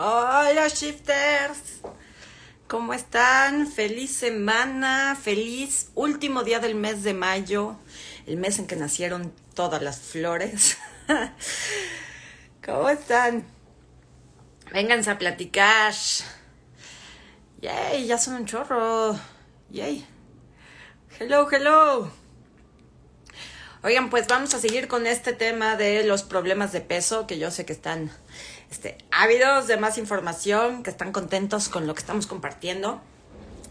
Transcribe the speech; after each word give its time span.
Hola 0.00 0.68
shifters, 0.68 1.80
¿cómo 2.68 2.94
están? 2.94 3.66
Feliz 3.66 4.14
semana, 4.14 5.18
feliz 5.20 5.90
último 5.96 6.44
día 6.44 6.60
del 6.60 6.76
mes 6.76 7.02
de 7.02 7.14
mayo, 7.14 7.74
el 8.24 8.36
mes 8.36 8.60
en 8.60 8.68
que 8.68 8.76
nacieron 8.76 9.34
todas 9.54 9.82
las 9.82 9.98
flores. 9.98 10.78
¿Cómo 12.64 12.88
están? 12.88 13.44
Vénganse 14.70 15.10
a 15.10 15.18
platicar. 15.18 15.92
Yay, 17.60 18.06
ya 18.06 18.18
son 18.18 18.34
un 18.34 18.46
chorro. 18.46 19.18
Yay. 19.70 20.06
Hello, 21.18 21.48
hello. 21.50 22.08
Oigan, 23.82 24.10
pues 24.10 24.28
vamos 24.28 24.54
a 24.54 24.60
seguir 24.60 24.86
con 24.86 25.08
este 25.08 25.32
tema 25.32 25.76
de 25.76 26.04
los 26.04 26.22
problemas 26.22 26.70
de 26.70 26.82
peso, 26.82 27.26
que 27.26 27.40
yo 27.40 27.50
sé 27.50 27.66
que 27.66 27.72
están 27.72 28.12
este, 28.70 28.98
ávidos 29.10 29.66
de 29.66 29.76
más 29.76 29.98
información, 29.98 30.82
que 30.82 30.90
están 30.90 31.12
contentos 31.12 31.68
con 31.68 31.86
lo 31.86 31.94
que 31.94 32.00
estamos 32.00 32.26
compartiendo. 32.26 33.00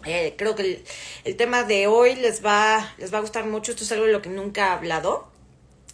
Eh, 0.05 0.35
creo 0.38 0.55
que 0.55 0.83
el, 1.25 1.35
tema 1.35 1.63
de 1.63 1.88
hoy 1.88 2.15
les 2.15 2.43
va, 2.43 2.93
les 2.97 3.13
va 3.13 3.17
a 3.17 3.21
gustar 3.21 3.45
mucho. 3.45 3.71
Esto 3.71 3.83
es 3.83 3.91
algo 3.91 4.05
de 4.05 4.11
lo 4.11 4.21
que 4.21 4.29
nunca 4.29 4.67
he 4.67 4.69
hablado, 4.69 5.29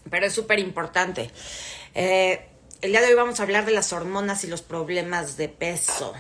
pero 0.10 0.26
es 0.26 0.34
súper 0.34 0.60
importante. 0.60 1.32
Eh, 1.96 2.48
el 2.82 2.92
día 2.92 3.02
de 3.02 3.08
hoy 3.08 3.14
vamos 3.16 3.40
a 3.40 3.44
hablar 3.44 3.66
de 3.66 3.72
las 3.72 3.92
hormonas 3.94 4.44
y 4.44 4.48
los 4.48 4.62
problemas 4.62 5.38
de 5.38 5.50
peso 5.50 6.14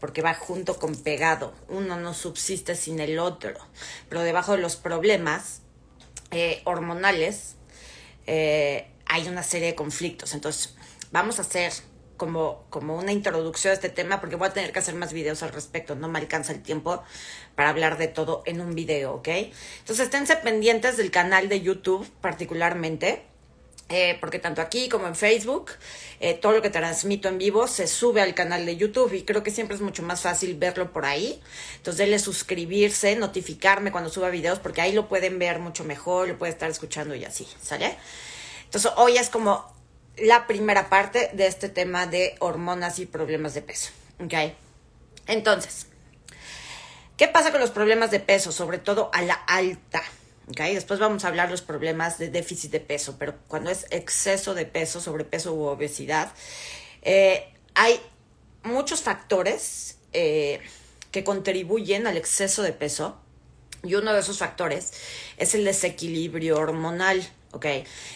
porque 0.00 0.22
va 0.22 0.34
junto 0.34 0.78
con 0.78 0.94
pegado. 0.94 1.54
Uno 1.68 1.98
no 1.98 2.14
subsiste 2.14 2.76
sin 2.76 3.00
el 3.00 3.18
otro. 3.18 3.54
Pero 4.08 4.22
debajo 4.22 4.52
de 4.52 4.58
los 4.58 4.76
problemas 4.76 5.60
eh, 6.30 6.62
hormonales 6.64 7.56
hay 8.26 9.26
una 9.26 9.42
serie 9.42 9.68
de 9.68 9.74
conflictos. 9.74 10.34
Entonces, 10.34 10.76
vamos 11.10 11.38
a 11.38 11.42
hacer 11.42 11.72
como, 12.18 12.66
como 12.68 12.96
una 12.98 13.12
introducción 13.12 13.70
a 13.70 13.74
este 13.74 13.88
tema 13.88 14.20
porque 14.20 14.36
voy 14.36 14.48
a 14.48 14.52
tener 14.52 14.72
que 14.72 14.80
hacer 14.80 14.94
más 14.94 15.14
videos 15.14 15.42
al 15.42 15.52
respecto. 15.52 15.94
No 15.94 16.08
me 16.08 16.18
alcanza 16.18 16.52
el 16.52 16.62
tiempo 16.62 17.02
para 17.54 17.70
hablar 17.70 17.96
de 17.96 18.08
todo 18.08 18.42
en 18.44 18.60
un 18.60 18.74
video, 18.74 19.14
¿ok? 19.14 19.28
Entonces 19.28 20.00
esténse 20.00 20.36
pendientes 20.36 20.98
del 20.98 21.10
canal 21.10 21.48
de 21.48 21.62
YouTube 21.62 22.06
particularmente. 22.20 23.22
Eh, 23.90 24.18
porque 24.20 24.38
tanto 24.38 24.60
aquí 24.60 24.90
como 24.90 25.06
en 25.06 25.16
Facebook, 25.16 25.70
eh, 26.20 26.34
todo 26.34 26.52
lo 26.52 26.60
que 26.60 26.68
transmito 26.68 27.26
en 27.28 27.38
vivo 27.38 27.66
se 27.66 27.86
sube 27.86 28.20
al 28.20 28.34
canal 28.34 28.66
de 28.66 28.76
YouTube 28.76 29.14
y 29.14 29.22
creo 29.22 29.42
que 29.42 29.50
siempre 29.50 29.76
es 29.76 29.80
mucho 29.80 30.02
más 30.02 30.20
fácil 30.20 30.56
verlo 30.56 30.92
por 30.92 31.06
ahí. 31.06 31.40
Entonces, 31.76 31.96
denle 31.96 32.18
suscribirse, 32.18 33.16
notificarme 33.16 33.90
cuando 33.90 34.10
suba 34.10 34.28
videos, 34.28 34.58
porque 34.58 34.82
ahí 34.82 34.92
lo 34.92 35.08
pueden 35.08 35.38
ver 35.38 35.58
mucho 35.58 35.84
mejor, 35.84 36.28
lo 36.28 36.36
pueden 36.36 36.52
estar 36.52 36.68
escuchando 36.68 37.14
y 37.14 37.24
así, 37.24 37.48
¿sale? 37.62 37.96
Entonces, 38.66 38.92
hoy 38.96 39.16
es 39.16 39.30
como 39.30 39.77
la 40.22 40.46
primera 40.46 40.88
parte 40.88 41.30
de 41.32 41.46
este 41.46 41.68
tema 41.68 42.06
de 42.06 42.36
hormonas 42.40 42.98
y 42.98 43.06
problemas 43.06 43.54
de 43.54 43.62
peso. 43.62 43.90
¿Ok? 44.22 44.34
Entonces, 45.26 45.86
¿qué 47.16 47.28
pasa 47.28 47.50
con 47.50 47.60
los 47.60 47.70
problemas 47.70 48.10
de 48.10 48.20
peso? 48.20 48.52
Sobre 48.52 48.78
todo 48.78 49.10
a 49.12 49.22
la 49.22 49.34
alta. 49.34 50.02
¿Ok? 50.48 50.60
Después 50.60 50.98
vamos 50.98 51.24
a 51.24 51.28
hablar 51.28 51.50
los 51.50 51.62
problemas 51.62 52.18
de 52.18 52.30
déficit 52.30 52.70
de 52.70 52.80
peso, 52.80 53.16
pero 53.18 53.34
cuando 53.48 53.70
es 53.70 53.86
exceso 53.90 54.54
de 54.54 54.66
peso, 54.66 55.00
sobrepeso 55.00 55.54
u 55.54 55.64
obesidad, 55.64 56.32
eh, 57.02 57.52
hay 57.74 58.00
muchos 58.62 59.02
factores 59.02 59.98
eh, 60.12 60.60
que 61.10 61.24
contribuyen 61.24 62.06
al 62.06 62.16
exceso 62.16 62.62
de 62.62 62.72
peso 62.72 63.18
y 63.82 63.94
uno 63.94 64.12
de 64.12 64.20
esos 64.20 64.38
factores 64.38 64.92
es 65.36 65.54
el 65.54 65.64
desequilibrio 65.64 66.56
hormonal. 66.56 67.26
¿Ok? 67.52 67.66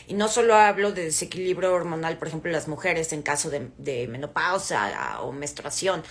Y 0.09 0.15
no 0.15 0.29
solo 0.29 0.55
hablo 0.55 0.93
de 0.93 1.05
desequilibrio 1.05 1.73
hormonal, 1.73 2.19
por 2.19 2.29
ejemplo, 2.29 2.51
las 2.51 2.69
mujeres 2.69 3.13
en 3.13 3.23
caso 3.23 3.51
de, 3.51 4.07
menopausa 4.09 5.21
o 5.21 5.33
menstruación. 5.33 6.03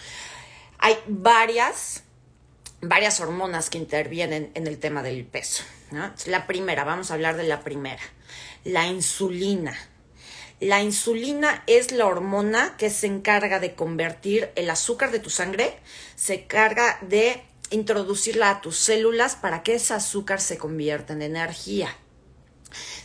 Hay 0.79 0.97
varias, 1.07 2.03
varias 2.81 3.19
hormonas 3.19 3.69
que 3.69 3.77
intervienen 3.77 4.51
en 4.55 4.67
el 4.67 4.79
tema 4.79 5.03
del 5.03 5.25
peso. 5.25 5.63
La 6.25 6.47
primera, 6.47 6.83
vamos 6.83 7.11
a 7.11 7.15
hablar 7.15 7.35
de 7.35 7.43
la 7.43 7.61
primera, 7.61 8.01
la 8.63 8.87
insulina. 8.87 9.77
La 10.59 10.81
insulina 10.81 11.63
es 11.65 11.91
la 11.91 12.05
hormona 12.05 12.77
que 12.77 12.89
se 12.91 13.07
encarga 13.07 13.59
de 13.59 13.73
convertir 13.73 14.51
el 14.55 14.69
azúcar 14.69 15.11
de 15.11 15.19
tu 15.19 15.31
sangre, 15.31 15.75
se 16.15 16.43
encarga 16.43 16.99
de 17.01 17.43
introducirla 17.71 18.51
a 18.51 18.61
tus 18.61 18.77
células 18.77 19.35
para 19.35 19.63
que 19.63 19.75
ese 19.75 19.93
azúcar 19.93 20.39
se 20.39 20.57
convierta 20.57 21.13
en 21.13 21.23
energía. 21.23 21.95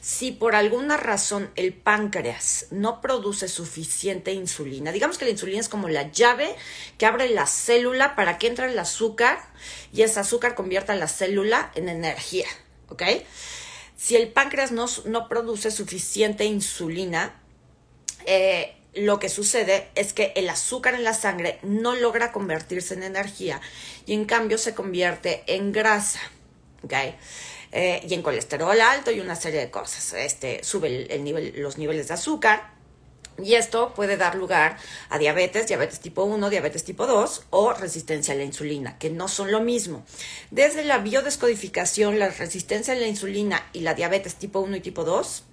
Si 0.00 0.32
por 0.32 0.54
alguna 0.54 0.97
razón 0.97 1.50
el 1.56 1.72
páncreas 1.72 2.66
no 2.71 3.00
produce 3.00 3.49
suficiente 3.49 4.32
insulina, 4.32 4.93
digamos 4.93 5.19
que 5.19 5.25
la 5.25 5.31
insulina 5.32 5.60
es 5.60 5.69
como 5.69 5.88
la 5.88 6.10
llave 6.10 6.54
que 6.99 7.06
abre 7.06 7.28
la 7.28 7.47
célula 7.47 8.15
para 8.16 8.38
que 8.38 8.47
entre 8.47 8.71
el 8.71 8.78
azúcar 8.78 9.38
y 9.93 10.03
ese 10.03 10.21
azúcar 10.21 10.54
convierta 10.54 10.94
la 10.94 11.09
célula 11.09 11.71
en 11.75 11.88
energía, 11.88 12.47
¿ok? 12.88 13.03
Si 13.97 14.15
el 14.15 14.28
páncreas 14.28 14.72
no, 14.72 15.28
produce 15.28 15.71
suficiente 15.71 16.44
insulina, 16.44 17.41
eh, 18.27 18.77
lo 18.94 19.19
que 19.19 19.28
sucede 19.28 19.88
es 19.94 20.12
que 20.12 20.33
el 20.37 20.48
azúcar 20.48 20.94
en 20.94 21.04
la 21.04 21.15
sangre 21.15 21.59
no 21.62 21.94
logra 21.94 22.33
convertirse 22.33 22.94
en 22.94 23.03
energía 23.03 23.60
y 24.06 24.15
en 24.15 24.25
cambio 24.25 24.59
se 24.59 24.75
convierte 24.75 25.44
en 25.47 25.72
grasa. 25.72 26.21
¿okay? 26.83 27.15
Eh, 27.78 28.00
y 28.09 28.14
en 28.14 28.22
colesterol 28.22 28.81
alto 28.81 29.10
y 29.10 29.20
una 29.20 29.37
serie 29.37 29.60
de 29.60 29.70
cosas. 29.70 30.14
Este, 30.14 30.64
sube 30.64 31.12
el, 31.14 31.22
nivel, 31.22 31.53
los 31.56 31.76
niveles 31.76 32.09
de 32.09 32.14
azúcar. 32.14 32.72
Y 33.37 33.53
esto 33.53 33.92
puede 33.94 34.16
dar 34.16 34.34
lugar 34.34 34.78
a 35.10 35.19
diabetes, 35.19 35.66
diabetes 35.66 36.00
tipo 36.00 36.25
1, 36.25 36.48
diabetes 36.48 36.84
tipo 36.84 37.06
2 37.06 37.48
o 37.50 37.75
resistencia 37.75 38.32
a 38.32 38.36
la 38.38 38.44
insulina, 38.44 38.97
que 38.97 39.10
no 39.10 39.28
son 39.28 39.53
lo 39.53 39.60
mismo. 39.60 40.06
Desde 40.50 40.84
la 40.84 40.97
biodescodificación, 40.97 42.19
la 42.19 42.31
resistencia 42.31 42.94
a 42.94 42.97
la 42.97 43.09
insulina 43.09 43.62
y 43.75 43.81
la 43.81 43.92
diabetes 43.92 44.36
tipo 44.36 44.60
1 44.60 44.76
y 44.76 44.81
tipo 44.81 45.04
2 45.04 45.44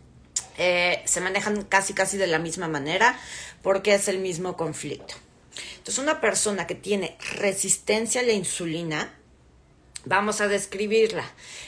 eh, 0.59 1.01
se 1.03 1.19
manejan 1.19 1.63
casi 1.63 1.93
casi 1.93 2.15
de 2.15 2.27
la 2.27 2.39
misma 2.39 2.69
manera 2.69 3.19
porque 3.61 3.95
es 3.95 4.07
el 4.07 4.19
mismo 4.19 4.55
conflicto. 4.55 5.15
Entonces, 5.79 6.01
una 6.01 6.21
persona 6.21 6.67
que 6.67 6.75
tiene 6.75 7.17
resistencia 7.35 8.21
a 8.21 8.23
la 8.23 8.31
insulina 8.31 9.13
Vamos 10.05 10.41
a 10.41 10.47
describirla. 10.47 11.23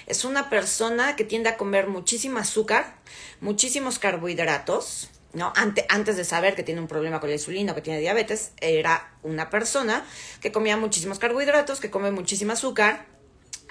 Es 0.07 0.25
una 0.25 0.49
persona 0.49 1.15
que 1.15 1.23
tiende 1.23 1.49
a 1.49 1.57
comer 1.57 1.87
muchísimo 1.87 2.39
azúcar, 2.39 2.95
muchísimos 3.39 3.97
carbohidratos, 3.97 5.09
¿no? 5.31 5.53
antes 5.55 6.17
de 6.17 6.25
saber 6.25 6.55
que 6.55 6.63
tiene 6.63 6.81
un 6.81 6.87
problema 6.87 7.19
con 7.21 7.29
la 7.29 7.35
insulina 7.35 7.71
o 7.71 7.75
que 7.75 7.81
tiene 7.81 7.99
diabetes, 7.99 8.51
era 8.59 9.13
una 9.23 9.49
persona 9.49 10.05
que 10.41 10.51
comía 10.51 10.75
muchísimos 10.75 11.17
carbohidratos, 11.17 11.79
que 11.79 11.89
come 11.89 12.11
muchísimo 12.11 12.53
azúcar. 12.53 13.05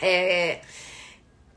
Eh, 0.00 0.62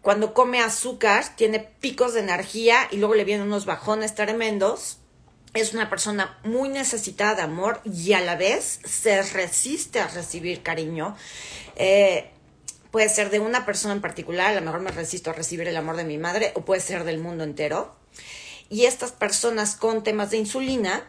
cuando 0.01 0.33
come 0.33 0.61
azúcar, 0.61 1.35
tiene 1.35 1.59
picos 1.59 2.13
de 2.13 2.21
energía 2.21 2.87
y 2.91 2.97
luego 2.97 3.15
le 3.15 3.23
vienen 3.23 3.47
unos 3.47 3.65
bajones 3.65 4.15
tremendos. 4.15 4.99
Es 5.53 5.73
una 5.73 5.89
persona 5.89 6.39
muy 6.43 6.69
necesitada 6.69 7.35
de 7.35 7.41
amor 7.43 7.81
y 7.85 8.13
a 8.13 8.21
la 8.21 8.35
vez 8.35 8.79
se 8.85 9.21
resiste 9.21 9.99
a 9.99 10.07
recibir 10.07 10.61
cariño. 10.61 11.15
Eh, 11.75 12.31
Puede 12.97 13.09
ser 13.09 13.29
de 13.29 13.39
una 13.39 13.63
persona 13.63 13.93
en 13.93 14.01
particular, 14.01 14.47
a 14.47 14.55
lo 14.55 14.61
mejor 14.63 14.79
me 14.79 14.89
resisto 14.89 15.29
a 15.29 15.33
recibir 15.33 15.67
el 15.67 15.77
amor 15.77 15.97
de 15.97 16.03
mi 16.03 16.17
madre, 16.17 16.51
o 16.55 16.65
puede 16.65 16.81
ser 16.81 17.03
del 17.03 17.19
mundo 17.19 17.43
entero. 17.43 17.93
Y 18.71 18.85
estas 18.85 19.11
personas 19.11 19.75
con 19.75 20.01
temas 20.01 20.31
de 20.31 20.37
insulina 20.37 21.07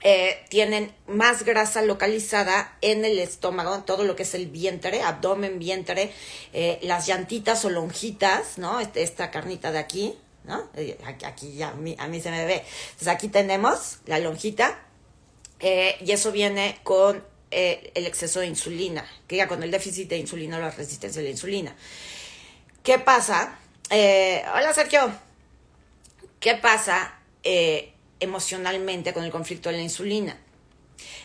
eh, 0.00 0.44
tienen 0.48 0.92
más 1.06 1.44
grasa 1.44 1.82
localizada 1.82 2.76
en 2.80 3.04
el 3.04 3.20
estómago, 3.20 3.76
en 3.76 3.82
todo 3.84 4.02
lo 4.02 4.16
que 4.16 4.24
es 4.24 4.34
el 4.34 4.48
vientre, 4.48 5.02
abdomen, 5.02 5.60
vientre, 5.60 6.12
eh, 6.52 6.80
las 6.82 7.06
llantitas 7.06 7.64
o 7.64 7.70
lonjitas, 7.70 8.58
¿no? 8.58 8.80
Este, 8.80 9.04
esta 9.04 9.30
carnita 9.30 9.70
de 9.70 9.78
aquí, 9.78 10.18
¿no? 10.42 10.68
Eh, 10.74 10.98
aquí, 11.24 11.54
ya 11.54 11.68
a 11.68 11.74
mí, 11.74 11.94
a 11.96 12.08
mí 12.08 12.20
se 12.20 12.32
me 12.32 12.44
ve. 12.44 12.64
Entonces 12.86 13.06
aquí 13.06 13.28
tenemos 13.28 13.98
la 14.06 14.18
lonjita 14.18 14.80
y 15.60 16.10
eso 16.10 16.32
viene 16.32 16.80
con 16.82 17.22
eh, 17.56 17.92
el 17.94 18.04
exceso 18.06 18.40
de 18.40 18.48
insulina, 18.48 19.06
que 19.28 19.36
ya 19.36 19.46
con 19.46 19.62
el 19.62 19.70
déficit 19.70 20.08
de 20.08 20.16
insulina 20.16 20.56
o 20.56 20.60
la 20.60 20.72
resistencia 20.72 21.20
a 21.20 21.24
la 21.24 21.30
insulina. 21.30 21.76
¿Qué 22.82 22.98
pasa? 22.98 23.60
Eh, 23.90 24.42
hola 24.52 24.74
Sergio. 24.74 25.12
¿Qué 26.40 26.56
pasa 26.56 27.14
eh, 27.44 27.92
emocionalmente 28.18 29.12
con 29.12 29.22
el 29.22 29.30
conflicto 29.30 29.68
de 29.68 29.76
la 29.76 29.82
insulina? 29.82 30.36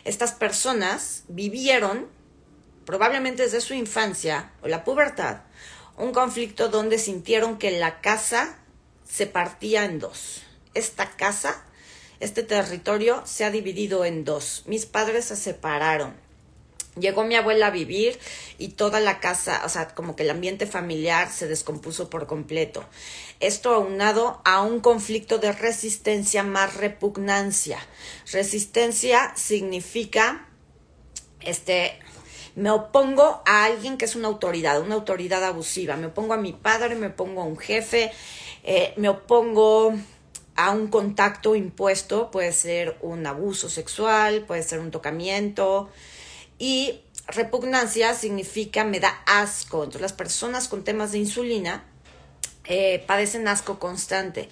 Estas 0.03 0.33
personas 0.33 1.23
vivieron, 1.29 2.07
probablemente 2.85 3.41
desde 3.41 3.59
su 3.59 3.73
infancia 3.73 4.51
o 4.61 4.67
la 4.67 4.83
pubertad, 4.83 5.41
un 5.97 6.13
conflicto 6.13 6.69
donde 6.69 6.99
sintieron 6.99 7.57
que 7.57 7.71
la 7.71 8.01
casa 8.01 8.59
se 9.03 9.25
partía 9.25 9.83
en 9.83 9.97
dos. 9.97 10.43
Esta 10.75 11.09
casa 11.09 11.65
este 12.19 12.43
territorio 12.43 13.21
se 13.25 13.45
ha 13.45 13.51
dividido 13.51 14.05
en 14.05 14.25
dos. 14.25 14.63
Mis 14.65 14.85
padres 14.85 15.25
se 15.25 15.35
separaron. 15.35 16.13
Llegó 16.99 17.23
mi 17.23 17.35
abuela 17.35 17.67
a 17.67 17.71
vivir 17.71 18.19
y 18.57 18.69
toda 18.69 18.99
la 18.99 19.19
casa, 19.19 19.61
o 19.63 19.69
sea, 19.69 19.89
como 19.89 20.15
que 20.15 20.23
el 20.23 20.31
ambiente 20.31 20.65
familiar 20.65 21.31
se 21.31 21.47
descompuso 21.47 22.09
por 22.09 22.27
completo. 22.27 22.83
Esto 23.39 23.73
aunado 23.73 24.41
a 24.43 24.61
un 24.61 24.81
conflicto 24.81 25.37
de 25.37 25.51
resistencia 25.51 26.43
más 26.43 26.75
repugnancia. 26.75 27.79
Resistencia 28.31 29.31
significa, 29.35 30.47
este, 31.39 31.99
me 32.55 32.71
opongo 32.71 33.41
a 33.45 33.65
alguien 33.65 33.97
que 33.97 34.05
es 34.05 34.15
una 34.15 34.27
autoridad, 34.27 34.81
una 34.81 34.95
autoridad 34.95 35.43
abusiva. 35.45 35.95
Me 35.95 36.07
opongo 36.07 36.33
a 36.33 36.37
mi 36.37 36.51
padre, 36.51 36.95
me 36.95 37.07
opongo 37.07 37.43
a 37.43 37.45
un 37.45 37.57
jefe, 37.57 38.11
eh, 38.63 38.93
me 38.97 39.07
opongo 39.07 39.93
a 40.59 40.71
un 40.71 40.87
contacto 40.87 41.55
impuesto, 41.55 42.31
puede 42.31 42.51
ser 42.51 42.97
un 43.01 43.25
abuso 43.25 43.69
sexual, 43.69 44.43
puede 44.45 44.61
ser 44.61 44.79
un 44.79 44.91
tocamiento, 44.91 45.89
y 46.57 46.99
repugnancia 47.27 48.13
significa 48.13 48.83
me 48.83 48.99
da 48.99 49.21
asco. 49.25 49.77
Entonces 49.85 50.01
las 50.01 50.11
personas 50.11 50.67
con 50.67 50.83
temas 50.83 51.13
de 51.13 51.19
insulina 51.19 51.85
eh, 52.65 53.01
padecen 53.07 53.47
asco 53.47 53.79
constante. 53.79 54.49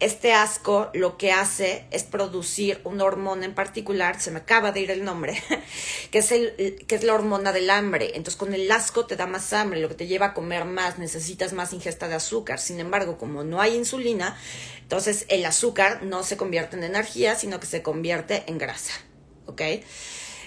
Este 0.00 0.32
asco 0.32 0.90
lo 0.94 1.16
que 1.16 1.32
hace 1.32 1.84
es 1.90 2.04
producir 2.04 2.80
una 2.84 3.02
hormona 3.02 3.44
en 3.44 3.54
particular, 3.54 4.20
se 4.20 4.30
me 4.30 4.38
acaba 4.38 4.70
de 4.70 4.80
ir 4.80 4.92
el 4.92 5.04
nombre, 5.04 5.42
que 6.12 6.18
es, 6.18 6.30
el, 6.30 6.84
que 6.86 6.94
es 6.94 7.02
la 7.02 7.14
hormona 7.14 7.52
del 7.52 7.68
hambre. 7.68 8.12
Entonces 8.14 8.36
con 8.36 8.54
el 8.54 8.70
asco 8.70 9.06
te 9.06 9.16
da 9.16 9.26
más 9.26 9.52
hambre, 9.52 9.80
lo 9.80 9.88
que 9.88 9.96
te 9.96 10.06
lleva 10.06 10.26
a 10.26 10.34
comer 10.34 10.66
más, 10.66 10.98
necesitas 10.98 11.52
más 11.52 11.72
ingesta 11.72 12.06
de 12.06 12.14
azúcar. 12.14 12.60
Sin 12.60 12.78
embargo, 12.78 13.18
como 13.18 13.42
no 13.42 13.60
hay 13.60 13.74
insulina, 13.74 14.38
entonces 14.82 15.26
el 15.28 15.44
azúcar 15.44 16.04
no 16.04 16.22
se 16.22 16.36
convierte 16.36 16.76
en 16.76 16.84
energía, 16.84 17.34
sino 17.34 17.58
que 17.58 17.66
se 17.66 17.82
convierte 17.82 18.44
en 18.46 18.58
grasa. 18.58 18.92
¿Ok? 19.46 19.62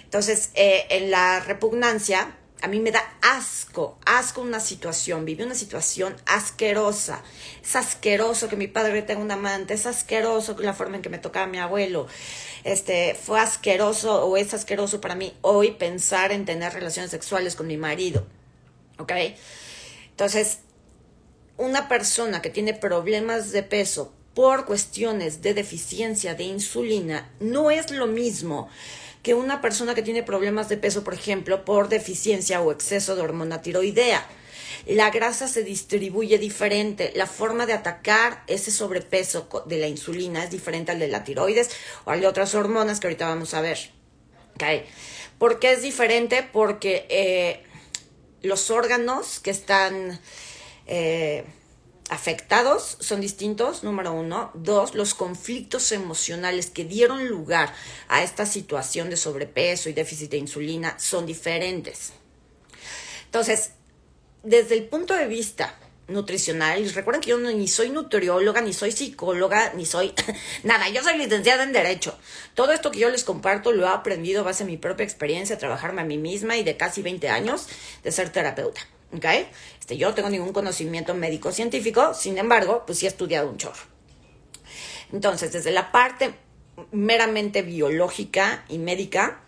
Entonces, 0.06 0.51
eh, 0.54 0.86
en 0.89 1.12
la 1.12 1.42
repugnancia, 1.42 2.38
a 2.61 2.67
mí 2.67 2.79
me 2.79 2.91
da 2.91 3.03
asco, 3.21 3.97
asco 4.05 4.41
una 4.41 4.59
situación, 4.59 5.25
viví 5.25 5.43
una 5.43 5.55
situación 5.55 6.15
asquerosa. 6.27 7.23
Es 7.63 7.75
asqueroso 7.75 8.49
que 8.49 8.55
mi 8.55 8.67
padre 8.67 9.01
tenga 9.01 9.21
un 9.21 9.31
amante, 9.31 9.73
es 9.73 9.87
asqueroso 9.87 10.55
la 10.59 10.73
forma 10.73 10.97
en 10.97 11.01
que 11.01 11.09
me 11.09 11.17
tocaba 11.17 11.47
mi 11.47 11.57
abuelo. 11.57 12.07
Este, 12.63 13.15
fue 13.15 13.39
asqueroso 13.39 14.25
o 14.25 14.37
es 14.37 14.53
asqueroso 14.53 15.01
para 15.01 15.15
mí 15.15 15.33
hoy 15.41 15.71
pensar 15.71 16.31
en 16.31 16.45
tener 16.45 16.73
relaciones 16.73 17.09
sexuales 17.09 17.55
con 17.55 17.67
mi 17.67 17.77
marido. 17.77 18.27
¿Ok? 18.99 19.11
Entonces, 20.11 20.59
una 21.57 21.87
persona 21.87 22.41
que 22.43 22.51
tiene 22.51 22.75
problemas 22.75 23.51
de 23.51 23.63
peso 23.63 24.13
por 24.35 24.65
cuestiones 24.65 25.41
de 25.41 25.53
deficiencia 25.53 26.35
de 26.35 26.43
insulina 26.43 27.31
no 27.39 27.71
es 27.71 27.91
lo 27.91 28.07
mismo 28.07 28.69
que 29.23 29.33
una 29.33 29.62
persona 29.62 29.94
que 29.94 30.01
tiene 30.01 30.23
problemas 30.23 30.69
de 30.69 30.77
peso, 30.77 31.03
por 31.03 31.13
ejemplo, 31.13 31.63
por 31.65 31.89
deficiencia 31.89 32.62
o 32.62 32.71
exceso 32.71 33.15
de 33.15 33.21
hormona 33.21 33.62
tiroidea. 33.62 34.25
La 34.88 35.12
grasa 35.12 35.47
se 35.47 35.63
distribuye 35.63 36.39
diferente, 36.39 37.12
la 37.15 37.27
forma 37.27 37.68
de 37.68 37.73
atacar 37.73 38.44
ese 38.47 38.71
sobrepeso 38.71 39.47
de 39.68 39.77
la 39.77 39.88
insulina 39.88 40.44
es 40.44 40.50
diferente 40.50 40.91
al 40.91 41.00
de 41.00 41.07
la 41.07 41.23
tiroides 41.23 41.69
o 42.06 42.12
al 42.12 42.21
de 42.21 42.27
otras 42.27 42.56
hormonas 42.56 43.00
que 43.00 43.07
ahorita 43.07 43.27
vamos 43.27 43.53
a 43.53 43.62
ver. 43.62 43.91
¿Okay? 44.56 44.85
¿Por 45.38 45.59
qué 45.59 45.73
es 45.73 45.83
diferente? 45.83 46.47
Porque 46.51 47.06
eh, 47.09 47.63
los 48.41 48.71
órganos 48.71 49.39
que 49.39 49.51
están... 49.51 50.19
Eh, 50.88 51.44
afectados 52.11 52.97
son 52.99 53.21
distintos, 53.21 53.83
número 53.83 54.11
uno. 54.11 54.51
Dos, 54.53 54.95
los 54.95 55.13
conflictos 55.13 55.93
emocionales 55.93 56.69
que 56.69 56.83
dieron 56.83 57.27
lugar 57.27 57.73
a 58.09 58.21
esta 58.21 58.45
situación 58.45 59.09
de 59.09 59.15
sobrepeso 59.15 59.89
y 59.89 59.93
déficit 59.93 60.29
de 60.29 60.37
insulina 60.37 60.99
son 60.99 61.25
diferentes. 61.25 62.11
Entonces, 63.25 63.71
desde 64.43 64.75
el 64.75 64.87
punto 64.87 65.15
de 65.15 65.25
vista 65.27 65.73
nutricional, 66.09 66.93
recuerden 66.93 67.21
que 67.21 67.29
yo 67.29 67.37
ni 67.37 67.69
soy 67.69 67.89
nutrióloga, 67.91 68.59
ni 68.59 68.73
soy 68.73 68.91
psicóloga, 68.91 69.71
ni 69.73 69.85
soy 69.85 70.13
nada, 70.63 70.89
yo 70.89 71.01
soy 71.01 71.17
licenciada 71.17 71.63
en 71.63 71.71
Derecho. 71.71 72.17
Todo 72.55 72.73
esto 72.73 72.91
que 72.91 72.99
yo 72.99 73.09
les 73.09 73.23
comparto 73.23 73.71
lo 73.71 73.85
he 73.85 73.89
aprendido 73.89 74.41
a 74.41 74.43
base 74.43 74.65
de 74.65 74.71
mi 74.71 74.75
propia 74.75 75.05
experiencia, 75.05 75.57
trabajarme 75.57 76.01
a 76.01 76.05
mí 76.05 76.17
misma 76.17 76.57
y 76.57 76.63
de 76.65 76.75
casi 76.75 77.01
20 77.01 77.29
años 77.29 77.67
de 78.03 78.11
ser 78.11 78.31
terapeuta. 78.31 78.81
¿Ok? 79.15 79.25
Este, 79.79 79.97
yo 79.97 80.09
no 80.09 80.15
tengo 80.15 80.29
ningún 80.29 80.53
conocimiento 80.53 81.13
médico 81.13 81.51
científico, 81.51 82.13
sin 82.13 82.37
embargo, 82.37 82.83
pues 82.85 82.99
sí 82.99 83.05
he 83.05 83.09
estudiado 83.09 83.49
un 83.49 83.57
chorro. 83.57 83.83
Entonces, 85.11 85.51
desde 85.51 85.71
la 85.71 85.91
parte 85.91 86.33
meramente 86.91 87.61
biológica 87.61 88.65
y 88.69 88.77
médica, 88.77 89.41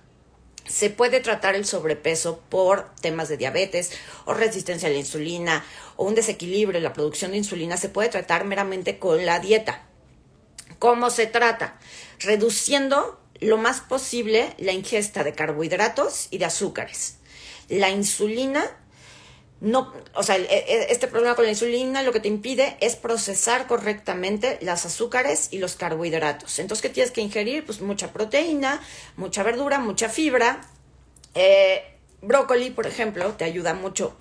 se 0.67 0.89
puede 0.89 1.19
tratar 1.19 1.55
el 1.55 1.65
sobrepeso 1.65 2.41
por 2.49 2.93
temas 3.01 3.27
de 3.29 3.37
diabetes 3.37 3.91
o 4.25 4.33
resistencia 4.33 4.87
a 4.87 4.91
la 4.91 4.97
insulina 4.97 5.65
o 5.97 6.05
un 6.05 6.15
desequilibrio 6.15 6.77
en 6.77 6.83
la 6.83 6.93
producción 6.93 7.31
de 7.31 7.37
insulina, 7.37 7.77
se 7.77 7.89
puede 7.89 8.09
tratar 8.09 8.45
meramente 8.45 8.97
con 8.97 9.25
la 9.25 9.39
dieta. 9.39 9.85
¿Cómo 10.79 11.09
se 11.09 11.27
trata? 11.27 11.79
Reduciendo 12.19 13.19
lo 13.39 13.57
más 13.57 13.81
posible 13.81 14.53
la 14.57 14.71
ingesta 14.71 15.23
de 15.23 15.33
carbohidratos 15.33 16.27
y 16.31 16.37
de 16.37 16.45
azúcares. 16.45 17.17
La 17.67 17.89
insulina 17.89 18.63
no, 19.63 19.93
o 20.13 20.23
sea, 20.23 20.35
e, 20.35 20.43
e, 20.43 20.91
este 20.91 21.07
problema 21.07 21.35
con 21.35 21.45
la 21.45 21.51
insulina 21.51 22.03
lo 22.03 22.11
que 22.11 22.19
te 22.19 22.27
impide 22.27 22.75
es 22.81 22.97
procesar 22.97 23.65
correctamente 23.65 24.57
las 24.61 24.85
azúcares 24.85 25.47
y 25.51 25.59
los 25.59 25.75
carbohidratos. 25.75 26.59
Entonces, 26.59 26.81
¿qué 26.81 26.89
tienes 26.89 27.13
que 27.13 27.21
ingerir? 27.21 27.65
Pues 27.65 27.79
mucha 27.79 28.11
proteína, 28.11 28.81
mucha 29.15 29.41
verdura, 29.41 29.79
mucha 29.79 30.09
fibra. 30.09 30.59
Eh, 31.33 31.81
brócoli, 32.21 32.71
por 32.71 32.87
ejemplo, 32.87 33.35
te 33.35 33.45
ayuda 33.45 33.73
mucho 33.73 34.17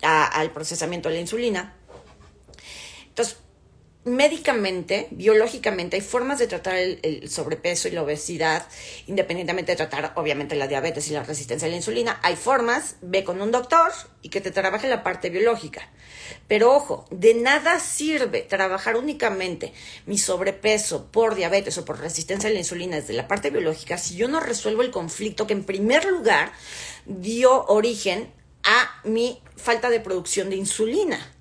al 0.00 0.52
procesamiento 0.52 1.08
de 1.08 1.16
la 1.16 1.20
insulina. 1.22 1.74
Entonces, 3.08 3.38
médicamente, 4.04 5.08
biológicamente, 5.10 5.96
hay 5.96 6.02
formas 6.02 6.38
de 6.38 6.46
tratar 6.46 6.76
el, 6.76 7.28
sobrepeso 7.30 7.88
y 7.88 7.92
la 7.92 8.02
obesidad, 8.02 8.66
independientemente 9.06 9.72
de 9.72 9.76
tratar, 9.76 10.12
obviamente, 10.16 10.56
la 10.56 10.68
diabetes 10.68 11.08
y 11.08 11.14
la 11.14 11.22
resistencia 11.22 11.66
a 11.66 11.70
la 11.70 11.76
insulina. 11.76 12.20
Hay 12.22 12.36
formas, 12.36 12.96
ve 13.00 13.24
con 13.24 13.40
un 13.40 13.50
doctor 13.50 13.92
y 14.20 14.28
que 14.28 14.40
te 14.40 14.50
trabaje 14.50 14.88
la 14.88 15.02
parte 15.02 15.30
biológica. 15.30 15.88
Pero 16.48 16.74
ojo, 16.74 17.06
de 17.10 17.34
nada 17.34 17.80
sirve 17.80 18.42
trabajar 18.42 18.96
únicamente 18.96 19.72
mi 20.06 20.18
sobrepeso 20.18 21.10
por 21.10 21.34
diabetes 21.34 21.78
o 21.78 21.84
por 21.84 22.00
resistencia 22.00 22.50
a 22.50 22.52
la 22.52 22.58
insulina 22.58 22.96
desde 22.96 23.14
la 23.14 23.28
parte 23.28 23.50
biológica 23.50 23.98
si 23.98 24.16
yo 24.16 24.28
no 24.28 24.40
resuelvo 24.40 24.82
el 24.82 24.90
conflicto 24.90 25.46
que 25.46 25.52
en 25.52 25.64
primer 25.64 26.04
lugar 26.06 26.52
dio 27.06 27.64
origen 27.66 28.32
a 28.62 29.00
mi 29.04 29.42
falta 29.56 29.90
de 29.90 30.00
producción 30.00 30.50
de 30.50 30.56
insulina. 30.56 31.34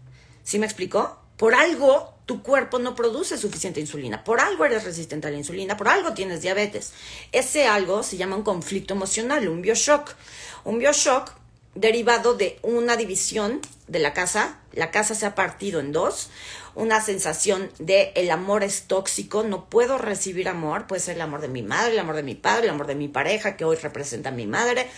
¿Sí 0.44 0.60
me 0.60 0.66
explicó? 0.66 1.20
Por 1.38 1.56
algo 1.56 2.13
tu 2.26 2.42
cuerpo 2.42 2.80
no 2.80 2.96
produce 2.96 3.38
suficiente 3.38 3.80
insulina. 3.80 4.24
Por 4.24 4.40
algo 4.40 4.66
eres 4.66 4.84
resistente 4.84 5.28
a 5.28 5.32
la 5.32 5.38
insulina, 5.38 5.78
por 5.78 5.88
algo 5.88 6.14
tienes 6.14 6.42
diabetes. 6.42 6.94
Ese 7.32 7.68
algo 7.68 8.04
se 8.04 8.18
llama 8.18 8.36
un 8.36 8.44
conflicto 8.44 8.94
emocional, 8.94 9.48
un 9.48 9.62
bioshock. 9.62 10.16
Un 10.64 10.80
bioshock 10.80 11.32
derivado 11.76 12.36
de 12.36 12.60
una 12.62 12.96
división 12.96 13.60
de 13.88 14.00
la 14.00 14.14
casa. 14.14 14.60
La 14.72 14.92
casa 14.92 15.16
se 15.16 15.26
ha 15.26 15.36
partido 15.36 15.80
en 15.80 15.92
dos. 15.92 16.30
Una 16.76 17.02
sensación 17.02 17.70
de 17.80 18.14
el 18.16 18.32
amor 18.32 18.64
es 18.64 18.84
tóxico, 18.84 19.44
no 19.44 19.70
puedo 19.70 19.98
recibir 19.98 20.48
amor. 20.48 20.88
Puede 20.88 21.02
ser 21.02 21.16
el 21.16 21.22
amor 21.22 21.42
de 21.42 21.50
mi 21.50 21.62
madre, 21.62 21.94
el 21.94 22.00
amor 22.00 22.16
de 22.16 22.24
mi 22.24 22.36
padre, 22.36 22.66
el 22.66 22.74
amor 22.74 22.88
de 22.88 22.96
mi 22.96 23.10
pareja, 23.10 23.58
que 23.58 23.66
hoy 23.66 23.76
representa 23.76 24.30
a 24.30 24.32
mi 24.32 24.48
madre. 24.48 24.90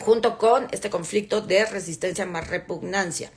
Junto 0.00 0.38
con 0.38 0.68
este 0.72 0.90
conflicto 0.90 1.40
de 1.40 1.64
resistencia 1.66 2.26
más 2.26 2.48
repugnancia. 2.48 3.30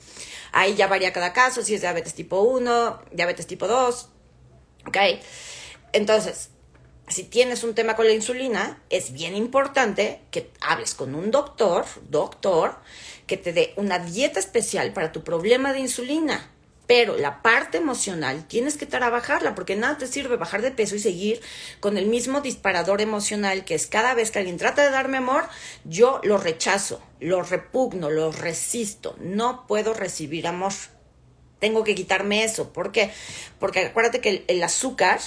Ahí 0.52 0.74
ya 0.74 0.86
varía 0.86 1.12
cada 1.12 1.32
caso, 1.32 1.62
si 1.62 1.74
es 1.74 1.80
diabetes 1.80 2.14
tipo 2.14 2.40
1, 2.40 3.02
diabetes 3.12 3.46
tipo 3.46 3.66
2, 3.66 4.08
¿ok? 4.86 4.96
Entonces, 5.92 6.50
si 7.08 7.24
tienes 7.24 7.64
un 7.64 7.74
tema 7.74 7.96
con 7.96 8.06
la 8.06 8.12
insulina, 8.12 8.82
es 8.88 9.12
bien 9.12 9.34
importante 9.34 10.20
que 10.30 10.50
hables 10.60 10.94
con 10.94 11.14
un 11.14 11.30
doctor, 11.30 11.84
doctor, 12.08 12.76
que 13.26 13.36
te 13.36 13.52
dé 13.52 13.72
una 13.76 13.98
dieta 13.98 14.38
especial 14.38 14.92
para 14.92 15.12
tu 15.12 15.24
problema 15.24 15.72
de 15.72 15.80
insulina. 15.80 16.50
Pero 16.90 17.16
la 17.16 17.40
parte 17.40 17.78
emocional 17.78 18.48
tienes 18.48 18.76
que 18.76 18.84
trabajarla 18.84 19.54
porque 19.54 19.76
nada 19.76 19.96
te 19.96 20.08
sirve 20.08 20.36
bajar 20.36 20.60
de 20.60 20.72
peso 20.72 20.96
y 20.96 20.98
seguir 20.98 21.40
con 21.78 21.96
el 21.96 22.06
mismo 22.06 22.40
disparador 22.40 23.00
emocional 23.00 23.64
que 23.64 23.76
es 23.76 23.86
cada 23.86 24.12
vez 24.14 24.32
que 24.32 24.40
alguien 24.40 24.56
trata 24.56 24.82
de 24.82 24.90
darme 24.90 25.18
amor, 25.18 25.44
yo 25.84 26.20
lo 26.24 26.36
rechazo, 26.36 27.00
lo 27.20 27.44
repugno, 27.44 28.10
lo 28.10 28.32
resisto, 28.32 29.14
no 29.20 29.68
puedo 29.68 29.94
recibir 29.94 30.48
amor. 30.48 30.72
Tengo 31.60 31.84
que 31.84 31.94
quitarme 31.94 32.42
eso. 32.42 32.72
¿Por 32.72 32.90
qué? 32.90 33.12
Porque 33.60 33.86
acuérdate 33.86 34.20
que 34.20 34.44
el, 34.48 34.60
azúcar 34.60 35.20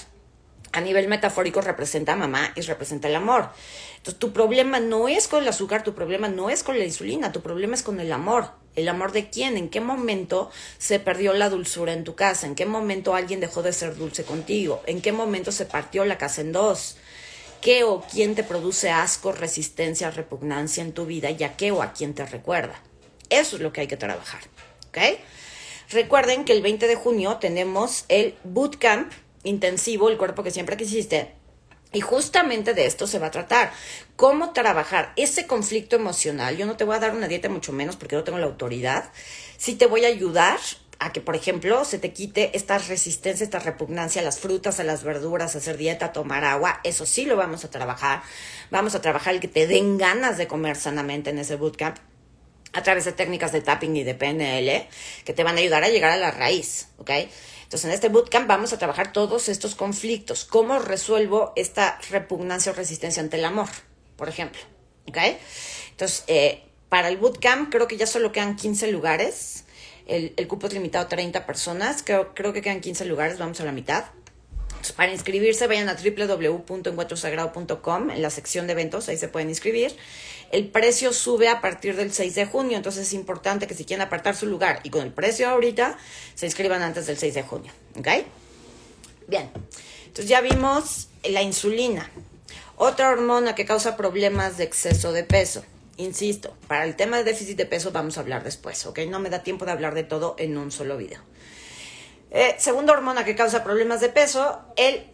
a 0.73 0.81
nivel 0.81 1.07
metafórico 1.07 1.61
representa 1.61 2.11
a 2.11 2.17
mamá 2.17 2.51
y 2.57 2.61
representa 2.63 3.07
el 3.07 3.15
amor. 3.15 3.51
Entonces, 3.95 4.19
tu 4.19 4.33
problema 4.33 4.81
no 4.81 5.07
es 5.07 5.29
con 5.29 5.41
el 5.41 5.47
azúcar, 5.47 5.81
tu 5.85 5.95
problema 5.95 6.27
no 6.27 6.49
es 6.49 6.61
con 6.61 6.77
la 6.77 6.83
insulina, 6.83 7.31
tu 7.31 7.39
problema 7.39 7.75
es 7.75 7.83
con 7.83 8.01
el 8.01 8.11
amor. 8.11 8.62
¿El 8.75 8.89
amor 8.89 9.11
de 9.11 9.29
quién? 9.29 9.57
¿En 9.57 9.69
qué 9.69 9.81
momento 9.81 10.49
se 10.77 10.99
perdió 10.99 11.33
la 11.33 11.49
dulzura 11.49 11.93
en 11.93 12.03
tu 12.03 12.15
casa? 12.15 12.47
¿En 12.47 12.55
qué 12.55 12.65
momento 12.65 13.15
alguien 13.15 13.39
dejó 13.39 13.61
de 13.61 13.73
ser 13.73 13.95
dulce 13.95 14.23
contigo? 14.23 14.81
¿En 14.87 15.01
qué 15.01 15.11
momento 15.11 15.51
se 15.51 15.65
partió 15.65 16.05
la 16.05 16.17
casa 16.17 16.41
en 16.41 16.51
dos? 16.51 16.97
qué 17.63 17.85
o 17.85 18.01
quién 18.01 18.35
te 18.35 18.43
produce 18.43 18.91
asco, 18.91 19.31
resistencia, 19.31 20.11
repugnancia 20.11 20.83
en 20.83 20.91
tu 20.91 21.05
vida 21.05 21.31
y 21.31 21.43
a 21.43 21.55
qué 21.55 21.71
o 21.71 21.81
a 21.81 21.93
quién 21.93 22.13
te 22.13 22.25
recuerda. 22.25 22.75
Eso 23.29 23.55
es 23.55 23.61
lo 23.61 23.71
que 23.71 23.81
hay 23.81 23.87
que 23.87 23.95
trabajar. 23.95 24.41
¿Ok? 24.89 24.97
Recuerden 25.89 26.43
que 26.43 26.51
el 26.51 26.61
20 26.61 26.87
de 26.87 26.95
junio 26.95 27.37
tenemos 27.37 28.03
el 28.09 28.35
bootcamp 28.43 29.11
intensivo, 29.43 30.09
el 30.09 30.17
cuerpo 30.17 30.43
que 30.43 30.51
siempre 30.51 30.75
quisiste. 30.75 31.31
Y 31.93 32.01
justamente 32.01 32.73
de 32.73 32.87
esto 32.87 33.07
se 33.07 33.19
va 33.19 33.27
a 33.27 33.31
tratar. 33.31 33.71
Cómo 34.15 34.51
trabajar 34.51 35.13
ese 35.15 35.47
conflicto 35.47 35.95
emocional. 35.95 36.57
Yo 36.57 36.65
no 36.65 36.75
te 36.75 36.83
voy 36.83 36.95
a 36.95 36.99
dar 36.99 37.15
una 37.15 37.27
dieta 37.27 37.49
mucho 37.49 37.71
menos 37.71 37.95
porque 37.95 38.15
no 38.15 38.23
tengo 38.23 38.39
la 38.39 38.47
autoridad. 38.47 39.11
Sí 39.57 39.75
te 39.75 39.85
voy 39.85 40.03
a 40.03 40.07
ayudar 40.07 40.59
a 40.99 41.13
que, 41.13 41.21
por 41.21 41.35
ejemplo, 41.35 41.85
se 41.85 41.99
te 41.99 42.11
quite 42.11 42.55
esta 42.57 42.77
resistencia, 42.79 43.43
esta 43.43 43.59
repugnancia 43.59 44.21
a 44.21 44.25
las 44.25 44.39
frutas, 44.39 44.79
a 44.79 44.83
las 44.83 45.03
verduras, 45.03 45.53
a 45.53 45.59
hacer 45.59 45.77
dieta, 45.77 46.13
tomar 46.13 46.43
agua. 46.43 46.79
Eso 46.83 47.05
sí 47.05 47.25
lo 47.25 47.35
vamos 47.35 47.63
a 47.63 47.69
trabajar. 47.69 48.23
Vamos 48.71 48.95
a 48.95 49.01
trabajar 49.01 49.35
el 49.35 49.39
que 49.39 49.47
te 49.47 49.67
den 49.67 49.97
ganas 49.97 50.37
de 50.37 50.47
comer 50.47 50.75
sanamente 50.75 51.29
en 51.29 51.39
ese 51.39 51.57
bootcamp 51.57 51.97
a 52.73 52.83
través 52.83 53.05
de 53.05 53.11
técnicas 53.11 53.51
de 53.51 53.61
tapping 53.61 53.95
y 53.95 54.03
de 54.03 54.15
PNL 54.15 54.87
que 55.23 55.33
te 55.33 55.43
van 55.43 55.57
a 55.57 55.59
ayudar 55.59 55.83
a 55.83 55.89
llegar 55.89 56.11
a 56.11 56.17
la 56.17 56.31
raíz, 56.31 56.87
¿ok? 56.97 57.11
Entonces, 57.73 57.85
en 57.85 57.91
este 57.91 58.09
bootcamp 58.09 58.47
vamos 58.47 58.71
a 58.71 58.77
trabajar 58.77 59.13
todos 59.13 59.49
estos 59.49 59.73
conflictos. 59.73 60.45
¿Cómo 60.45 60.77
resuelvo 60.77 61.53
esta 61.55 61.99
repugnancia 62.11 62.71
o 62.71 62.75
resistencia 62.75 63.23
ante 63.23 63.37
el 63.37 63.45
amor, 63.45 63.69
por 64.15 64.29
ejemplo? 64.29 64.61
¿Ok? 65.07 65.17
Entonces, 65.89 66.23
eh, 66.27 66.63
para 66.89 67.07
el 67.07 67.17
bootcamp 67.17 67.71
creo 67.71 67.87
que 67.87 67.97
ya 67.97 68.05
solo 68.05 68.31
quedan 68.31 68.55
15 68.55 68.91
lugares. 68.91 69.65
El, 70.05 70.35
cupo 70.47 70.67
es 70.67 70.73
limitado 70.73 71.05
a 71.05 71.09
30 71.09 71.47
personas. 71.47 72.03
Creo, 72.03 72.35
creo 72.35 72.53
que 72.53 72.61
quedan 72.61 72.79
15 72.79 73.05
lugares, 73.05 73.39
vamos 73.39 73.59
a 73.59 73.65
la 73.65 73.71
mitad. 73.71 74.05
Entonces, 74.83 74.97
para 74.97 75.13
inscribirse, 75.13 75.65
vayan 75.67 75.87
a 75.87 75.95
www.encuentrosagrado.com 75.95 78.09
en 78.09 78.21
la 78.21 78.29
sección 78.29 78.67
de 78.67 78.73
eventos, 78.73 79.07
ahí 79.07 79.15
se 79.15 79.29
pueden 79.29 79.47
inscribir 79.47 79.95
el 80.51 80.67
precio 80.67 81.13
sube 81.13 81.47
a 81.47 81.61
partir 81.61 81.95
del 81.95 82.11
6 82.13 82.35
de 82.35 82.45
junio, 82.45 82.75
entonces 82.75 83.07
es 83.07 83.13
importante 83.13 83.65
que 83.65 83.73
si 83.73 83.85
quieren 83.85 84.05
apartar 84.05 84.35
su 84.35 84.45
lugar 84.45 84.81
y 84.83 84.91
con 84.91 85.01
el 85.01 85.11
precio 85.11 85.49
ahorita, 85.49 85.97
se 86.35 86.45
inscriban 86.45 86.83
antes 86.83 87.07
del 87.07 87.17
6 87.17 87.33
de 87.33 87.41
junio, 87.43 87.71
¿ok? 87.97 88.07
Bien, 89.27 89.49
entonces 90.05 90.27
ya 90.27 90.41
vimos 90.41 91.07
la 91.23 91.41
insulina, 91.41 92.11
otra 92.75 93.09
hormona 93.09 93.55
que 93.55 93.65
causa 93.65 93.97
problemas 93.97 94.57
de 94.57 94.65
exceso 94.65 95.11
de 95.11 95.23
peso. 95.23 95.65
Insisto, 95.97 96.55
para 96.67 96.85
el 96.85 96.95
tema 96.95 97.17
de 97.17 97.23
déficit 97.23 97.57
de 97.57 97.65
peso 97.65 97.91
vamos 97.91 98.17
a 98.17 98.21
hablar 98.21 98.43
después, 98.43 98.85
¿ok? 98.85 98.99
No 99.07 99.19
me 99.19 99.31
da 99.31 99.41
tiempo 99.43 99.65
de 99.65 99.71
hablar 99.71 99.95
de 99.95 100.03
todo 100.03 100.35
en 100.37 100.55
un 100.57 100.71
solo 100.71 100.97
video. 100.97 101.21
Eh, 102.33 102.55
segunda 102.57 102.93
hormona 102.93 103.23
que 103.23 103.35
causa 103.35 103.63
problemas 103.63 104.01
de 104.01 104.09
peso, 104.09 104.59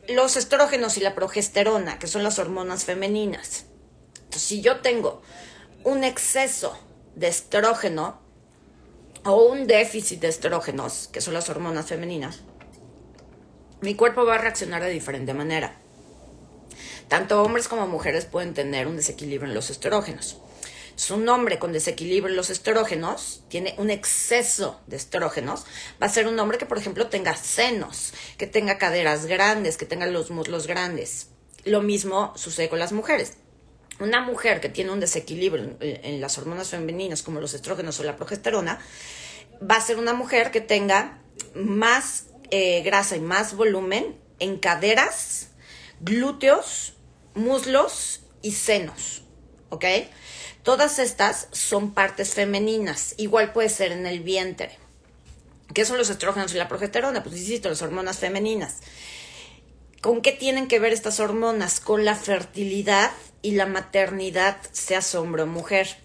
los 0.07 0.37
estrógenos 0.37 0.97
y 0.97 1.01
la 1.01 1.15
progesterona, 1.15 1.99
que 1.99 2.07
son 2.07 2.23
las 2.23 2.39
hormonas 2.39 2.85
femeninas 2.85 3.65
si 4.37 4.61
yo 4.61 4.81
tengo 4.81 5.21
un 5.83 6.03
exceso 6.03 6.77
de 7.15 7.27
estrógeno 7.27 8.19
o 9.25 9.43
un 9.43 9.67
déficit 9.67 10.21
de 10.21 10.27
estrógenos, 10.27 11.09
que 11.11 11.21
son 11.21 11.33
las 11.33 11.49
hormonas 11.49 11.87
femeninas, 11.87 12.41
mi 13.81 13.95
cuerpo 13.95 14.25
va 14.25 14.35
a 14.35 14.39
reaccionar 14.39 14.81
de 14.83 14.89
diferente 14.89 15.33
manera. 15.33 15.75
Tanto 17.07 17.41
hombres 17.41 17.67
como 17.67 17.87
mujeres 17.87 18.25
pueden 18.25 18.53
tener 18.53 18.87
un 18.87 18.97
desequilibrio 18.97 19.49
en 19.49 19.55
los 19.55 19.69
estrógenos. 19.69 20.37
Si 20.99 21.13
un 21.13 21.29
hombre 21.29 21.59
con 21.59 21.71
desequilibrio 21.71 22.27
en 22.27 22.35
los 22.35 22.49
estrógenos 22.49 23.45
tiene 23.47 23.73
un 23.77 23.89
exceso 23.89 24.81
de 24.85 24.97
estrógenos, 24.97 25.65
va 26.03 26.07
a 26.07 26.09
ser 26.09 26.27
un 26.27 26.37
hombre 26.37 26.57
que, 26.57 26.65
por 26.65 26.77
ejemplo, 26.77 27.07
tenga 27.07 27.37
senos, 27.37 28.13
que 28.37 28.47
tenga 28.47 28.77
caderas 28.77 29.25
grandes, 29.25 29.77
que 29.77 29.85
tenga 29.85 30.07
los 30.07 30.29
muslos 30.29 30.67
grandes. 30.67 31.27
Lo 31.63 31.81
mismo 31.81 32.33
sucede 32.35 32.67
con 32.67 32.79
las 32.79 32.91
mujeres 32.91 33.37
una 34.01 34.21
mujer 34.21 34.61
que 34.61 34.69
tiene 34.69 34.91
un 34.91 34.99
desequilibrio 34.99 35.77
en, 35.79 36.21
las 36.21 36.37
hormonas 36.37 36.69
femeninas 36.69 37.21
como 37.21 37.41
los 37.41 37.53
estrógenos 37.53 37.99
o 37.99 38.03
la 38.03 38.15
progesterona, 38.15 38.79
va 39.61 39.75
a 39.75 39.81
ser 39.81 39.97
una 39.97 40.13
mujer 40.13 40.51
que 40.51 40.61
tenga 40.61 41.21
más 41.53 42.27
eh, 42.49 42.81
grasa 42.81 43.17
y 43.17 43.19
más 43.19 43.55
volumen 43.55 44.17
en 44.39 44.57
caderas, 44.57 45.49
glúteos, 45.99 46.93
muslos 47.35 48.21
y 48.41 48.51
senos. 48.53 49.23
¿Ok? 49.69 49.85
Todas 50.69 50.99
estas 50.99 51.47
son 51.51 51.95
partes 51.95 52.35
femeninas. 52.35 53.15
Igual 53.17 53.53
puede 53.53 53.69
ser 53.69 53.91
en 53.91 54.05
el 54.05 54.19
vientre. 54.19 54.77
¿Qué 55.73 55.83
son 55.83 55.97
los 55.97 56.11
estrógenos 56.11 56.53
y 56.53 56.57
la 56.57 56.67
progesterona? 56.67 57.23
Pues 57.23 57.37
insisto, 57.37 57.69
las 57.69 57.81
hormonas 57.81 58.19
femeninas. 58.19 58.75
¿Con 59.99 60.21
qué 60.21 60.31
tienen 60.31 60.67
que 60.67 60.77
ver 60.77 60.93
estas 60.93 61.19
hormonas? 61.19 61.79
Con 61.79 62.05
la 62.05 62.13
fertilidad 62.13 63.09
y 63.41 63.53
la 63.53 63.65
maternidad, 63.65 64.57
sea 64.71 64.99
hombre 65.15 65.41
o 65.41 65.47
mujer. 65.47 65.97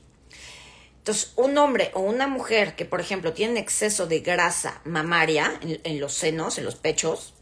Entonces, 0.96 1.32
un 1.36 1.58
hombre 1.58 1.90
o 1.92 2.00
una 2.00 2.26
mujer 2.26 2.74
que, 2.74 2.86
por 2.86 3.02
ejemplo, 3.02 3.34
tiene 3.34 3.60
exceso 3.60 4.06
de 4.06 4.20
grasa 4.20 4.80
mamaria 4.84 5.60
en, 5.60 6.00
los 6.00 6.14
senos, 6.14 6.56
en 6.56 6.64
los 6.64 6.76
pechos, 6.76 7.34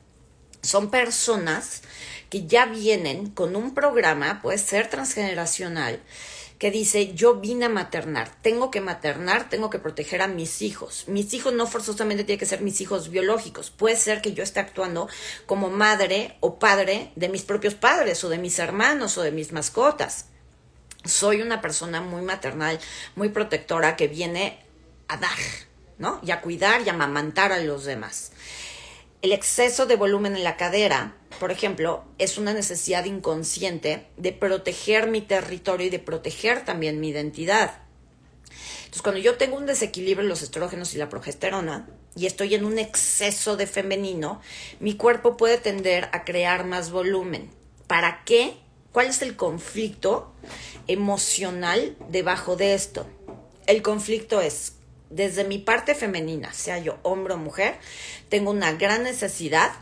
son 0.60 0.90
personas 0.90 1.82
que 2.30 2.48
ya 2.48 2.66
vienen 2.66 3.30
con 3.30 3.54
un 3.54 3.74
programa, 3.74 4.42
puede 4.42 4.58
ser 4.58 4.90
transgeneracional, 4.90 6.00
que 6.62 6.70
dice, 6.70 7.12
yo 7.12 7.40
vine 7.40 7.64
a 7.64 7.68
maternar, 7.68 8.30
tengo 8.40 8.70
que 8.70 8.80
maternar, 8.80 9.48
tengo 9.48 9.68
que 9.68 9.80
proteger 9.80 10.22
a 10.22 10.28
mis 10.28 10.62
hijos. 10.62 11.08
Mis 11.08 11.34
hijos 11.34 11.52
no 11.52 11.66
forzosamente 11.66 12.22
tienen 12.22 12.38
que 12.38 12.46
ser 12.46 12.60
mis 12.60 12.80
hijos 12.80 13.08
biológicos, 13.08 13.72
puede 13.72 13.96
ser 13.96 14.22
que 14.22 14.32
yo 14.32 14.44
esté 14.44 14.60
actuando 14.60 15.08
como 15.46 15.70
madre 15.70 16.36
o 16.38 16.60
padre 16.60 17.10
de 17.16 17.28
mis 17.28 17.42
propios 17.42 17.74
padres 17.74 18.22
o 18.22 18.28
de 18.28 18.38
mis 18.38 18.60
hermanos 18.60 19.18
o 19.18 19.22
de 19.22 19.32
mis 19.32 19.50
mascotas. 19.50 20.26
Soy 21.04 21.42
una 21.42 21.60
persona 21.60 22.00
muy 22.00 22.22
maternal, 22.22 22.78
muy 23.16 23.30
protectora 23.30 23.96
que 23.96 24.06
viene 24.06 24.64
a 25.08 25.16
dar, 25.16 25.38
¿no? 25.98 26.20
Y 26.22 26.30
a 26.30 26.42
cuidar 26.42 26.82
y 26.82 26.90
a 26.90 26.92
amamantar 26.92 27.50
a 27.50 27.58
los 27.58 27.86
demás. 27.86 28.30
El 29.20 29.32
exceso 29.32 29.86
de 29.86 29.96
volumen 29.96 30.36
en 30.36 30.44
la 30.44 30.56
cadera, 30.56 31.16
por 31.42 31.50
ejemplo, 31.50 32.04
es 32.18 32.38
una 32.38 32.54
necesidad 32.54 33.04
inconsciente 33.04 34.06
de 34.16 34.30
proteger 34.30 35.10
mi 35.10 35.22
territorio 35.22 35.88
y 35.88 35.90
de 35.90 35.98
proteger 35.98 36.64
también 36.64 37.00
mi 37.00 37.08
identidad. 37.08 37.82
Entonces, 38.84 39.02
cuando 39.02 39.20
yo 39.20 39.36
tengo 39.36 39.56
un 39.56 39.66
desequilibrio 39.66 40.22
en 40.22 40.28
los 40.28 40.42
estrógenos 40.42 40.94
y 40.94 40.98
la 40.98 41.08
progesterona 41.08 41.88
y 42.14 42.26
estoy 42.26 42.54
en 42.54 42.64
un 42.64 42.78
exceso 42.78 43.56
de 43.56 43.66
femenino, 43.66 44.40
mi 44.78 44.94
cuerpo 44.94 45.36
puede 45.36 45.58
tender 45.58 46.10
a 46.12 46.22
crear 46.22 46.64
más 46.64 46.92
volumen. 46.92 47.50
¿Para 47.88 48.22
qué? 48.24 48.54
¿Cuál 48.92 49.08
es 49.08 49.20
el 49.20 49.34
conflicto 49.34 50.32
emocional 50.86 51.96
debajo 52.08 52.54
de 52.54 52.74
esto? 52.74 53.04
El 53.66 53.82
conflicto 53.82 54.40
es 54.40 54.74
desde 55.10 55.42
mi 55.42 55.58
parte 55.58 55.96
femenina, 55.96 56.52
sea 56.52 56.78
yo 56.78 57.00
hombre 57.02 57.34
o 57.34 57.36
mujer, 57.36 57.78
tengo 58.28 58.52
una 58.52 58.74
gran 58.74 59.02
necesidad 59.02 59.72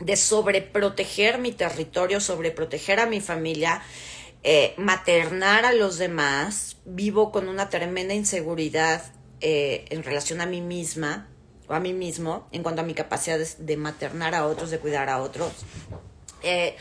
de 0.00 0.16
sobreproteger 0.16 1.38
mi 1.38 1.52
territorio, 1.52 2.20
sobreproteger 2.20 3.00
a 3.00 3.06
mi 3.06 3.20
familia, 3.20 3.82
eh, 4.42 4.74
maternar 4.78 5.66
a 5.66 5.72
los 5.72 5.98
demás, 5.98 6.78
vivo 6.84 7.30
con 7.30 7.48
una 7.48 7.68
tremenda 7.68 8.14
inseguridad 8.14 9.02
eh, 9.40 9.84
en 9.90 10.02
relación 10.02 10.40
a 10.40 10.46
mí 10.46 10.62
misma 10.62 11.28
o 11.68 11.74
a 11.74 11.80
mí 11.80 11.92
mismo 11.92 12.48
en 12.50 12.62
cuanto 12.62 12.80
a 12.80 12.84
mi 12.84 12.94
capacidad 12.94 13.38
de, 13.38 13.76
maternar 13.76 14.34
a 14.34 14.46
otros, 14.46 14.70
de 14.70 14.78
cuidar 14.78 15.10
a 15.10 15.20
otros. 15.20 15.52
Eh, 16.42 16.76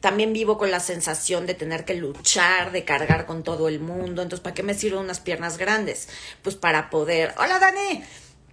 también 0.00 0.32
vivo 0.32 0.58
con 0.58 0.70
la 0.70 0.80
sensación 0.80 1.46
de 1.46 1.54
tener 1.54 1.84
que 1.84 1.94
luchar, 1.94 2.72
de 2.72 2.84
cargar 2.84 3.26
con 3.26 3.42
todo 3.42 3.68
el 3.68 3.80
mundo. 3.80 4.22
Entonces, 4.22 4.40
¿para 4.40 4.54
qué 4.54 4.62
me 4.62 4.74
sirven 4.74 5.00
unas 5.00 5.20
piernas 5.20 5.58
grandes? 5.58 6.08
Pues 6.42 6.56
para 6.56 6.88
poder, 6.88 7.34
hola 7.36 7.58
Dani, 7.58 8.02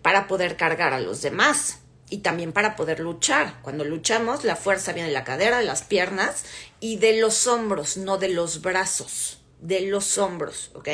para 0.02 0.28
poder 0.28 0.58
cargar 0.58 0.94
a 0.94 1.00
los 1.00 1.22
demás 1.22 1.80
y 2.10 2.20
también 2.20 2.54
para 2.54 2.76
poder 2.76 3.00
luchar. 3.00 3.62
Cuando 3.62 3.84
luchamos, 3.84 4.44
la 4.44 4.56
fuerza 4.56 4.94
viene 4.94 5.10
de 5.10 5.14
la 5.14 5.24
cadera, 5.24 5.60
de 5.60 5.66
las 5.66 5.84
piernas 5.84 6.46
y 6.80 6.98
de 6.98 7.20
los 7.20 7.48
hombros, 7.48 7.98
no 7.98 8.18
de 8.18 8.30
los 8.30 8.62
brazos, 8.62 9.40
de 9.60 9.82
los 9.82 10.18
hombros, 10.18 10.72
¿ok? 10.76 10.90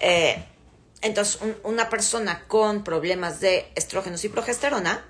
Eh, 0.00 0.44
entonces, 1.00 1.40
una 1.62 1.88
persona 1.88 2.44
con 2.48 2.84
problemas 2.84 3.40
de 3.40 3.70
estrógenos 3.74 4.24
y 4.24 4.28
progesterona, 4.28 5.04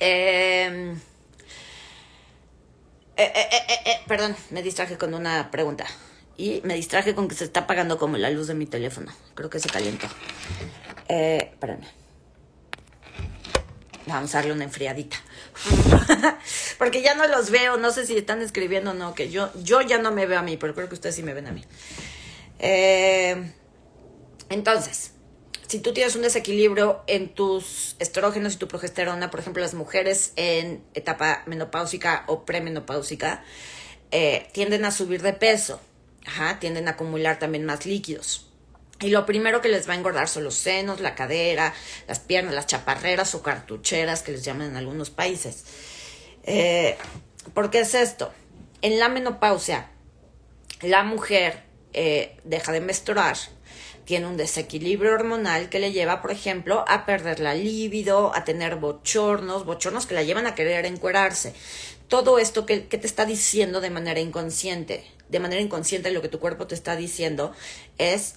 eh, 0.00 0.94
eh, 3.16 3.32
eh, 3.34 3.48
eh, 3.50 3.78
eh, 3.86 4.00
perdón, 4.08 4.36
me 4.50 4.62
distraje 4.62 4.98
con 4.98 5.14
una 5.14 5.50
pregunta. 5.50 5.86
Y 6.36 6.62
me 6.64 6.74
distraje 6.74 7.14
con 7.14 7.28
que 7.28 7.36
se 7.36 7.44
está 7.44 7.60
apagando 7.60 7.96
como 7.96 8.16
la 8.16 8.28
luz 8.28 8.48
de 8.48 8.54
mi 8.54 8.66
teléfono. 8.66 9.12
Creo 9.36 9.48
que 9.48 9.60
se 9.60 9.68
calentó. 9.68 10.08
Eh. 11.08 11.54
Vamos 14.06 14.34
a 14.34 14.38
darle 14.38 14.52
una 14.52 14.64
enfriadita. 14.64 15.16
Porque 16.78 17.02
ya 17.02 17.14
no 17.14 17.26
los 17.26 17.50
veo. 17.50 17.76
No 17.76 17.90
sé 17.90 18.06
si 18.06 18.16
están 18.16 18.42
escribiendo 18.42 18.90
o 18.90 18.94
no. 18.94 19.14
Que 19.14 19.30
yo, 19.30 19.50
yo 19.62 19.80
ya 19.80 19.98
no 19.98 20.12
me 20.12 20.26
veo 20.26 20.38
a 20.38 20.42
mí, 20.42 20.56
pero 20.56 20.74
creo 20.74 20.88
que 20.88 20.94
ustedes 20.94 21.14
sí 21.14 21.22
me 21.22 21.34
ven 21.34 21.46
a 21.46 21.52
mí. 21.52 21.64
Eh, 22.58 23.52
entonces, 24.50 25.12
si 25.66 25.80
tú 25.80 25.92
tienes 25.92 26.14
un 26.16 26.22
desequilibrio 26.22 27.02
en 27.06 27.34
tus 27.34 27.96
estrógenos 27.98 28.54
y 28.54 28.56
tu 28.58 28.68
progesterona, 28.68 29.30
por 29.30 29.40
ejemplo, 29.40 29.62
las 29.62 29.74
mujeres 29.74 30.32
en 30.36 30.84
etapa 30.94 31.42
menopáusica 31.46 32.24
o 32.26 32.44
premenopáusica, 32.44 33.42
eh, 34.10 34.48
tienden 34.52 34.84
a 34.84 34.90
subir 34.90 35.22
de 35.22 35.32
peso, 35.32 35.80
Ajá, 36.26 36.58
tienden 36.58 36.88
a 36.88 36.92
acumular 36.92 37.38
también 37.38 37.64
más 37.64 37.86
líquidos. 37.86 38.46
Y 39.04 39.10
lo 39.10 39.26
primero 39.26 39.60
que 39.60 39.68
les 39.68 39.86
va 39.86 39.92
a 39.92 39.96
engordar 39.96 40.28
son 40.28 40.44
los 40.44 40.54
senos, 40.54 41.00
la 41.00 41.14
cadera, 41.14 41.74
las 42.08 42.20
piernas, 42.20 42.54
las 42.54 42.66
chaparreras 42.66 43.34
o 43.34 43.42
cartucheras 43.42 44.22
que 44.22 44.32
les 44.32 44.42
llaman 44.42 44.68
en 44.68 44.76
algunos 44.78 45.10
países. 45.10 45.64
Eh, 46.44 46.96
¿Por 47.52 47.70
qué 47.70 47.80
es 47.80 47.94
esto? 47.94 48.32
En 48.80 48.98
la 48.98 49.10
menopausia, 49.10 49.90
la 50.80 51.04
mujer 51.04 51.64
eh, 51.92 52.38
deja 52.44 52.72
de 52.72 52.80
menstruar, 52.80 53.36
tiene 54.06 54.26
un 54.26 54.38
desequilibrio 54.38 55.12
hormonal 55.12 55.68
que 55.68 55.80
le 55.80 55.92
lleva, 55.92 56.22
por 56.22 56.30
ejemplo, 56.30 56.82
a 56.88 57.04
perder 57.04 57.40
la 57.40 57.54
libido, 57.54 58.34
a 58.34 58.44
tener 58.44 58.76
bochornos, 58.76 59.66
bochornos 59.66 60.06
que 60.06 60.14
la 60.14 60.22
llevan 60.22 60.46
a 60.46 60.54
querer 60.54 60.86
encuerarse. 60.86 61.52
Todo 62.08 62.38
esto 62.38 62.64
que, 62.64 62.86
que 62.86 62.96
te 62.96 63.06
está 63.06 63.26
diciendo 63.26 63.82
de 63.82 63.90
manera 63.90 64.20
inconsciente, 64.20 65.04
de 65.28 65.40
manera 65.40 65.60
inconsciente 65.60 66.10
lo 66.10 66.22
que 66.22 66.28
tu 66.30 66.40
cuerpo 66.40 66.66
te 66.66 66.74
está 66.74 66.96
diciendo 66.96 67.52
es, 67.98 68.36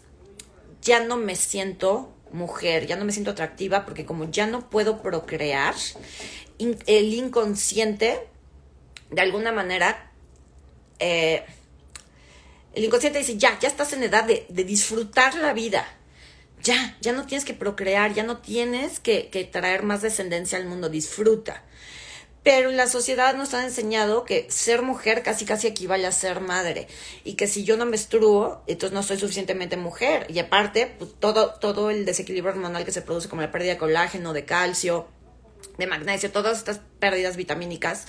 ya 0.81 1.03
no 1.03 1.17
me 1.17 1.35
siento 1.35 2.13
mujer, 2.31 2.87
ya 2.87 2.95
no 2.95 3.05
me 3.05 3.11
siento 3.11 3.31
atractiva 3.31 3.85
porque 3.85 4.05
como 4.05 4.29
ya 4.29 4.47
no 4.47 4.69
puedo 4.69 5.01
procrear, 5.01 5.75
el 6.59 7.13
inconsciente, 7.13 8.19
de 9.11 9.21
alguna 9.21 9.51
manera, 9.51 10.11
eh, 10.99 11.45
el 12.73 12.83
inconsciente 12.83 13.19
dice, 13.19 13.37
ya, 13.37 13.57
ya 13.59 13.67
estás 13.67 13.93
en 13.93 14.03
edad 14.03 14.25
de, 14.25 14.45
disfrutar 14.49 15.35
la 15.35 15.53
vida. 15.53 15.87
Ya, 16.61 16.97
ya 17.01 17.13
no 17.13 17.25
tienes 17.25 17.45
que 17.45 17.53
procrear, 17.53 18.13
ya 18.13 18.23
no 18.23 18.37
tienes 18.37 18.99
que, 18.99 19.29
que 19.29 19.43
traer 19.45 19.83
más 19.83 20.01
descendencia 20.01 20.57
al 20.57 20.65
mundo, 20.65 20.89
disfruta. 20.89 21.63
Pero 22.47 22.71
la 22.71 22.87
sociedad 22.87 23.35
nos 23.35 23.53
han 23.53 23.65
enseñado 23.65 24.23
que 24.23 24.47
ser 24.49 24.81
mujer 24.81 25.21
casi 25.21 25.43
casi 25.43 25.67
equivale 25.67 26.07
a 26.07 26.13
ser 26.13 26.39
madre 26.39 26.87
y 27.25 27.33
que 27.33 27.45
si 27.45 27.65
yo 27.65 27.75
no 27.75 27.85
menstruo, 27.85 28.63
entonces 28.67 28.93
no 28.93 29.03
soy 29.03 29.19
suficientemente 29.19 29.75
mujer. 29.75 30.25
Y 30.29 30.39
aparte, 30.39 30.95
pues, 30.97 31.11
todo, 31.19 31.55
todo 31.55 31.89
el 31.89 32.05
desequilibrio 32.05 32.53
hormonal 32.53 32.85
que 32.85 32.93
se 32.93 33.01
produce 33.01 33.27
como 33.27 33.41
la 33.41 33.51
pérdida 33.51 33.73
de 33.73 33.77
colágeno, 33.77 34.31
de 34.31 34.45
calcio, 34.45 35.09
de 35.77 35.87
magnesio, 35.87 36.31
todas 36.31 36.59
estas 36.59 36.79
pérdidas 36.99 37.35
vitamínicas 37.35 38.05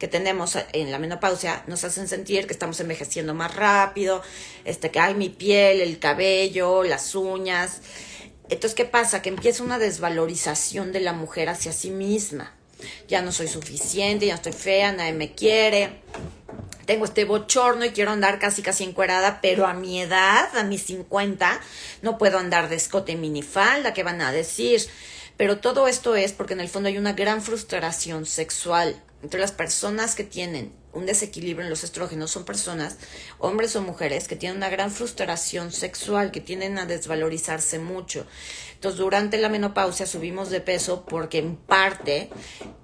que 0.00 0.08
tenemos 0.08 0.58
en 0.72 0.90
la 0.90 0.98
menopausia 0.98 1.62
nos 1.68 1.84
hacen 1.84 2.08
sentir 2.08 2.48
que 2.48 2.54
estamos 2.54 2.80
envejeciendo 2.80 3.34
más 3.34 3.54
rápido, 3.54 4.20
este 4.64 4.90
que 4.90 4.98
hay 4.98 5.14
mi 5.14 5.28
piel, 5.28 5.80
el 5.80 6.00
cabello, 6.00 6.82
las 6.82 7.14
uñas. 7.14 7.82
Entonces, 8.48 8.74
¿qué 8.74 8.84
pasa? 8.84 9.22
Que 9.22 9.28
empieza 9.28 9.62
una 9.62 9.78
desvalorización 9.78 10.90
de 10.90 10.98
la 10.98 11.12
mujer 11.12 11.48
hacia 11.48 11.72
sí 11.72 11.90
misma. 11.90 12.55
Ya 13.08 13.22
no 13.22 13.32
soy 13.32 13.48
suficiente, 13.48 14.26
ya 14.26 14.34
estoy 14.34 14.52
fea, 14.52 14.92
nadie 14.92 15.12
me 15.12 15.32
quiere. 15.34 16.00
Tengo 16.86 17.04
este 17.04 17.24
bochorno 17.24 17.84
y 17.84 17.90
quiero 17.90 18.12
andar 18.12 18.38
casi 18.38 18.62
casi 18.62 18.84
encuerada, 18.84 19.40
pero 19.40 19.66
a 19.66 19.74
mi 19.74 20.00
edad, 20.00 20.56
a 20.56 20.62
mis 20.62 20.82
50, 20.82 21.60
no 22.02 22.16
puedo 22.16 22.38
andar 22.38 22.68
de 22.68 22.76
escote 22.76 23.16
minifalda, 23.16 23.92
¿qué 23.92 24.04
van 24.04 24.20
a 24.20 24.30
decir? 24.30 24.82
Pero 25.36 25.58
todo 25.58 25.88
esto 25.88 26.14
es 26.16 26.32
porque 26.32 26.54
en 26.54 26.60
el 26.60 26.68
fondo 26.68 26.88
hay 26.88 26.96
una 26.96 27.12
gran 27.12 27.42
frustración 27.42 28.24
sexual 28.24 29.02
entre 29.22 29.40
las 29.40 29.52
personas 29.52 30.14
que 30.14 30.24
tienen 30.24 30.72
un 30.96 31.04
desequilibrio 31.04 31.64
en 31.64 31.70
los 31.70 31.84
estrógenos 31.84 32.30
son 32.30 32.44
personas, 32.44 32.96
hombres 33.38 33.76
o 33.76 33.82
mujeres, 33.82 34.28
que 34.28 34.36
tienen 34.36 34.56
una 34.56 34.70
gran 34.70 34.90
frustración 34.90 35.70
sexual, 35.70 36.30
que 36.30 36.40
tienden 36.40 36.78
a 36.78 36.86
desvalorizarse 36.86 37.78
mucho. 37.78 38.26
Entonces, 38.74 38.98
durante 38.98 39.36
la 39.36 39.50
menopausia 39.50 40.06
subimos 40.06 40.48
de 40.48 40.62
peso 40.62 41.04
porque 41.06 41.38
en 41.38 41.56
parte 41.56 42.30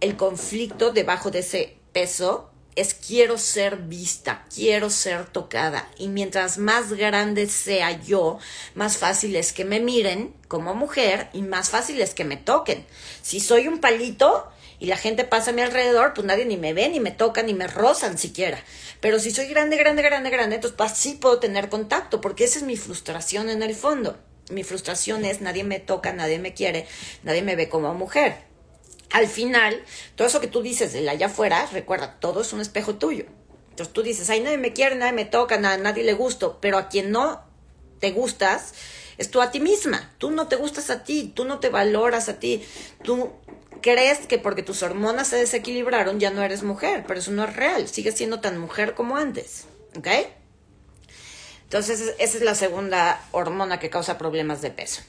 el 0.00 0.16
conflicto 0.16 0.92
debajo 0.92 1.31
de 1.31 1.38
ese 1.38 1.78
peso 1.92 2.50
es 2.76 2.95
quiero 2.95 3.38
ser 3.38 3.76
vista, 3.76 4.45
quiero 4.54 4.90
ser 4.90 5.26
tocada. 5.26 5.88
Y 5.99 6.09
mientras 6.09 6.59
más 6.59 6.92
grande 6.92 7.47
sea 7.47 8.02
yo, 8.02 8.38
más 8.75 8.99
fácil 8.99 9.37
es 9.37 9.52
que 9.52 9.64
me 9.64 9.81
miren 9.81 10.35
como 10.49 10.75
mujer 10.75 11.28
y 11.33 11.42
más 11.42 11.71
fácil 11.71 12.00
es 12.00 12.14
que 12.14 12.25
me 12.25 12.37
toquen. 12.37 12.87
Si 13.23 13.40
soy 13.40 13.69
un 13.69 13.78
palito 13.78 14.51
y 14.83 14.87
la 14.87 14.97
gente 14.97 15.23
pasa 15.23 15.51
a 15.51 15.55
mi 15.55 15.62
alrededor, 15.62 16.12
pues 16.12 16.27
nadie 16.27 16.45
ni 16.45 16.57
me 16.57 16.73
ve, 16.73 16.89
ni 16.89 16.99
me 16.99 17.12
toca, 17.12 17.45
ni 17.45 17.55
me 17.55 17.69
rozan 17.69 18.19
siquiera. 18.19 18.59
Pero 19.01 19.21
si 19.21 19.31
soy 19.31 19.47
grande, 19.47 19.77
grande, 19.77 20.03
grande, 20.03 20.29
grande, 20.29 20.57
entonces 20.57 20.77
pues, 20.77 20.93
sí 20.95 21.19
puedo 21.21 21.39
tener 21.39 21.69
contacto, 21.69 22.21
porque 22.21 22.43
esa 22.43 22.59
es 22.59 22.65
mi 22.65 22.77
frustración 22.77 23.49
en 23.49 23.62
el 23.62 23.77
fondo. 23.77 24.19
Mi 24.50 24.65
frustración 24.65 25.25
es 25.25 25.41
nadie 25.41 25.63
me 25.63 25.78
toca, 25.78 26.13
nadie 26.13 26.41
me 26.41 26.52
quiere, 26.52 26.89
nadie 27.23 27.43
me 27.43 27.54
ve 27.54 27.69
como 27.69 27.95
mujer 27.95 28.50
al 29.13 29.28
final, 29.28 29.85
todo 30.17 30.26
eso 30.26 30.41
que 30.41 30.49
tú 30.49 30.63
dices 30.63 30.93
de 30.95 31.09
allá 31.09 31.26
afuera, 31.26 31.69
recuerda, 31.71 32.19
todo 32.19 32.41
es 32.41 32.52
un 32.52 32.61
espejo 32.61 32.95
tuyo. 32.95 33.26
Entonces 33.71 33.93
tú 33.93 34.02
dices, 34.02 34.28
ay, 34.30 34.41
nadie 34.41 34.59
me 34.59 34.73
quiere, 34.73 34.97
nadie 34.97 35.13
me 35.13 35.26
toca, 35.26 35.56
a 35.56 35.76
nadie 35.76 36.02
le 36.02 36.15
gusto, 36.15 36.59
pero 36.61 36.78
a 36.78 36.89
quien 36.89 37.11
no 37.11 37.43
te 38.00 38.11
gustas 38.11 38.75
es 39.19 39.30
tú 39.30 39.41
a 39.41 39.50
ti 39.50 39.61
misma. 39.61 40.13
Tú 40.19 40.30
no 40.30 40.49
te 40.49 40.56
gustas 40.56 40.91
a 40.91 41.04
ti, 41.04 41.30
tú 41.35 41.45
no 41.45 41.61
te 41.61 41.69
valoras 41.69 42.28
a 42.28 42.39
ti, 42.39 42.65
tú 43.04 43.33
crees 43.82 44.26
que 44.26 44.38
porque 44.38 44.62
tus 44.62 44.82
hormonas 44.82 45.28
se 45.28 45.36
desequilibraron 45.36 46.18
ya 46.18 46.30
no 46.30 46.42
eres 46.42 46.62
mujer, 46.62 47.04
pero 47.06 47.21
eso 47.21 47.32
no 47.32 47.45
es 47.45 47.54
real, 47.54 47.88
sigues 47.88 48.16
siendo 48.16 48.40
tan 48.40 48.58
mujer 48.58 48.95
como 48.95 49.16
antes, 49.16 49.64
¿ok? 49.97 50.08
Entonces 51.64 52.14
esa 52.18 52.36
es 52.38 52.42
la 52.42 52.54
segunda 52.54 53.23
hormona 53.32 53.78
que 53.78 53.90
causa 53.90 54.18
problemas 54.18 54.62
de 54.62 54.71
peso. 54.71 55.02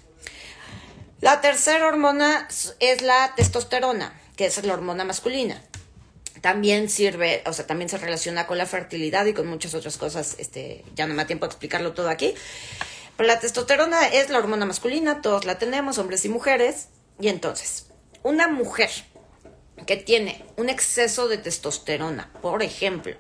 La 1.22 1.40
tercera 1.40 1.88
hormona 1.88 2.50
es 2.80 3.02
la 3.02 3.34
testosterona, 3.36 4.20
que 4.36 4.46
es 4.46 4.62
la 4.66 4.74
hormona 4.74 5.06
masculina. 5.06 5.62
También 6.42 6.90
sirve, 6.90 7.42
o 7.46 7.54
sea, 7.54 7.66
también 7.66 7.88
se 7.88 7.98
relaciona 7.98 8.46
con 8.46 8.58
la 8.58 8.66
fertilidad 8.66 9.26
y 9.26 9.34
con 9.34 9.48
muchas 9.48 9.74
otras 9.74 9.98
cosas. 9.98 10.36
Este, 10.40 10.84
ya 10.96 11.08
no 11.08 11.14
me 11.14 11.22
da 11.22 11.28
tiempo 11.28 11.46
de 11.46 11.52
explicarlo 11.52 11.94
todo 11.94 12.10
aquí. 12.10 12.34
Pero 13.16 13.28
la 13.28 13.40
testosterona 13.40 14.08
es 14.08 14.30
la 14.30 14.40
hormona 14.40 14.66
masculina, 14.66 15.22
todos 15.22 15.46
la 15.46 15.58
tenemos, 15.58 15.98
hombres 15.98 16.26
y 16.26 16.30
mujeres. 16.30 16.90
Y 17.22 17.30
entonces, 17.30 17.86
una 18.24 18.48
mujer 18.48 18.90
que 19.86 19.98
tiene 19.98 20.44
un 20.56 20.70
exceso 20.70 21.28
de 21.28 21.38
testosterona, 21.38 22.32
por 22.42 22.64
ejemplo, 22.64 23.16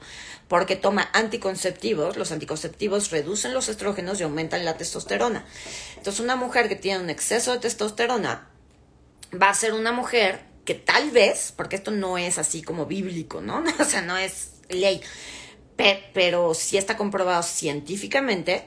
porque 0.47 0.75
toma 0.75 1.09
anticonceptivos, 1.13 2.17
los 2.17 2.31
anticonceptivos 2.31 3.11
reducen 3.11 3.53
los 3.53 3.69
estrógenos 3.69 4.19
y 4.19 4.23
aumentan 4.23 4.65
la 4.65 4.77
testosterona. 4.77 5.45
Entonces, 5.97 6.19
una 6.19 6.35
mujer 6.35 6.69
que 6.69 6.75
tiene 6.75 7.03
un 7.03 7.09
exceso 7.09 7.51
de 7.53 7.59
testosterona 7.59 8.49
va 9.41 9.49
a 9.49 9.53
ser 9.53 9.73
una 9.73 9.91
mujer 9.91 10.41
que 10.65 10.75
tal 10.75 11.11
vez, 11.11 11.53
porque 11.55 11.75
esto 11.75 11.91
no 11.91 12.17
es 12.17 12.37
así 12.37 12.61
como 12.61 12.85
bíblico, 12.85 13.41
¿no? 13.41 13.63
o 13.79 13.85
sea, 13.85 14.01
no 14.01 14.17
es 14.17 14.51
ley, 14.69 15.01
pero 16.13 16.53
sí 16.53 16.77
está 16.77 16.95
comprobado 16.95 17.43
científicamente, 17.43 18.65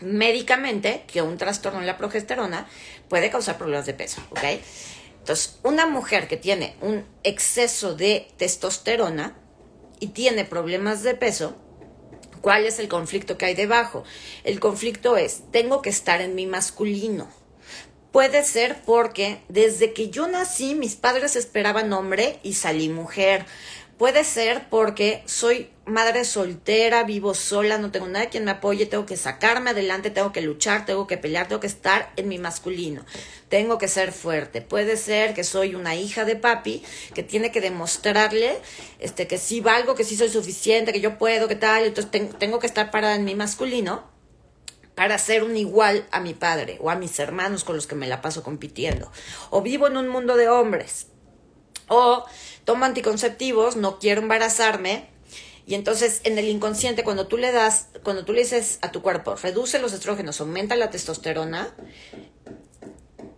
médicamente, 0.00 1.04
que 1.06 1.22
un 1.22 1.38
trastorno 1.38 1.80
en 1.80 1.86
la 1.86 1.96
progesterona 1.96 2.66
puede 3.08 3.30
causar 3.30 3.58
problemas 3.58 3.86
de 3.86 3.94
peso, 3.94 4.20
¿ok? 4.30 4.40
Entonces, 5.22 5.60
una 5.62 5.86
mujer 5.86 6.26
que 6.26 6.36
tiene 6.36 6.74
un 6.80 7.04
exceso 7.22 7.94
de 7.94 8.26
testosterona 8.38 9.36
y 10.00 10.08
tiene 10.08 10.44
problemas 10.44 11.04
de 11.04 11.14
peso, 11.14 11.54
¿cuál 12.40 12.66
es 12.66 12.80
el 12.80 12.88
conflicto 12.88 13.38
que 13.38 13.44
hay 13.44 13.54
debajo? 13.54 14.02
El 14.42 14.58
conflicto 14.58 15.16
es, 15.16 15.42
tengo 15.52 15.80
que 15.80 15.90
estar 15.90 16.20
en 16.20 16.34
mi 16.34 16.46
masculino. 16.46 17.28
Puede 18.10 18.42
ser 18.42 18.82
porque 18.84 19.42
desde 19.48 19.92
que 19.92 20.10
yo 20.10 20.26
nací 20.26 20.74
mis 20.74 20.96
padres 20.96 21.36
esperaban 21.36 21.92
hombre 21.92 22.40
y 22.42 22.54
salí 22.54 22.88
mujer. 22.88 23.46
Puede 24.02 24.24
ser 24.24 24.68
porque 24.68 25.22
soy 25.26 25.70
madre 25.86 26.24
soltera, 26.24 27.04
vivo 27.04 27.34
sola, 27.34 27.78
no 27.78 27.92
tengo 27.92 28.08
nadie 28.08 28.30
quien 28.30 28.44
me 28.44 28.50
apoye, 28.50 28.84
tengo 28.84 29.06
que 29.06 29.16
sacarme 29.16 29.70
adelante, 29.70 30.10
tengo 30.10 30.32
que 30.32 30.40
luchar, 30.40 30.84
tengo 30.84 31.06
que 31.06 31.18
pelear, 31.18 31.46
tengo 31.46 31.60
que 31.60 31.68
estar 31.68 32.12
en 32.16 32.26
mi 32.26 32.36
masculino, 32.36 33.06
tengo 33.48 33.78
que 33.78 33.86
ser 33.86 34.10
fuerte. 34.10 34.60
Puede 34.60 34.96
ser 34.96 35.34
que 35.34 35.44
soy 35.44 35.76
una 35.76 35.94
hija 35.94 36.24
de 36.24 36.34
papi 36.34 36.82
que 37.14 37.22
tiene 37.22 37.52
que 37.52 37.60
demostrarle 37.60 38.58
este, 38.98 39.28
que 39.28 39.38
sí 39.38 39.60
valgo, 39.60 39.94
que 39.94 40.02
sí 40.02 40.16
soy 40.16 40.30
suficiente, 40.30 40.92
que 40.92 41.00
yo 41.00 41.16
puedo, 41.16 41.46
que 41.46 41.54
tal, 41.54 41.84
entonces 41.84 42.10
tengo 42.40 42.58
que 42.58 42.66
estar 42.66 42.90
parada 42.90 43.14
en 43.14 43.24
mi 43.24 43.36
masculino 43.36 44.02
para 44.96 45.16
ser 45.16 45.44
un 45.44 45.56
igual 45.56 46.08
a 46.10 46.18
mi 46.18 46.34
padre 46.34 46.76
o 46.80 46.90
a 46.90 46.96
mis 46.96 47.20
hermanos 47.20 47.62
con 47.62 47.76
los 47.76 47.86
que 47.86 47.94
me 47.94 48.08
la 48.08 48.20
paso 48.20 48.42
compitiendo. 48.42 49.12
O 49.50 49.62
vivo 49.62 49.86
en 49.86 49.96
un 49.96 50.08
mundo 50.08 50.36
de 50.36 50.48
hombres. 50.48 51.06
O 51.88 52.24
tomo 52.64 52.84
anticonceptivos, 52.84 53.76
no 53.76 53.98
quiero 53.98 54.22
embarazarme. 54.22 55.08
Y 55.66 55.74
entonces 55.74 56.20
en 56.24 56.38
el 56.38 56.46
inconsciente, 56.46 57.04
cuando 57.04 57.26
tú 57.26 57.36
le 57.36 57.52
das, 57.52 57.88
cuando 58.02 58.24
tú 58.24 58.32
le 58.32 58.40
dices 58.40 58.78
a 58.82 58.90
tu 58.90 59.00
cuerpo, 59.02 59.36
reduce 59.36 59.78
los 59.78 59.92
estrógenos, 59.92 60.40
aumenta 60.40 60.74
la 60.74 60.90
testosterona, 60.90 61.72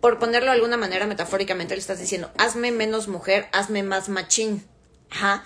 por 0.01 0.19
ponerlo 0.19 0.51
de 0.51 0.57
alguna 0.57 0.77
manera 0.77 1.07
metafóricamente, 1.07 1.75
le 1.75 1.81
estás 1.81 1.99
diciendo, 1.99 2.31
hazme 2.37 2.71
menos 2.71 3.07
mujer, 3.07 3.47
hazme 3.51 3.81
más 3.81 4.09
machín. 4.09 4.63
Ajá. 5.09 5.43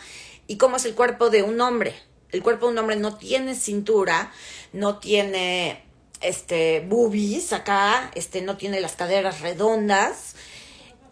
¿Y 0.47 0.57
cómo 0.57 0.77
es 0.77 0.85
el 0.85 0.95
cuerpo 0.95 1.29
de 1.29 1.43
un 1.43 1.61
hombre? 1.61 1.95
El 2.31 2.43
cuerpo 2.43 2.65
de 2.65 2.73
un 2.73 2.77
hombre 2.79 2.95
no 2.95 3.15
tiene 3.15 3.55
cintura, 3.55 4.31
no 4.73 4.99
tiene 4.99 5.83
este 6.21 6.81
boobies 6.81 7.53
acá, 7.53 8.11
este 8.15 8.41
no 8.41 8.57
tiene 8.57 8.81
las 8.81 8.95
caderas 8.95 9.41
redondas, 9.41 10.35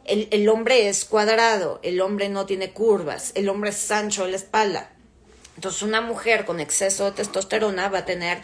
el, 0.07 0.49
hombre 0.49 0.87
es 0.87 1.05
cuadrado, 1.05 1.79
el 1.83 2.01
hombre 2.01 2.29
no 2.29 2.45
tiene 2.45 2.71
curvas, 2.71 3.31
el 3.35 3.49
hombre 3.49 3.71
es 3.71 3.91
ancho 3.91 4.25
en 4.25 4.31
la 4.31 4.37
espalda. 4.37 4.91
Entonces, 5.55 5.81
una 5.81 6.01
mujer 6.01 6.45
con 6.45 6.59
exceso 6.59 7.05
de 7.05 7.11
testosterona 7.11 7.89
va 7.89 7.99
a 7.99 8.05
tener 8.05 8.41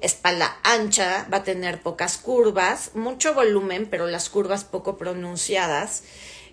espalda 0.00 0.58
ancha, 0.62 1.26
va 1.32 1.38
a 1.38 1.44
tener 1.44 1.82
pocas 1.82 2.18
curvas, 2.18 2.92
mucho 2.94 3.34
volumen, 3.34 3.86
pero 3.90 4.06
las 4.06 4.28
curvas 4.28 4.64
poco 4.64 4.96
pronunciadas, 4.96 6.04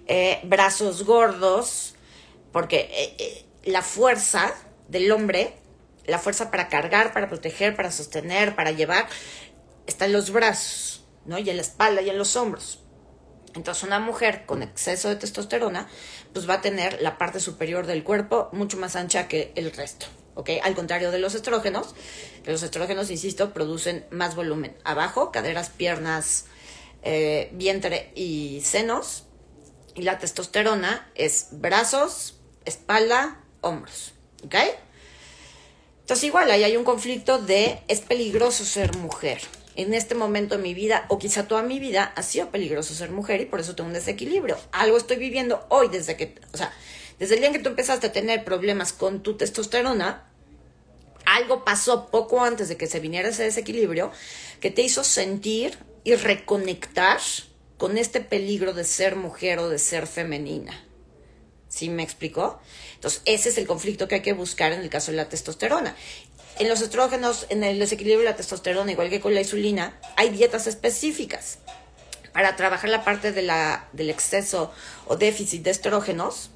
eh, 0.08 0.39
brazos 0.43 1.06
gordos, 1.06 1.95
porque 2.52 2.89
eh, 2.91 3.15
eh, 3.17 3.45
la 3.63 3.82
fuerza 3.82 4.54
del 4.88 5.12
hombre, 5.12 5.54
la 6.06 6.19
fuerza 6.19 6.52
para 6.52 6.67
cargar, 6.67 7.13
para 7.13 7.30
proteger, 7.30 7.76
para 7.76 7.91
sostener, 7.91 8.56
para 8.56 8.72
llevar, 8.72 9.08
está 9.88 10.06
en 10.06 10.13
los 10.13 10.32
brazos, 10.32 11.06
¿no? 11.26 11.39
Y 11.39 11.50
en 11.50 11.56
la 11.56 11.62
espalda 11.62 12.02
y 12.02 12.10
en 12.10 12.17
los 12.17 12.36
hombros. 12.36 12.82
Entonces 13.56 13.84
una 13.84 14.00
mujer 14.00 14.46
con 14.46 14.64
exceso 14.64 15.10
de 15.10 15.16
testosterona, 15.16 15.88
pues 16.34 16.50
va 16.50 16.56
a 16.56 16.62
tener 16.62 17.02
la 17.02 17.18
parte 17.18 17.40
superior 17.40 17.88
del 17.88 18.04
cuerpo 18.04 18.50
mucho 18.52 18.78
más 18.78 18.96
ancha 18.96 19.28
que 19.28 19.52
el 19.56 19.72
resto. 19.72 20.06
¿ok? 20.36 20.52
Al 20.64 20.76
contrario 20.76 21.12
de 21.12 21.20
los 21.20 21.36
estrógenos, 21.36 21.96
los 22.46 22.64
estrógenos, 22.64 23.10
insisto, 23.12 23.54
producen 23.54 24.06
más 24.10 24.36
volumen. 24.36 24.76
Abajo, 24.84 25.32
caderas, 25.32 25.70
piernas, 25.70 26.46
eh, 27.04 27.50
vientre 27.54 28.12
y 28.16 28.62
senos. 28.64 29.26
Y 29.96 30.04
la 30.04 30.18
testosterona 30.18 31.10
es 31.16 31.48
brazos, 31.52 32.36
espalda, 32.66 33.42
hombros, 33.62 34.14
¿ok? 34.46 34.56
Entonces 36.02 36.24
igual 36.24 36.50
ahí 36.50 36.64
hay 36.64 36.78
un 36.78 36.84
conflicto 36.84 37.38
de 37.38 37.82
es 37.88 38.00
peligroso 38.00 38.66
ser 38.66 38.96
mujer. 38.98 39.42
En 39.80 39.94
este 39.94 40.13
momento 40.13 40.58
de 40.58 40.62
mi 40.62 40.74
vida, 40.74 41.06
o 41.08 41.18
quizá 41.18 41.48
toda 41.48 41.63
mi 41.63 41.80
vida, 41.80 42.12
ha 42.18 42.22
sido 42.22 42.52
peligroso 42.52 42.94
ser 42.94 43.12
mujer 43.12 43.39
y 43.39 43.46
por 43.46 43.62
eso 43.62 43.76
tengo 43.76 43.88
un 43.88 43.94
desequilibrio. 43.94 44.58
Algo 44.74 44.98
estoy 44.98 45.15
viviendo 45.15 45.65
hoy 45.70 45.88
desde 45.88 46.18
que, 46.18 46.36
o 46.54 46.58
sea, 46.58 46.74
desde 47.18 47.36
el 47.36 47.39
día 47.39 47.48
en 47.48 47.54
que 47.54 47.63
tú 47.63 47.70
empezaste 47.70 48.08
a 48.08 48.12
tener 48.12 48.44
problemas 48.44 48.92
con 48.92 49.24
tu 49.24 49.38
testosterona, 49.38 50.30
algo 51.24 51.63
pasó 51.63 52.08
poco 52.12 52.44
antes 52.44 52.68
de 52.68 52.76
que 52.76 52.88
se 52.88 53.00
viniera 53.00 53.30
ese 53.30 53.44
desequilibrio 53.44 54.12
que 54.60 54.70
te 54.70 54.82
hizo 54.82 55.06
sentir 55.06 55.78
y 56.04 56.15
reconectar 56.15 57.22
con 57.78 57.98
este 57.98 58.20
peligro 58.20 58.74
de 58.74 58.84
ser 58.84 59.15
mujer 59.15 59.60
o 59.60 59.70
de 59.70 59.80
ser 59.80 60.08
femenina. 60.08 60.86
¿Sí 61.70 61.88
me 61.88 62.04
explicó? 62.04 62.60
Entonces, 62.96 63.22
ese 63.24 63.48
es 63.48 63.58
el 63.58 63.65
conflicto 63.65 64.10
que 64.10 64.15
hay 64.15 64.22
que 64.22 64.34
buscar 64.34 64.74
en 64.74 64.82
el 64.82 64.89
caso 64.89 65.12
de 65.12 65.18
la 65.18 65.30
testosterona. 65.30 65.96
En 66.60 66.67
los 66.67 66.82
estrógenos, 66.82 67.45
en 67.48 67.63
el 67.63 67.80
desequilibrio 67.80 68.19
de 68.19 68.26
la 68.26 68.36
testosterona, 68.36 68.91
igual 68.91 69.10
que 69.10 69.22
con 69.22 69.34
la 69.34 69.39
insulina, 69.39 69.98
hay 70.17 70.30
dietas 70.30 70.67
específicas 70.67 71.60
para 72.34 72.58
trabajar 72.58 72.89
la 72.89 73.06
parte 73.06 73.32
de 73.32 73.41
la, 73.41 73.88
del 73.93 74.10
exceso 74.10 74.74
o 75.08 75.15
déficit 75.15 75.63
de 75.63 75.72
estrógenos. 75.72 76.52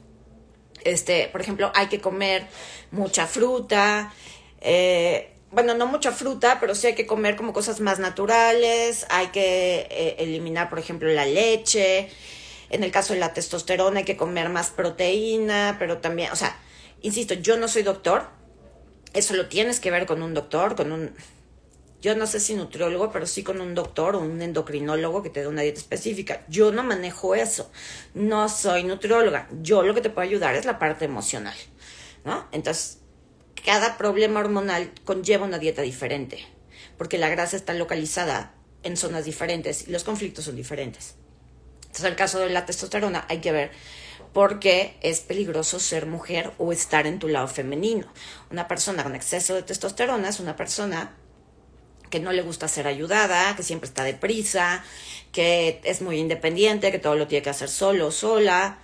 Este, 0.84 1.30
por 1.30 1.40
ejemplo, 1.40 1.72
hay 1.74 1.88
que 1.88 2.02
comer 2.02 2.46
mucha 2.92 3.28
fruta, 3.28 4.14
eh, 4.60 5.32
bueno, 5.52 5.74
no 5.74 5.88
mucha 5.88 6.12
fruta, 6.12 6.58
pero 6.60 6.76
sí 6.76 6.88
hay 6.88 6.96
que 6.96 7.06
comer 7.06 7.38
como 7.38 7.54
cosas 7.54 7.80
más 7.80 8.00
naturales, 8.00 9.06
hay 9.10 9.28
que 9.28 9.88
eh, 9.90 10.16
eliminar, 10.20 10.70
por 10.70 10.80
ejemplo, 10.80 11.08
la 11.08 11.26
leche. 11.26 12.10
En 12.70 12.84
el 12.84 12.92
caso 12.92 13.14
de 13.14 13.20
la 13.20 13.34
testosterona 13.34 14.00
hay 14.00 14.06
que 14.06 14.18
comer 14.18 14.50
más 14.50 14.70
proteína, 14.70 15.78
pero 15.80 16.00
también, 16.00 16.30
o 16.34 16.36
sea, 16.36 16.60
insisto, 17.02 17.36
yo 17.36 17.56
no 17.56 17.70
soy 17.70 17.84
doctor, 17.84 18.43
eso 19.14 19.36
lo 19.36 19.48
tienes 19.48 19.80
que 19.80 19.92
ver 19.92 20.06
con 20.06 20.22
un 20.24 20.34
doctor, 20.34 20.76
con 20.76 20.92
un, 20.92 21.14
yo 22.02 22.16
no 22.16 22.28
sé 22.28 22.42
si 22.42 22.54
nutriólogo, 22.56 23.12
pero 23.12 23.26
sí 23.26 23.44
con 23.44 23.62
un 23.62 23.76
doctor 23.76 24.16
o 24.16 24.20
un 24.20 24.42
endocrinólogo 24.42 25.24
que 25.24 25.30
te 25.30 25.40
dé 25.40 25.48
una 25.48 25.62
dieta 25.62 25.80
específica. 25.80 26.44
Yo 26.50 26.72
no 26.72 26.84
manejo 26.84 27.34
eso, 27.34 27.72
no 28.14 28.50
soy 28.50 28.84
nutrióloga, 28.84 29.48
yo 29.62 29.84
lo 29.84 29.94
que 29.94 30.02
te 30.02 30.10
puedo 30.10 30.28
ayudar 30.28 30.56
es 30.56 30.66
la 30.66 30.80
parte 30.80 31.06
emocional, 31.06 31.56
¿no? 32.26 32.48
Entonces, 32.52 33.00
cada 33.64 33.98
problema 33.98 34.42
hormonal 34.42 34.92
conlleva 35.06 35.46
una 35.46 35.60
dieta 35.60 35.82
diferente, 35.82 36.46
porque 36.98 37.18
la 37.18 37.30
grasa 37.30 37.56
está 37.56 37.74
localizada 37.74 38.54
en 38.84 38.98
zonas 38.98 39.24
diferentes 39.24 39.88
y 39.88 39.92
los 39.92 40.04
conflictos 40.04 40.44
son 40.44 40.58
diferentes. 40.58 41.16
Entonces, 41.84 42.04
en 42.04 42.12
el 42.12 42.16
caso 42.18 42.40
de 42.40 42.50
la 42.50 42.66
testosterona 42.66 43.26
hay 43.30 43.40
que 43.40 43.52
ver 43.52 43.72
por 44.34 44.60
qué 44.60 44.98
es 45.02 45.20
peligroso 45.22 45.80
ser 45.80 46.08
mujer 46.08 46.52
o 46.58 46.72
estar 46.72 47.06
en 47.08 47.20
tu 47.20 47.28
lado 47.28 47.48
femenino. 47.48 48.08
Una 48.52 48.68
persona 48.68 49.04
con 49.04 49.16
exceso 49.16 49.54
de 49.56 49.64
testosterona 49.64 50.30
es 50.30 50.40
una 50.40 50.56
persona 50.56 51.16
que 52.10 52.20
no 52.20 52.32
le 52.32 52.42
gusta 52.42 52.68
ser 52.68 52.88
ayudada, 52.88 53.56
que 53.56 53.64
siempre 53.64 53.88
está 53.88 54.04
deprisa, 54.04 54.84
que 55.32 55.82
es 55.84 56.02
muy 56.02 56.20
independiente, 56.20 56.92
que 56.92 57.00
todo 57.00 57.16
lo 57.16 57.28
tiene 57.28 57.44
que 57.44 57.50
hacer 57.50 57.70
solo 57.70 58.12
sola, 58.12 58.80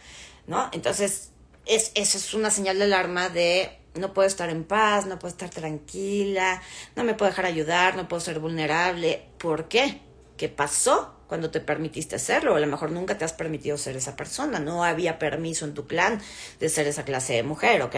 ¿no? 0.47 0.69
Entonces, 0.71 1.31
es, 1.65 1.91
eso 1.95 2.17
es 2.17 2.33
una 2.33 2.49
señal 2.49 2.79
de 2.79 2.85
alarma 2.85 3.29
de 3.29 3.77
no 3.95 4.13
puedo 4.13 4.27
estar 4.27 4.49
en 4.49 4.63
paz, 4.63 5.05
no 5.05 5.19
puedo 5.19 5.31
estar 5.31 5.49
tranquila, 5.49 6.61
no 6.95 7.03
me 7.03 7.13
puedo 7.13 7.29
dejar 7.29 7.45
ayudar, 7.45 7.95
no 7.95 8.07
puedo 8.07 8.19
ser 8.19 8.39
vulnerable. 8.39 9.25
¿Por 9.37 9.67
qué? 9.67 10.01
¿Qué 10.37 10.49
pasó 10.49 11.18
cuando 11.29 11.49
te 11.49 11.61
permitiste 11.61 12.19
serlo? 12.19 12.55
A 12.55 12.59
lo 12.59 12.67
mejor 12.67 12.91
nunca 12.91 13.17
te 13.17 13.23
has 13.23 13.31
permitido 13.31 13.77
ser 13.77 13.95
esa 13.95 14.17
persona, 14.17 14.59
no 14.59 14.83
había 14.83 15.17
permiso 15.17 15.63
en 15.63 15.73
tu 15.73 15.87
clan 15.87 16.21
de 16.59 16.67
ser 16.67 16.87
esa 16.87 17.05
clase 17.05 17.33
de 17.33 17.43
mujer, 17.43 17.81
¿ok? 17.83 17.95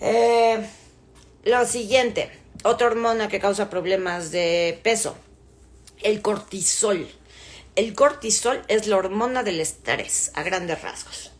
Eh, 0.00 0.66
lo 1.44 1.66
siguiente, 1.66 2.30
otra 2.64 2.86
hormona 2.86 3.28
que 3.28 3.40
causa 3.40 3.68
problemas 3.68 4.30
de 4.30 4.80
peso, 4.82 5.18
el 6.02 6.22
cortisol. 6.22 7.06
El 7.74 7.94
cortisol 7.94 8.62
es 8.68 8.86
la 8.86 8.96
hormona 8.96 9.42
del 9.42 9.60
estrés, 9.60 10.30
a 10.32 10.42
grandes 10.42 10.80
rasgos 10.80 11.32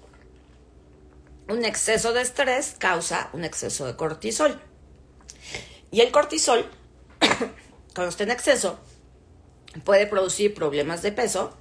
un 1.48 1.64
exceso 1.64 2.12
de 2.12 2.22
estrés 2.22 2.74
causa 2.78 3.30
un 3.32 3.44
exceso 3.44 3.86
de 3.86 3.96
cortisol. 3.96 4.60
Y 5.90 6.00
el 6.00 6.10
cortisol, 6.10 6.68
cuando 7.94 8.10
está 8.10 8.24
en 8.24 8.32
exceso, 8.32 8.78
puede 9.84 10.06
producir 10.06 10.54
problemas 10.54 11.02
de 11.02 11.12
peso 11.12 11.56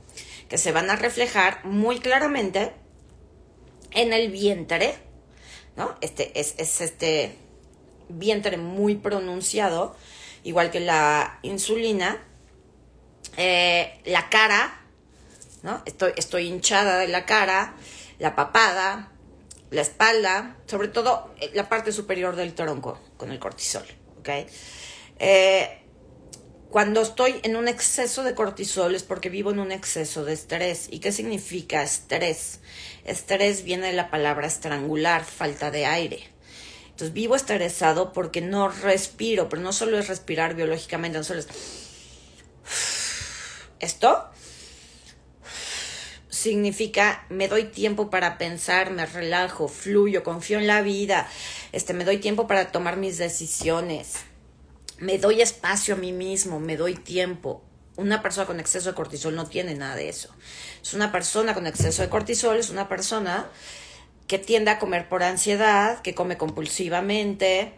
que 0.49 0.57
se 0.57 0.71
van 0.71 0.89
a 0.89 0.95
reflejar 0.95 1.65
muy 1.65 1.99
claramente 1.99 2.71
en 3.91 4.13
el 4.13 4.31
vientre, 4.31 4.95
¿no? 5.75 5.95
Este 6.01 6.39
es, 6.39 6.55
este 6.59 7.37
vientre 8.09 8.57
muy 8.57 8.95
pronunciado, 8.95 9.95
igual 10.43 10.69
que 10.71 10.79
la 10.79 11.39
insulina, 11.41 12.23
eh, 13.37 13.99
la 14.05 14.29
cara, 14.29 14.81
¿no? 15.63 15.81
Estoy, 15.85 16.13
estoy 16.15 16.47
hinchada 16.47 16.99
de 16.99 17.07
la 17.07 17.25
cara, 17.25 17.75
la 18.19 18.35
papada, 18.35 19.11
la 19.71 19.81
espalda, 19.81 20.57
sobre 20.67 20.87
todo 20.87 21.33
eh, 21.39 21.51
la 21.53 21.67
parte 21.67 21.91
superior 21.91 22.35
del 22.35 22.53
tronco 22.53 22.99
con 23.17 23.31
el 23.31 23.39
cortisol. 23.39 23.85
¿okay? 24.19 24.45
Eh, 25.19 25.84
cuando 26.75 27.03
estoy 27.03 27.35
en 27.43 27.55
un 27.55 27.69
exceso 27.69 28.21
de 28.23 28.35
cortisol 28.35 28.95
es 28.95 29.03
porque 29.03 29.29
vivo 29.29 29.49
en 29.49 29.59
un 29.59 29.71
exceso 29.71 30.25
de 30.25 30.33
estrés. 30.33 30.89
¿Y 30.91 30.99
qué 30.99 31.13
significa 31.13 31.81
estrés? 31.81 32.59
Estrés 33.05 33.63
viene 33.63 33.87
de 33.87 33.93
la 33.93 34.11
palabra 34.11 34.45
estrangular, 34.45 35.23
falta 35.23 35.71
de 35.71 35.85
aire. 35.85 36.29
Entonces 36.87 37.13
vivo 37.13 37.37
estresado 37.37 38.11
porque 38.11 38.41
no 38.41 38.67
respiro, 38.67 39.47
pero 39.47 39.61
no 39.61 39.71
solo 39.71 39.97
es 39.97 40.09
respirar 40.09 40.53
biológicamente, 40.55 41.17
no 41.17 41.23
solo 41.23 41.39
es... 41.39 41.47
Esto 43.79 44.25
significa 46.27 47.25
me 47.29 47.47
doy 47.47 47.63
tiempo 47.63 48.09
para 48.09 48.37
pensar, 48.37 48.91
me 48.91 49.05
relajo, 49.05 49.69
fluyo, 49.69 50.25
confío 50.25 50.59
en 50.59 50.67
la 50.67 50.81
vida, 50.81 51.25
este, 51.71 51.93
me 51.93 52.03
doy 52.03 52.17
tiempo 52.17 52.47
para 52.47 52.73
tomar 52.73 52.97
mis 52.97 53.17
decisiones, 53.17 54.25
me 54.99 55.17
doy 55.17 55.41
espacio 55.41 55.95
a 55.95 55.97
mí 55.97 56.11
mismo, 56.11 56.59
me 56.59 56.77
doy 56.77 56.95
tiempo. 56.95 57.61
Una 57.97 58.21
persona 58.21 58.45
con 58.45 58.59
exceso 58.59 58.89
de 58.89 58.95
cortisol 58.95 59.35
no 59.35 59.47
tiene 59.47 59.75
nada 59.75 59.95
de 59.95 60.09
eso. 60.09 60.29
Es 60.81 60.93
una 60.93 61.11
persona 61.11 61.53
con 61.53 61.67
exceso 61.67 62.01
de 62.01 62.09
cortisol, 62.09 62.57
es 62.57 62.69
una 62.69 62.89
persona 62.89 63.47
que 64.27 64.39
tiende 64.39 64.71
a 64.71 64.79
comer 64.79 65.07
por 65.07 65.23
ansiedad, 65.23 66.01
que 66.01 66.15
come 66.15 66.37
compulsivamente, 66.37 67.73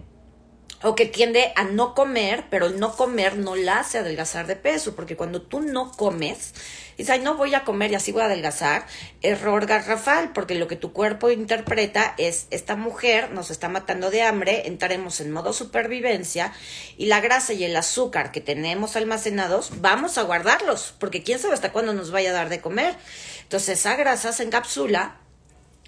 o 0.84 0.94
que 0.94 1.06
tiende 1.06 1.54
a 1.56 1.64
no 1.64 1.96
comer, 1.96 2.46
pero 2.50 2.68
el 2.68 2.80
no 2.80 2.96
comer 2.96 3.36
no 3.38 3.56
la 3.56 3.80
hace 3.80 3.98
adelgazar 3.98 4.46
de 4.46 4.56
peso, 4.56 4.96
porque 4.96 5.16
cuando 5.16 5.42
tú 5.42 5.60
no 5.60 5.92
comes, 5.92 6.54
dices, 6.98 7.10
ay, 7.10 7.20
no 7.20 7.36
voy 7.36 7.56
a 7.56 7.64
comer 7.64 7.92
y 7.92 7.96
así 7.96 8.12
voy 8.12 8.22
a 8.22 8.26
adelgazar, 8.26 8.86
error 9.24 9.66
garrafal, 9.66 10.34
porque 10.34 10.54
lo 10.54 10.68
que 10.68 10.76
tu 10.76 10.94
cuerpo 10.94 11.32
interpreta 11.32 12.14
es, 12.18 12.46
esta 12.52 12.76
mujer 12.76 13.32
nos 13.32 13.50
está 13.50 13.70
matando 13.70 14.12
de 14.12 14.22
hambre, 14.22 14.68
entraremos 14.68 15.20
en 15.20 15.32
modo 15.32 15.52
supervivencia 15.52 16.54
y 16.96 17.08
la 17.08 17.22
grasa 17.22 17.54
y 17.54 17.64
el 17.64 17.76
azúcar 17.76 18.32
que 18.32 18.42
tenemos 18.42 18.96
almacenados, 18.96 19.82
vamos 19.82 20.20
a 20.20 20.24
guardarlos, 20.24 20.94
porque 21.00 21.24
quién 21.24 21.40
sabe 21.40 21.56
hasta 21.56 21.72
cuándo 21.72 21.94
nos 21.94 22.12
vaya 22.12 22.30
a 22.30 22.34
dar 22.34 22.50
de 22.50 22.62
comer. 22.62 22.96
Entonces 23.42 23.80
esa 23.80 23.96
grasa 23.96 24.32
se 24.32 24.44
encapsula, 24.44 25.18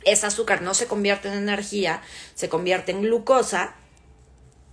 ese 0.03 0.25
azúcar 0.25 0.63
no 0.63 0.73
se 0.73 0.87
convierte 0.87 1.27
en 1.27 1.35
energía, 1.35 2.01
se 2.33 2.49
convierte 2.49 2.91
en 2.91 3.01
glucosa 3.01 3.75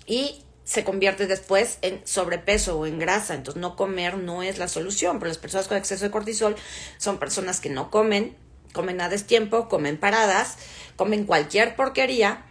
y 0.06 0.42
se 0.64 0.82
convierte 0.82 1.26
después 1.26 1.78
en 1.82 2.04
sobrepeso 2.06 2.78
o 2.78 2.86
en 2.86 2.98
grasa. 2.98 3.34
Entonces 3.34 3.60
no 3.60 3.76
comer 3.76 4.18
no 4.18 4.42
es 4.42 4.58
la 4.58 4.68
solución, 4.68 5.18
pero 5.18 5.28
las 5.28 5.38
personas 5.38 5.68
con 5.68 5.76
exceso 5.76 6.04
de 6.04 6.10
cortisol 6.10 6.56
son 6.98 7.18
personas 7.18 7.60
que 7.60 7.70
no 7.70 7.90
comen, 7.90 8.36
comen 8.72 9.00
a 9.00 9.08
destiempo, 9.08 9.68
comen 9.68 9.96
paradas, 9.96 10.56
comen 10.96 11.24
cualquier 11.24 11.76
porquería 11.76 12.44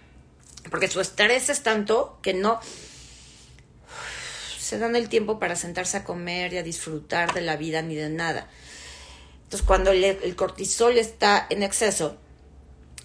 Porque 0.71 0.87
su 0.87 1.01
estrés 1.01 1.49
es 1.49 1.61
tanto 1.61 2.17
que 2.21 2.33
no 2.33 2.59
se 4.57 4.79
dan 4.79 4.95
el 4.95 5.09
tiempo 5.09 5.37
para 5.37 5.55
sentarse 5.55 5.97
a 5.97 6.03
comer 6.03 6.53
y 6.53 6.57
a 6.57 6.63
disfrutar 6.63 7.33
de 7.33 7.41
la 7.41 7.55
vida 7.55 7.83
ni 7.83 7.93
de 7.93 8.09
nada. 8.09 8.49
Entonces, 9.43 9.67
cuando 9.67 9.91
el, 9.91 10.35
cortisol 10.35 10.97
está 10.97 11.45
en 11.51 11.61
exceso, 11.61 12.17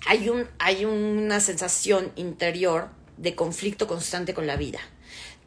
hay, 0.07 0.31
un, 0.31 0.49
hay 0.59 0.87
una 0.87 1.39
sensación 1.41 2.13
interior 2.17 2.89
de 3.21 3.35
conflicto 3.35 3.87
constante 3.87 4.35
con 4.35 4.47
la 4.47 4.57
vida. 4.57 4.81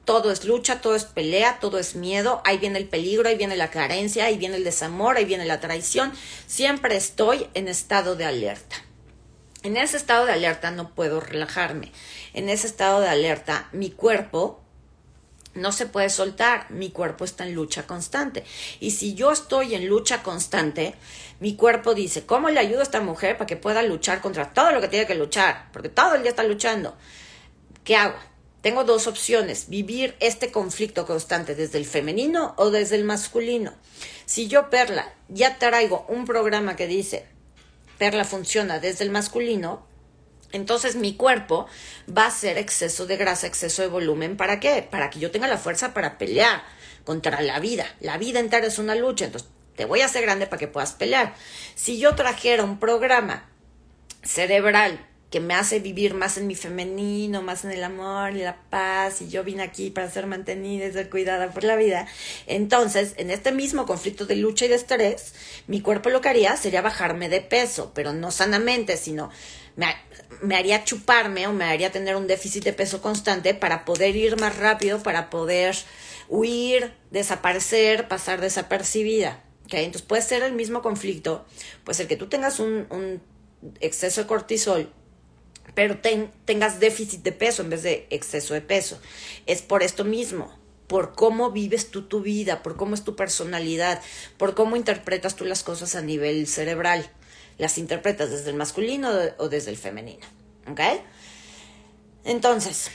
Todo 0.06 0.32
es 0.32 0.44
lucha, 0.46 0.82
todo 0.82 0.96
es 0.96 1.06
pelea, 1.06 1.60
todo 1.60 1.80
es 1.80 1.96
miedo, 1.96 2.42
ahí 2.46 2.58
viene 2.58 2.78
el 2.78 2.88
peligro, 2.88 3.28
ahí 3.28 3.36
viene 3.36 3.56
la 3.56 3.72
carencia, 3.72 4.26
ahí 4.26 4.38
viene 4.38 4.58
el 4.58 4.64
desamor, 4.64 5.18
ahí 5.18 5.26
viene 5.26 5.46
la 5.46 5.60
traición. 5.60 6.12
Siempre 6.46 6.98
estoy 6.98 7.48
en 7.54 7.68
estado 7.68 8.16
de 8.16 8.26
alerta. 8.26 8.76
En 9.64 9.78
ese 9.78 9.96
estado 9.96 10.26
de 10.26 10.34
alerta 10.34 10.72
no 10.72 10.94
puedo 10.94 11.22
relajarme. 11.22 11.92
En 12.34 12.50
ese 12.50 12.68
estado 12.68 13.00
de 13.00 13.08
alerta 13.08 13.70
mi 13.72 13.92
cuerpo 13.92 14.62
no 15.54 15.72
se 15.72 15.86
puede 15.86 16.10
soltar, 16.10 16.70
mi 16.70 16.90
cuerpo 16.90 17.24
está 17.24 17.46
en 17.46 17.54
lucha 17.54 17.88
constante. 17.88 18.44
Y 18.82 18.92
si 18.92 19.14
yo 19.14 19.32
estoy 19.32 19.74
en 19.76 19.88
lucha 19.88 20.22
constante, 20.22 20.96
mi 21.40 21.56
cuerpo 21.56 21.94
dice, 21.94 22.26
¿cómo 22.26 22.50
le 22.50 22.60
ayudo 22.60 22.82
a 22.82 22.84
esta 22.84 23.02
mujer 23.02 23.38
para 23.38 23.48
que 23.48 23.56
pueda 23.56 23.84
luchar 23.84 24.20
contra 24.20 24.54
todo 24.54 24.72
lo 24.72 24.82
que 24.82 24.90
tiene 24.90 25.08
que 25.08 25.16
luchar? 25.16 25.70
Porque 25.72 25.90
todo 25.90 26.16
el 26.16 26.24
día 26.24 26.32
está 26.32 26.44
luchando. 26.44 26.98
¿Qué 27.84 27.96
hago? 27.96 28.18
Tengo 28.62 28.86
dos 28.86 29.08
opciones, 29.08 29.68
vivir 29.68 30.16
este 30.22 30.50
conflicto 30.50 31.06
constante 31.06 31.54
desde 31.54 31.78
el 31.78 31.86
femenino 31.86 32.54
o 32.58 32.72
desde 32.72 32.96
el 32.96 33.04
masculino. 33.04 33.74
Si 34.26 34.48
yo, 34.48 34.70
Perla, 34.70 35.14
ya 35.28 35.60
traigo 35.60 36.06
un 36.08 36.24
programa 36.26 36.78
que 36.78 36.88
dice, 36.88 37.26
Perla 37.98 38.24
funciona 38.24 38.80
desde 38.80 39.04
el 39.04 39.12
masculino, 39.12 39.86
entonces 40.54 40.96
mi 40.96 41.16
cuerpo 41.16 41.68
va 42.08 42.28
a 42.28 42.32
ser 42.32 42.58
exceso 42.58 43.06
de 43.06 43.18
grasa, 43.18 43.48
exceso 43.48 43.82
de 43.82 43.90
volumen. 43.90 44.38
¿Para 44.38 44.62
qué? 44.62 44.88
Para 44.90 45.10
que 45.10 45.20
yo 45.20 45.30
tenga 45.30 45.50
la 45.50 45.58
fuerza 45.58 45.94
para 45.94 46.18
pelear 46.18 46.64
contra 47.04 47.42
la 47.42 47.60
vida. 47.60 47.86
La 48.00 48.18
vida 48.18 48.40
entera 48.40 48.68
es 48.68 48.80
una 48.80 48.96
lucha, 48.96 49.26
entonces 49.26 49.50
te 49.76 49.84
voy 49.84 50.02
a 50.02 50.06
hacer 50.06 50.22
grande 50.22 50.48
para 50.48 50.60
que 50.60 50.68
puedas 50.70 50.94
pelear. 50.94 51.36
Si 51.76 52.00
yo 52.00 52.16
trajera 52.16 52.64
un 52.64 52.80
programa 52.80 53.50
cerebral 54.22 55.06
que 55.34 55.40
me 55.40 55.56
hace 55.56 55.80
vivir 55.80 56.14
más 56.14 56.38
en 56.38 56.46
mi 56.46 56.54
femenino, 56.54 57.42
más 57.42 57.66
en 57.66 57.72
el 57.72 57.84
amor 57.84 58.36
y 58.36 58.44
la 58.44 58.56
paz, 58.70 59.20
y 59.20 59.30
yo 59.30 59.44
vine 59.44 59.64
aquí 59.64 59.90
para 59.90 60.08
ser 60.08 60.28
mantenida 60.28 60.86
y 60.86 60.94
ser 60.94 61.10
cuidada 61.10 61.50
por 61.50 61.64
la 61.64 61.76
vida. 61.76 62.06
Entonces, 62.46 63.16
en 63.18 63.32
este 63.32 63.52
mismo 63.52 63.88
conflicto 63.88 64.28
de 64.28 64.36
lucha 64.36 64.66
y 64.66 64.68
de 64.68 64.76
estrés, 64.76 65.34
mi 65.66 65.82
cuerpo 65.82 66.12
lo 66.12 66.22
que 66.22 66.30
haría 66.30 66.56
sería 66.56 66.84
bajarme 66.84 67.30
de 67.30 67.42
peso, 67.42 67.94
pero 67.96 68.14
no 68.14 68.30
sanamente, 68.30 68.96
sino 68.96 69.32
me, 69.76 69.88
me 70.44 70.56
haría 70.56 70.84
chuparme 70.84 71.48
o 71.48 71.52
me 71.52 71.66
haría 71.66 71.92
tener 71.92 72.16
un 72.16 72.28
déficit 72.28 72.64
de 72.64 72.74
peso 72.74 73.02
constante 73.02 73.56
para 73.56 73.86
poder 73.86 74.16
ir 74.16 74.40
más 74.40 74.56
rápido, 74.58 75.02
para 75.02 75.32
poder 75.32 75.76
huir, 76.30 76.94
desaparecer, 77.10 78.08
pasar 78.08 78.40
desapercibida. 78.40 79.42
¿Okay? 79.66 79.86
Entonces 79.86 80.08
puede 80.08 80.22
ser 80.22 80.44
el 80.44 80.54
mismo 80.54 80.84
conflicto, 80.84 81.44
pues 81.86 82.00
el 82.00 82.08
que 82.08 82.18
tú 82.18 82.30
tengas 82.30 82.60
un, 82.60 82.86
un 82.92 83.20
exceso 83.80 84.22
de 84.22 84.28
cortisol 84.28 84.94
pero 85.76 86.00
tengas 86.46 86.80
déficit 86.80 87.24
de 87.24 87.32
peso 87.32 87.62
en 87.62 87.70
vez 87.70 87.84
de 87.84 88.08
exceso 88.10 88.54
de 88.54 88.62
peso. 88.62 89.00
Es 89.46 89.62
por 89.62 89.84
esto 89.84 90.04
mismo, 90.04 90.58
por 90.88 91.14
cómo 91.16 91.52
vives 91.52 91.90
tú 91.90 92.04
tu 92.04 92.22
vida, 92.22 92.62
por 92.62 92.76
cómo 92.76 92.94
es 92.96 93.04
tu 93.04 93.16
personalidad, 93.16 94.02
por 94.38 94.54
cómo 94.54 94.76
interpretas 94.76 95.36
tú 95.36 95.46
las 95.46 95.64
cosas 95.64 95.96
a 95.96 96.02
nivel 96.02 96.48
cerebral. 96.48 97.10
Las 97.58 97.78
interpretas 97.78 98.32
desde 98.32 98.50
el 98.50 98.56
masculino 98.56 99.12
o 99.38 99.50
desde 99.50 99.72
el 99.72 99.78
femenino. 99.78 100.26
¿Ok? 100.68 100.80
Entonces, 102.24 102.90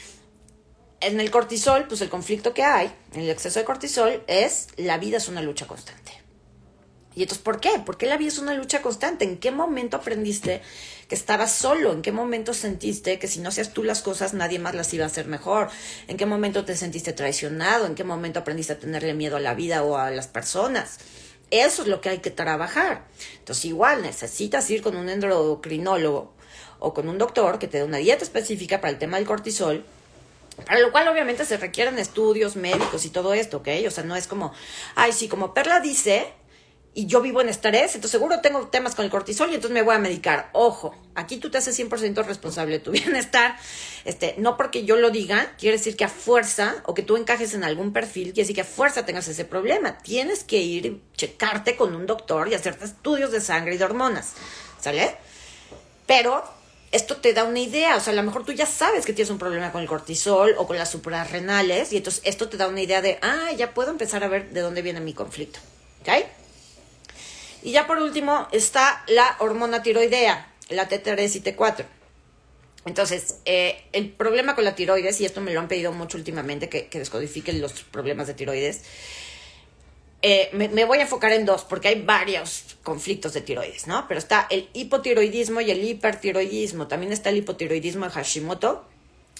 en 1.00 1.20
el 1.20 1.30
cortisol, 1.30 1.86
pues 1.86 2.00
el 2.00 2.08
conflicto 2.08 2.54
que 2.54 2.64
hay, 2.64 2.92
en 3.12 3.20
el 3.20 3.30
exceso 3.30 3.58
de 3.58 3.64
cortisol, 3.64 4.22
es 4.26 4.68
la 4.76 4.98
vida 4.98 5.18
es 5.18 5.28
una 5.28 5.42
lucha 5.42 5.66
constante. 5.66 6.12
Y 7.14 7.22
entonces, 7.22 7.42
¿por 7.42 7.60
qué? 7.60 7.70
¿Por 7.84 7.98
qué 7.98 8.06
la 8.06 8.16
vida 8.16 8.28
es 8.28 8.38
una 8.38 8.54
lucha 8.54 8.80
constante? 8.80 9.24
¿En 9.24 9.38
qué 9.38 9.50
momento 9.50 9.96
aprendiste 9.96 10.62
que 11.08 11.14
estabas 11.14 11.52
solo? 11.52 11.92
¿En 11.92 12.02
qué 12.02 12.12
momento 12.12 12.52
sentiste 12.54 13.18
que 13.18 13.28
si 13.28 13.40
no 13.40 13.48
hacías 13.48 13.72
tú 13.72 13.82
las 13.82 14.02
cosas, 14.02 14.34
nadie 14.34 14.58
más 14.58 14.74
las 14.74 14.92
iba 14.92 15.04
a 15.04 15.08
hacer 15.08 15.26
mejor? 15.26 15.68
¿En 16.06 16.16
qué 16.16 16.26
momento 16.26 16.64
te 16.64 16.76
sentiste 16.76 17.12
traicionado? 17.12 17.86
¿En 17.86 17.94
qué 17.94 18.04
momento 18.04 18.40
aprendiste 18.40 18.74
a 18.74 18.78
tenerle 18.78 19.14
miedo 19.14 19.36
a 19.36 19.40
la 19.40 19.54
vida 19.54 19.82
o 19.82 19.96
a 19.96 20.10
las 20.10 20.26
personas? 20.26 20.98
Eso 21.50 21.82
es 21.82 21.88
lo 21.88 22.02
que 22.02 22.10
hay 22.10 22.18
que 22.18 22.30
trabajar. 22.30 23.06
Entonces, 23.38 23.64
igual 23.64 24.02
necesitas 24.02 24.68
ir 24.70 24.82
con 24.82 24.96
un 24.96 25.08
endocrinólogo 25.08 26.34
o 26.78 26.94
con 26.94 27.08
un 27.08 27.16
doctor 27.16 27.58
que 27.58 27.68
te 27.68 27.78
dé 27.78 27.84
una 27.84 27.96
dieta 27.96 28.22
específica 28.22 28.80
para 28.80 28.92
el 28.92 28.98
tema 28.98 29.16
del 29.16 29.26
cortisol 29.26 29.84
para 30.66 30.80
lo 30.80 30.90
cual 30.90 31.08
obviamente 31.08 31.44
se 31.44 31.56
requieren 31.56 31.98
estudios 31.98 32.56
médicos 32.56 33.04
y 33.04 33.10
todo 33.10 33.32
esto, 33.34 33.58
¿ok? 33.58 33.68
O 33.86 33.90
sea, 33.90 34.04
no 34.04 34.16
es 34.16 34.26
como, 34.26 34.52
ay, 34.96 35.12
sí, 35.12 35.28
como 35.28 35.54
Perla 35.54 35.80
dice, 35.80 36.32
y 36.98 37.06
yo 37.06 37.20
vivo 37.20 37.40
en 37.40 37.48
estrés, 37.48 37.94
entonces 37.94 38.10
seguro 38.10 38.40
tengo 38.40 38.66
temas 38.66 38.96
con 38.96 39.04
el 39.04 39.10
cortisol 39.12 39.50
y 39.50 39.54
entonces 39.54 39.72
me 39.72 39.82
voy 39.82 39.94
a 39.94 40.00
medicar. 40.00 40.50
Ojo, 40.52 40.96
aquí 41.14 41.36
tú 41.36 41.48
te 41.48 41.58
haces 41.58 41.78
100% 41.78 42.24
responsable 42.24 42.72
de 42.72 42.80
tu 42.80 42.90
bienestar. 43.04 43.56
Este, 44.04 44.34
no 44.38 44.56
porque 44.56 44.84
yo 44.84 44.96
lo 44.96 45.10
diga, 45.10 45.54
quiere 45.58 45.76
decir 45.76 45.96
que 45.96 46.02
a 46.02 46.08
fuerza 46.08 46.82
o 46.86 46.94
que 46.94 47.04
tú 47.04 47.16
encajes 47.16 47.54
en 47.54 47.62
algún 47.62 47.92
perfil, 47.92 48.32
quiere 48.32 48.42
decir 48.42 48.56
que 48.56 48.62
a 48.62 48.64
fuerza 48.64 49.06
tengas 49.06 49.28
ese 49.28 49.44
problema. 49.44 49.96
Tienes 49.98 50.42
que 50.42 50.56
ir, 50.56 51.00
checarte 51.16 51.76
con 51.76 51.94
un 51.94 52.04
doctor 52.04 52.48
y 52.48 52.54
hacerte 52.54 52.86
estudios 52.86 53.30
de 53.30 53.42
sangre 53.42 53.76
y 53.76 53.78
de 53.78 53.84
hormonas. 53.84 54.32
¿Sale? 54.80 55.14
Pero 56.04 56.42
esto 56.90 57.18
te 57.18 57.32
da 57.32 57.44
una 57.44 57.60
idea, 57.60 57.94
o 57.94 58.00
sea, 58.00 58.12
a 58.12 58.16
lo 58.16 58.24
mejor 58.24 58.44
tú 58.44 58.50
ya 58.50 58.66
sabes 58.66 59.06
que 59.06 59.12
tienes 59.12 59.30
un 59.30 59.38
problema 59.38 59.70
con 59.70 59.82
el 59.82 59.86
cortisol 59.86 60.56
o 60.58 60.66
con 60.66 60.76
las 60.76 60.90
suprarrenales 60.90 61.92
y 61.92 61.98
entonces 61.98 62.22
esto 62.24 62.48
te 62.48 62.56
da 62.56 62.66
una 62.66 62.82
idea 62.82 63.00
de, 63.02 63.20
ah, 63.22 63.52
ya 63.56 63.72
puedo 63.72 63.92
empezar 63.92 64.24
a 64.24 64.28
ver 64.28 64.50
de 64.50 64.62
dónde 64.62 64.82
viene 64.82 65.00
mi 65.00 65.14
conflicto. 65.14 65.60
¿Ok? 66.00 66.37
Y 67.62 67.72
ya 67.72 67.86
por 67.86 67.98
último 67.98 68.48
está 68.52 69.02
la 69.08 69.36
hormona 69.40 69.82
tiroidea, 69.82 70.52
la 70.68 70.88
T3 70.88 71.36
y 71.36 71.40
T4. 71.40 71.84
Entonces, 72.86 73.36
eh, 73.44 73.82
el 73.92 74.10
problema 74.10 74.54
con 74.54 74.64
la 74.64 74.74
tiroides, 74.74 75.20
y 75.20 75.26
esto 75.26 75.40
me 75.40 75.52
lo 75.52 75.60
han 75.60 75.68
pedido 75.68 75.92
mucho 75.92 76.16
últimamente, 76.16 76.68
que, 76.68 76.86
que 76.86 76.98
descodifiquen 76.98 77.60
los 77.60 77.72
problemas 77.84 78.28
de 78.28 78.34
tiroides, 78.34 78.82
eh, 80.20 80.50
me, 80.52 80.84
voy 80.84 80.98
a 80.98 81.02
enfocar 81.02 81.32
en 81.32 81.44
dos, 81.44 81.62
porque 81.62 81.88
hay 81.88 82.02
varios 82.02 82.76
conflictos 82.82 83.34
de 83.34 83.40
tiroides, 83.40 83.86
¿no? 83.86 84.06
Pero 84.08 84.18
está 84.18 84.48
el 84.50 84.68
hipotiroidismo 84.72 85.60
y 85.60 85.70
el 85.70 85.84
hipertiroidismo. 85.84 86.88
También 86.88 87.12
está 87.12 87.30
el 87.30 87.36
hipotiroidismo 87.36 88.04
de 88.04 88.10
Hashimoto. 88.10 88.84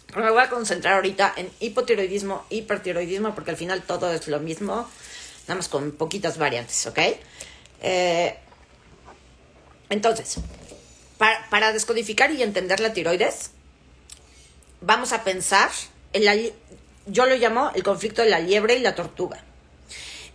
Pero 0.06 0.24
me 0.24 0.30
voy 0.30 0.42
a 0.42 0.48
concentrar 0.48 0.94
ahorita 0.94 1.34
en 1.36 1.50
hipotiroidismo, 1.60 2.44
hipertiroidismo, 2.48 3.34
porque 3.34 3.50
al 3.50 3.56
final 3.56 3.82
todo 3.82 4.12
es 4.12 4.28
lo 4.28 4.38
mismo, 4.40 4.88
nada 5.46 5.56
más 5.56 5.68
con 5.68 5.92
poquitas 5.92 6.38
variantes, 6.38 6.86
¿ok? 6.86 6.98
Eh, 7.80 8.36
entonces, 9.90 10.38
para, 11.16 11.72
descodificar 11.72 12.30
y 12.32 12.42
entender 12.42 12.80
la 12.80 12.92
tiroides, 12.92 13.50
vamos 14.80 15.12
a 15.12 15.24
pensar, 15.24 15.70
en 16.12 16.24
la, 16.24 16.36
yo 17.06 17.26
lo 17.26 17.36
llamo 17.36 17.70
el 17.74 17.82
conflicto 17.82 18.22
de 18.22 18.30
la 18.30 18.40
liebre 18.40 18.76
y 18.76 18.80
la 18.80 18.94
tortuga. 18.94 19.42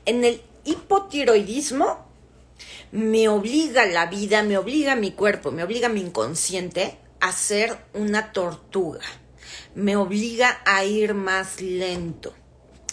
En 0.05 0.23
el 0.23 0.41
hipotiroidismo 0.65 2.05
me 2.91 3.27
obliga 3.29 3.85
la 3.85 4.07
vida, 4.07 4.43
me 4.43 4.57
obliga 4.57 4.95
mi 4.95 5.11
cuerpo, 5.11 5.51
me 5.51 5.63
obliga 5.63 5.89
mi 5.89 6.01
inconsciente 6.01 6.97
a 7.19 7.31
ser 7.31 7.77
una 7.93 8.33
tortuga. 8.33 9.01
Me 9.75 9.95
obliga 9.95 10.61
a 10.65 10.83
ir 10.83 11.13
más 11.13 11.61
lento. 11.61 12.33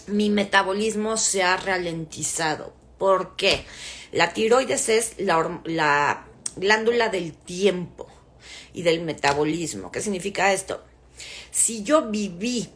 Mi 0.06 0.30
metabolismo 0.30 1.16
se 1.16 1.42
ha 1.42 1.56
ralentizado. 1.56 2.72
¿Por 2.98 3.36
qué? 3.36 3.64
La 4.12 4.32
tiroides 4.32 4.88
es 4.88 5.14
la, 5.18 6.26
glándula 6.56 7.08
del 7.08 7.32
tiempo 7.32 8.08
y 8.72 8.82
del 8.82 9.02
metabolismo. 9.02 9.92
¿Qué 9.92 10.00
significa 10.00 10.52
esto? 10.52 10.82
Si 11.50 11.84
yo 11.84 12.10
viví 12.10 12.68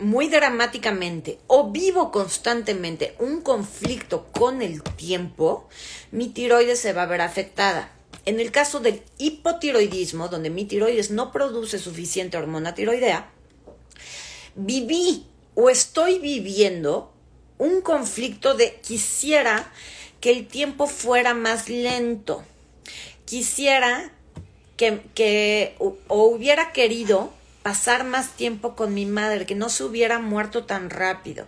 muy 0.00 0.28
dramáticamente 0.28 1.38
o 1.46 1.70
vivo 1.70 2.10
constantemente 2.10 3.14
un 3.18 3.40
conflicto 3.42 4.26
con 4.32 4.62
el 4.62 4.82
tiempo, 4.82 5.68
mi 6.10 6.28
tiroides 6.28 6.80
se 6.80 6.92
va 6.92 7.02
a 7.02 7.06
ver 7.06 7.20
afectada. 7.20 7.92
En 8.24 8.40
el 8.40 8.50
caso 8.50 8.80
del 8.80 9.02
hipotiroidismo, 9.18 10.28
donde 10.28 10.50
mi 10.50 10.64
tiroides 10.64 11.10
no 11.10 11.32
produce 11.32 11.78
suficiente 11.78 12.36
hormona 12.36 12.74
tiroidea, 12.74 13.30
viví 14.54 15.26
o 15.54 15.70
estoy 15.70 16.18
viviendo 16.18 17.12
un 17.58 17.80
conflicto 17.80 18.54
de 18.54 18.80
quisiera 18.80 19.72
que 20.20 20.30
el 20.30 20.46
tiempo 20.46 20.86
fuera 20.86 21.34
más 21.34 21.68
lento. 21.68 22.42
Quisiera 23.24 24.12
que, 24.76 25.74
o, 25.78 25.96
hubiera 26.08 26.72
querido 26.72 27.32
pasar 27.62 28.04
más 28.04 28.36
tiempo 28.36 28.76
con 28.76 28.94
mi 28.94 29.06
madre, 29.06 29.44
que 29.44 29.54
no 29.54 29.68
se 29.68 29.84
hubiera 29.84 30.18
muerto 30.18 30.64
tan 30.64 30.90
rápido. 30.90 31.46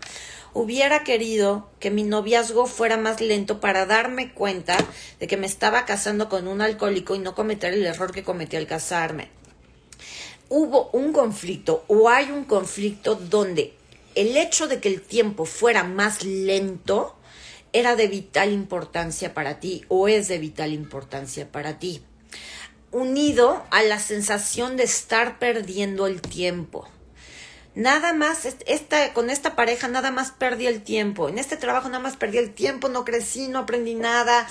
Hubiera 0.53 1.05
querido 1.05 1.71
que 1.79 1.91
mi 1.91 2.03
noviazgo 2.03 2.67
fuera 2.67 2.97
más 2.97 3.21
lento 3.21 3.61
para 3.61 3.87
darme 3.87 4.33
cuenta 4.33 4.77
de 5.21 5.27
que 5.29 5.37
me 5.37 5.47
estaba 5.47 5.85
casando 5.85 6.29
con 6.29 6.49
un 6.49 6.61
alcohólico 6.61 7.15
y 7.15 7.21
no 7.21 7.37
cometer 7.37 7.73
el 7.73 7.87
error 7.87 8.11
que 8.13 8.25
cometí 8.25 8.57
al 8.57 8.67
casarme. 8.67 9.29
hubo 10.49 10.91
un 10.93 11.13
conflicto 11.13 11.85
o 11.87 12.09
hay 12.09 12.33
un 12.33 12.43
conflicto 12.45 13.15
donde 13.15 13.73
el 14.17 14.37
hecho 14.37 14.67
de 14.67 14.81
que 14.81 14.89
el 14.89 15.01
tiempo 15.01 15.45
fuera 15.45 15.85
más 15.85 16.25
lento 16.25 17.15
era 17.73 17.97
de 17.97 18.09
vital 18.09 18.53
importancia 18.53 19.35
para 19.35 19.61
ti 19.61 19.85
o 19.89 20.09
es 20.09 20.29
de 20.29 20.39
vital 20.39 20.73
importancia 20.73 21.51
para 21.51 21.79
ti. 21.79 22.03
Unido 22.91 23.65
a 23.71 23.83
la 23.83 24.01
sensación 24.01 24.77
de 24.77 24.85
estar 24.85 25.39
perdiendo 25.39 26.07
el 26.07 26.21
tiempo. 26.21 26.89
Nada 27.77 28.13
más, 28.13 28.47
esta, 28.67 29.13
con 29.13 29.31
esta 29.31 29.55
pareja 29.55 29.87
nada 29.87 30.11
más 30.11 30.33
perdí 30.33 30.67
el 30.67 30.83
tiempo. 30.83 31.29
En 31.29 31.39
este 31.39 31.57
trabajo 31.57 31.89
nada 31.89 32.03
más 32.03 32.17
perdí 32.17 32.39
el 32.39 32.53
tiempo, 32.53 32.89
no 32.89 33.05
crecí, 33.05 33.47
no 33.47 33.61
aprendí 33.61 33.95
nada. 33.95 34.49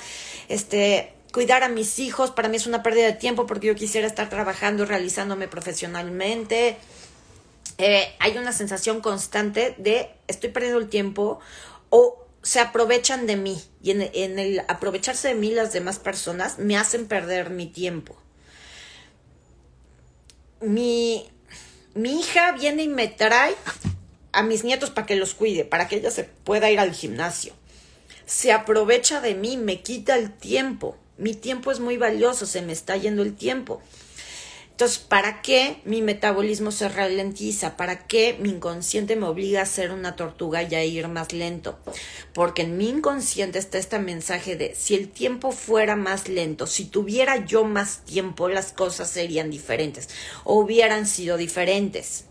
Este, 0.48 1.12
cuidar 1.32 1.62
a 1.62 1.68
mis 1.68 1.98
hijos 1.98 2.30
para 2.30 2.48
mí 2.48 2.56
es 2.56 2.66
una 2.66 2.82
pérdida 2.82 3.06
de 3.06 3.12
tiempo 3.12 3.46
porque 3.46 3.66
yo 3.66 3.74
quisiera 3.74 4.06
estar 4.06 4.30
trabajando 4.30 4.86
realizándome 4.86 5.48
profesionalmente. 5.48 6.78
Eh, 7.76 8.14
hay 8.18 8.38
una 8.38 8.52
sensación 8.52 9.02
constante 9.02 9.74
de 9.78 10.10
estoy 10.26 10.50
perdiendo 10.50 10.78
el 10.78 10.88
tiempo 10.88 11.40
o 11.90 12.26
se 12.42 12.60
aprovechan 12.60 13.26
de 13.26 13.36
mí 13.36 13.62
y 13.82 13.90
en, 13.90 14.38
el 14.38 14.60
aprovecharse 14.68 15.28
de 15.28 15.34
mí 15.34 15.50
las 15.50 15.72
demás 15.72 15.98
personas 15.98 16.58
me 16.58 16.76
hacen 16.76 17.06
perder 17.06 17.50
mi 17.50 17.66
tiempo. 17.66 18.16
Mi, 20.60 21.30
mi 21.94 22.20
hija 22.20 22.52
viene 22.52 22.84
y 22.84 22.88
me 22.88 23.08
trae 23.08 23.54
a 24.32 24.42
mis 24.42 24.64
nietos 24.64 24.90
para 24.90 25.06
que 25.06 25.16
los 25.16 25.34
cuide, 25.34 25.64
para 25.64 25.88
que 25.88 25.96
ella 25.96 26.10
se 26.10 26.24
pueda 26.24 26.70
ir 26.70 26.80
al 26.80 26.92
gimnasio. 26.92 27.54
Se 28.26 28.52
aprovecha 28.52 29.20
de 29.20 29.34
mí, 29.34 29.56
me 29.56 29.82
quita 29.82 30.16
el 30.16 30.32
tiempo. 30.32 30.96
Mi 31.18 31.34
tiempo 31.34 31.72
es 31.72 31.80
muy 31.80 31.96
valioso, 31.96 32.46
se 32.46 32.62
me 32.62 32.72
está 32.72 32.96
yendo 32.96 33.22
el 33.22 33.34
tiempo. 33.34 33.82
Entonces, 34.80 34.98
¿para 35.00 35.42
qué 35.42 35.76
mi 35.84 36.00
metabolismo 36.00 36.70
se 36.70 36.88
ralentiza? 36.88 37.76
¿Para 37.76 38.06
qué 38.06 38.38
mi 38.40 38.48
inconsciente 38.48 39.14
me 39.14 39.26
obliga 39.26 39.60
a 39.60 39.66
ser 39.66 39.90
una 39.90 40.16
tortuga 40.16 40.62
y 40.62 40.74
a 40.74 40.82
ir 40.82 41.06
más 41.08 41.34
lento? 41.34 41.78
Porque 42.32 42.62
en 42.62 42.78
mi 42.78 42.88
inconsciente 42.88 43.58
está 43.58 43.76
este 43.76 43.98
mensaje 43.98 44.56
de 44.56 44.74
si 44.74 44.94
el 44.94 45.10
tiempo 45.10 45.52
fuera 45.52 45.96
más 45.96 46.30
lento, 46.30 46.66
si 46.66 46.86
tuviera 46.86 47.44
yo 47.44 47.64
más 47.64 48.06
tiempo, 48.06 48.48
las 48.48 48.72
cosas 48.72 49.10
serían 49.10 49.50
diferentes 49.50 50.08
o 50.44 50.54
hubieran 50.54 51.06
sido 51.06 51.36
diferentes. 51.36 52.24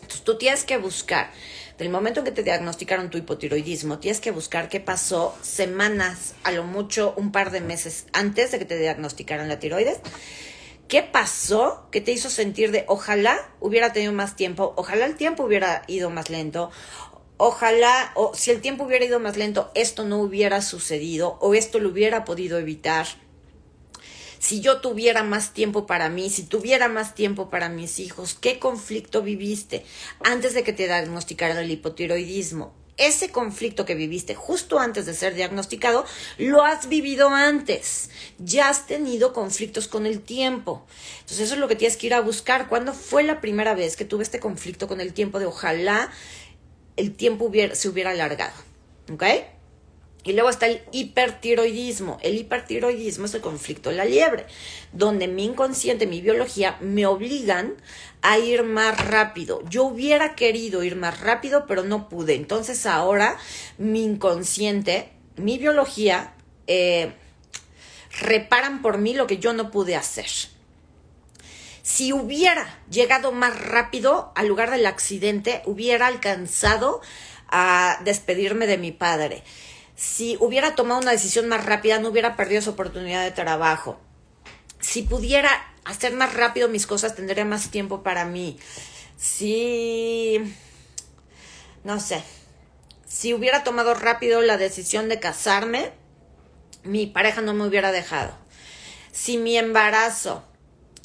Entonces, 0.00 0.24
tú 0.24 0.38
tienes 0.38 0.64
que 0.64 0.78
buscar 0.78 1.30
del 1.78 1.88
momento 1.88 2.18
en 2.18 2.24
que 2.24 2.32
te 2.32 2.42
diagnosticaron 2.42 3.10
tu 3.10 3.18
hipotiroidismo, 3.18 4.00
tienes 4.00 4.18
que 4.18 4.32
buscar 4.32 4.68
qué 4.68 4.80
pasó 4.80 5.36
semanas, 5.40 6.34
a 6.42 6.50
lo 6.50 6.64
mucho 6.64 7.14
un 7.16 7.30
par 7.30 7.52
de 7.52 7.60
meses 7.60 8.06
antes 8.12 8.50
de 8.50 8.58
que 8.58 8.64
te 8.64 8.76
diagnosticaran 8.76 9.48
la 9.48 9.60
tiroides 9.60 10.00
¿Qué 10.92 11.02
pasó 11.02 11.88
que 11.90 12.02
te 12.02 12.12
hizo 12.12 12.28
sentir 12.28 12.70
de 12.70 12.84
ojalá 12.86 13.50
hubiera 13.60 13.94
tenido 13.94 14.12
más 14.12 14.36
tiempo, 14.36 14.74
ojalá 14.76 15.06
el 15.06 15.16
tiempo 15.16 15.42
hubiera 15.42 15.84
ido 15.86 16.10
más 16.10 16.28
lento, 16.28 16.70
ojalá, 17.38 18.12
o 18.14 18.34
si 18.34 18.50
el 18.50 18.60
tiempo 18.60 18.84
hubiera 18.84 19.06
ido 19.06 19.18
más 19.18 19.38
lento, 19.38 19.72
esto 19.74 20.04
no 20.04 20.18
hubiera 20.20 20.60
sucedido 20.60 21.38
o 21.40 21.54
esto 21.54 21.78
lo 21.78 21.88
hubiera 21.88 22.26
podido 22.26 22.58
evitar? 22.58 23.06
Si 24.38 24.60
yo 24.60 24.82
tuviera 24.82 25.22
más 25.22 25.54
tiempo 25.54 25.86
para 25.86 26.10
mí, 26.10 26.28
si 26.28 26.42
tuviera 26.42 26.88
más 26.88 27.14
tiempo 27.14 27.48
para 27.48 27.70
mis 27.70 27.98
hijos, 27.98 28.34
¿qué 28.34 28.58
conflicto 28.58 29.22
viviste 29.22 29.86
antes 30.22 30.52
de 30.52 30.62
que 30.62 30.74
te 30.74 30.84
diagnosticaran 30.84 31.56
el 31.56 31.70
hipotiroidismo? 31.70 32.81
Ese 32.96 33.30
conflicto 33.30 33.84
que 33.84 33.94
viviste 33.94 34.34
justo 34.34 34.78
antes 34.78 35.06
de 35.06 35.14
ser 35.14 35.34
diagnosticado, 35.34 36.04
lo 36.38 36.62
has 36.62 36.88
vivido 36.88 37.30
antes. 37.30 38.10
Ya 38.38 38.68
has 38.68 38.86
tenido 38.86 39.32
conflictos 39.32 39.88
con 39.88 40.06
el 40.06 40.20
tiempo. 40.20 40.84
Entonces 41.20 41.40
eso 41.40 41.54
es 41.54 41.60
lo 41.60 41.68
que 41.68 41.76
tienes 41.76 41.96
que 41.96 42.06
ir 42.06 42.14
a 42.14 42.20
buscar. 42.20 42.68
¿Cuándo 42.68 42.92
fue 42.92 43.22
la 43.22 43.40
primera 43.40 43.74
vez 43.74 43.96
que 43.96 44.04
tuve 44.04 44.22
este 44.22 44.40
conflicto 44.40 44.88
con 44.88 45.00
el 45.00 45.12
tiempo 45.12 45.38
de 45.38 45.46
ojalá 45.46 46.10
el 46.96 47.14
tiempo 47.14 47.50
se 47.72 47.88
hubiera 47.88 48.10
alargado? 48.10 48.54
¿Ok? 49.12 49.24
Y 50.24 50.34
luego 50.34 50.50
está 50.50 50.66
el 50.66 50.82
hipertiroidismo. 50.92 52.18
El 52.22 52.36
hipertiroidismo 52.36 53.26
es 53.26 53.34
el 53.34 53.40
conflicto 53.40 53.90
de 53.90 53.96
la 53.96 54.04
liebre, 54.04 54.46
donde 54.92 55.26
mi 55.26 55.44
inconsciente, 55.44 56.06
mi 56.06 56.20
biología 56.20 56.76
me 56.80 57.06
obligan 57.06 57.74
a 58.22 58.38
ir 58.38 58.62
más 58.62 59.04
rápido. 59.08 59.62
Yo 59.68 59.84
hubiera 59.84 60.36
querido 60.36 60.84
ir 60.84 60.94
más 60.94 61.20
rápido, 61.20 61.66
pero 61.66 61.82
no 61.82 62.08
pude. 62.08 62.34
Entonces 62.34 62.86
ahora 62.86 63.36
mi 63.78 64.04
inconsciente, 64.04 65.10
mi 65.36 65.58
biología, 65.58 66.34
eh, 66.68 67.12
reparan 68.20 68.80
por 68.80 68.98
mí 68.98 69.14
lo 69.14 69.26
que 69.26 69.38
yo 69.38 69.52
no 69.52 69.72
pude 69.72 69.96
hacer. 69.96 70.28
Si 71.82 72.12
hubiera 72.12 72.78
llegado 72.88 73.32
más 73.32 73.60
rápido 73.60 74.30
al 74.36 74.46
lugar 74.46 74.70
del 74.70 74.86
accidente, 74.86 75.62
hubiera 75.64 76.06
alcanzado 76.06 77.00
a 77.48 77.98
despedirme 78.04 78.68
de 78.68 78.78
mi 78.78 78.92
padre 78.92 79.42
si 79.96 80.36
hubiera 80.40 80.74
tomado 80.74 81.00
una 81.00 81.12
decisión 81.12 81.48
más 81.48 81.64
rápida, 81.64 81.98
no 81.98 82.08
hubiera 82.08 82.36
perdido 82.36 82.60
esa 82.60 82.70
oportunidad 82.70 83.22
de 83.22 83.30
trabajo. 83.30 84.00
Si 84.80 85.02
pudiera 85.02 85.50
hacer 85.84 86.14
más 86.14 86.34
rápido 86.34 86.68
mis 86.68 86.86
cosas, 86.86 87.14
tendría 87.14 87.44
más 87.44 87.70
tiempo 87.70 88.02
para 88.02 88.24
mí. 88.24 88.58
Si, 89.16 90.38
no 91.84 92.00
sé, 92.00 92.22
si 93.06 93.34
hubiera 93.34 93.62
tomado 93.62 93.94
rápido 93.94 94.40
la 94.40 94.56
decisión 94.56 95.08
de 95.08 95.20
casarme, 95.20 95.92
mi 96.82 97.06
pareja 97.06 97.40
no 97.40 97.54
me 97.54 97.66
hubiera 97.66 97.92
dejado. 97.92 98.36
Si 99.12 99.38
mi 99.38 99.56
embarazo 99.56 100.44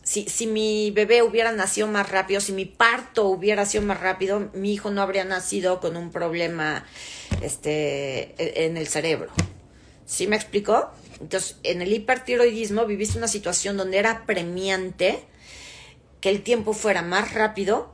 si, 0.07 0.29
si 0.29 0.47
mi 0.47 0.89
bebé 0.91 1.21
hubiera 1.21 1.51
nacido 1.51 1.85
más 1.85 2.09
rápido, 2.09 2.39
si 2.39 2.53
mi 2.53 2.63
parto 2.63 3.25
hubiera 3.25 3.65
sido 3.65 3.83
más 3.83 3.99
rápido, 3.99 4.49
mi 4.53 4.71
hijo 4.71 4.89
no 4.89 5.01
habría 5.01 5.25
nacido 5.25 5.81
con 5.81 5.97
un 5.97 6.13
problema 6.13 6.85
este, 7.41 8.33
e, 8.37 8.67
en 8.67 8.77
el 8.77 8.87
cerebro. 8.87 9.29
¿Sí 10.05 10.25
me 10.27 10.37
explicó? 10.37 10.91
Entonces, 11.19 11.57
en 11.63 11.81
el 11.81 11.91
hipertiroidismo 11.91 12.85
viviste 12.85 13.17
una 13.17 13.27
situación 13.27 13.75
donde 13.75 13.97
era 13.97 14.25
premiante 14.25 15.25
que 16.21 16.29
el 16.29 16.41
tiempo 16.41 16.71
fuera 16.71 17.01
más 17.01 17.33
rápido, 17.33 17.93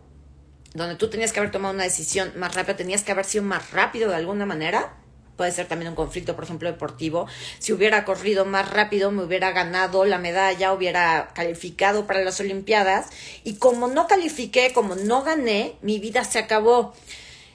donde 0.75 0.93
tú 0.97 1.09
tenías 1.09 1.33
que 1.33 1.39
haber 1.39 1.51
tomado 1.51 1.73
una 1.73 1.83
decisión 1.83 2.31
más 2.35 2.53
rápida, 2.53 2.75
tenías 2.75 3.01
que 3.01 3.11
haber 3.11 3.25
sido 3.25 3.43
más 3.43 3.71
rápido 3.71 4.11
de 4.11 4.17
alguna 4.17 4.45
manera, 4.45 4.97
puede 5.35 5.51
ser 5.51 5.67
también 5.67 5.89
un 5.89 5.95
conflicto, 5.95 6.35
por 6.35 6.43
ejemplo, 6.43 6.71
deportivo. 6.71 7.27
Si 7.59 7.73
hubiera 7.73 8.05
corrido 8.05 8.45
más 8.45 8.69
rápido, 8.69 9.11
me 9.11 9.23
hubiera 9.23 9.51
ganado 9.51 10.05
la 10.05 10.17
medalla, 10.17 10.73
hubiera 10.73 11.31
calificado 11.33 12.05
para 12.05 12.23
las 12.23 12.39
Olimpiadas. 12.39 13.07
Y 13.43 13.55
como 13.55 13.87
no 13.87 14.07
califiqué, 14.07 14.73
como 14.73 14.95
no 14.95 15.23
gané, 15.23 15.75
mi 15.81 15.99
vida 15.99 16.23
se 16.23 16.39
acabó. 16.39 16.93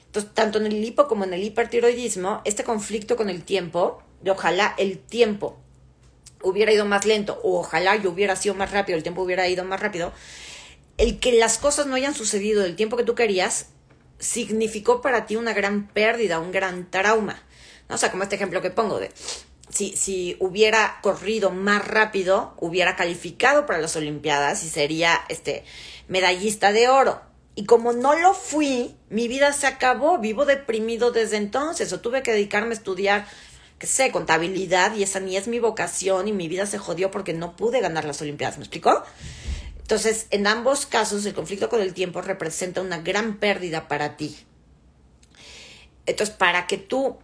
Entonces, 0.07 0.31
tanto 0.33 0.57
en 0.57 0.65
el 0.65 0.83
hipo 0.83 1.07
como 1.07 1.23
en 1.23 1.33
el 1.33 1.43
hipertiroidismo, 1.43 2.41
este 2.43 2.63
conflicto 2.63 3.15
con 3.15 3.29
el 3.29 3.43
tiempo, 3.43 4.01
de 4.21 4.31
ojalá 4.31 4.73
el 4.77 4.97
tiempo 4.97 5.57
hubiera 6.41 6.71
ido 6.71 6.85
más 6.85 7.05
lento, 7.05 7.39
o 7.43 7.59
ojalá 7.59 7.95
yo 7.95 8.09
hubiera 8.11 8.35
sido 8.35 8.55
más 8.55 8.71
rápido, 8.71 8.97
el 8.97 9.03
tiempo 9.03 9.21
hubiera 9.21 9.47
ido 9.47 9.63
más 9.65 9.79
rápido, 9.79 10.11
el 10.97 11.19
que 11.19 11.33
las 11.33 11.57
cosas 11.57 11.85
no 11.85 11.95
hayan 11.95 12.15
sucedido 12.15 12.63
del 12.63 12.75
tiempo 12.75 12.97
que 12.97 13.03
tú 13.03 13.15
querías, 13.15 13.67
significó 14.19 15.01
para 15.01 15.25
ti 15.25 15.35
una 15.35 15.53
gran 15.53 15.87
pérdida, 15.87 16.39
un 16.39 16.51
gran 16.51 16.89
trauma. 16.89 17.41
O 17.89 17.97
sea, 17.97 18.11
como 18.11 18.23
este 18.23 18.35
ejemplo 18.35 18.61
que 18.61 18.69
pongo 18.69 18.99
de 18.99 19.11
si, 19.69 19.95
si 19.95 20.35
hubiera 20.39 20.99
corrido 21.01 21.51
más 21.51 21.87
rápido, 21.87 22.53
hubiera 22.57 22.95
calificado 22.95 23.65
para 23.65 23.79
las 23.79 23.95
Olimpiadas 23.95 24.63
y 24.63 24.69
sería 24.69 25.21
este 25.29 25.63
medallista 26.07 26.71
de 26.71 26.89
oro. 26.89 27.21
Y 27.55 27.65
como 27.65 27.93
no 27.93 28.15
lo 28.15 28.33
fui, 28.33 28.95
mi 29.09 29.27
vida 29.27 29.53
se 29.53 29.67
acabó, 29.67 30.17
vivo 30.17 30.45
deprimido 30.45 31.11
desde 31.11 31.37
entonces, 31.37 31.91
o 31.93 31.99
tuve 31.99 32.23
que 32.23 32.31
dedicarme 32.31 32.69
a 32.69 32.77
estudiar, 32.77 33.27
qué 33.77 33.85
sé, 33.85 34.11
contabilidad, 34.11 34.95
y 34.95 35.03
esa 35.03 35.19
ni 35.19 35.35
es 35.35 35.47
mi 35.47 35.59
vocación, 35.59 36.27
y 36.27 36.31
mi 36.31 36.47
vida 36.47 36.65
se 36.65 36.77
jodió 36.77 37.11
porque 37.11 37.33
no 37.33 37.55
pude 37.55 37.81
ganar 37.81 38.05
las 38.05 38.21
Olimpiadas, 38.21 38.57
¿me 38.57 38.63
explicó? 38.63 39.03
Entonces, 39.81 40.27
en 40.29 40.47
ambos 40.47 40.85
casos, 40.85 41.25
el 41.25 41.33
conflicto 41.33 41.69
con 41.69 41.81
el 41.81 41.93
tiempo 41.93 42.21
representa 42.21 42.81
una 42.81 42.99
gran 42.99 43.37
pérdida 43.37 43.87
para 43.87 44.17
ti. 44.17 44.37
Entonces, 46.05 46.33
para 46.35 46.65
que 46.65 46.77
tú 46.77 47.17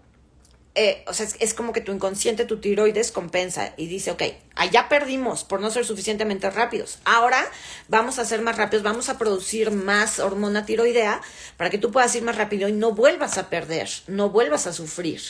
eh, 0.76 1.06
o 1.08 1.14
sea, 1.14 1.26
es, 1.40 1.54
como 1.54 1.72
que 1.72 1.80
tu 1.80 1.94
inconsciente, 1.94 2.44
tu 2.44 2.60
tiroides 2.60 3.14
compensa 3.14 3.74
y 3.78 3.88
dice, 3.88 4.12
ok, 4.12 4.24
allá 4.56 4.90
perdimos 4.90 5.46
por 5.46 5.62
no 5.62 5.72
ser 5.72 5.86
suficientemente 5.86 6.50
rápidos. 6.50 7.00
Ahora 7.06 7.44
vamos 7.88 8.20
a 8.20 8.26
ser 8.26 8.42
más 8.42 8.58
rápidos, 8.58 8.84
vamos 8.84 9.08
a 9.08 9.18
producir 9.18 9.72
más 9.72 10.20
hormona 10.20 10.66
tiroidea 10.66 11.22
para 11.56 11.70
que 11.70 11.78
tú 11.78 11.92
puedas 11.92 12.14
ir 12.16 12.24
más 12.24 12.36
rápido 12.36 12.68
y 12.68 12.74
no 12.74 12.92
vuelvas 12.92 13.38
a 13.38 13.50
perder, 13.50 13.90
no 14.08 14.30
vuelvas 14.30 14.68
a 14.68 14.74
sufrir. 14.74 15.22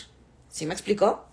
¿Sí 0.49 0.65
me 0.65 0.73
explicó? 0.73 1.27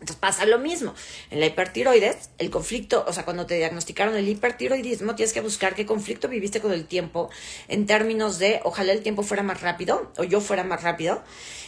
Entonces 0.00 0.16
pasa 0.16 0.46
lo 0.46 0.58
mismo. 0.58 0.94
En 1.30 1.40
la 1.40 1.46
hipertiroides, 1.46 2.30
el 2.38 2.50
conflicto, 2.50 3.04
o 3.06 3.12
sea, 3.12 3.24
cuando 3.24 3.46
te 3.46 3.56
diagnosticaron 3.56 4.16
el 4.16 4.28
hipertiroidismo, 4.28 5.14
tienes 5.14 5.32
que 5.32 5.40
buscar 5.40 5.74
qué 5.74 5.86
conflicto 5.86 6.28
viviste 6.28 6.60
con 6.60 6.72
el 6.72 6.86
tiempo 6.86 7.30
en 7.68 7.86
términos 7.86 8.38
de 8.38 8.60
ojalá 8.64 8.92
el 8.92 9.02
tiempo 9.02 9.22
fuera 9.22 9.42
más 9.42 9.60
rápido 9.60 10.10
o 10.16 10.24
yo 10.24 10.40
fuera 10.40 10.64
más 10.64 10.82
rápido. 10.82 11.22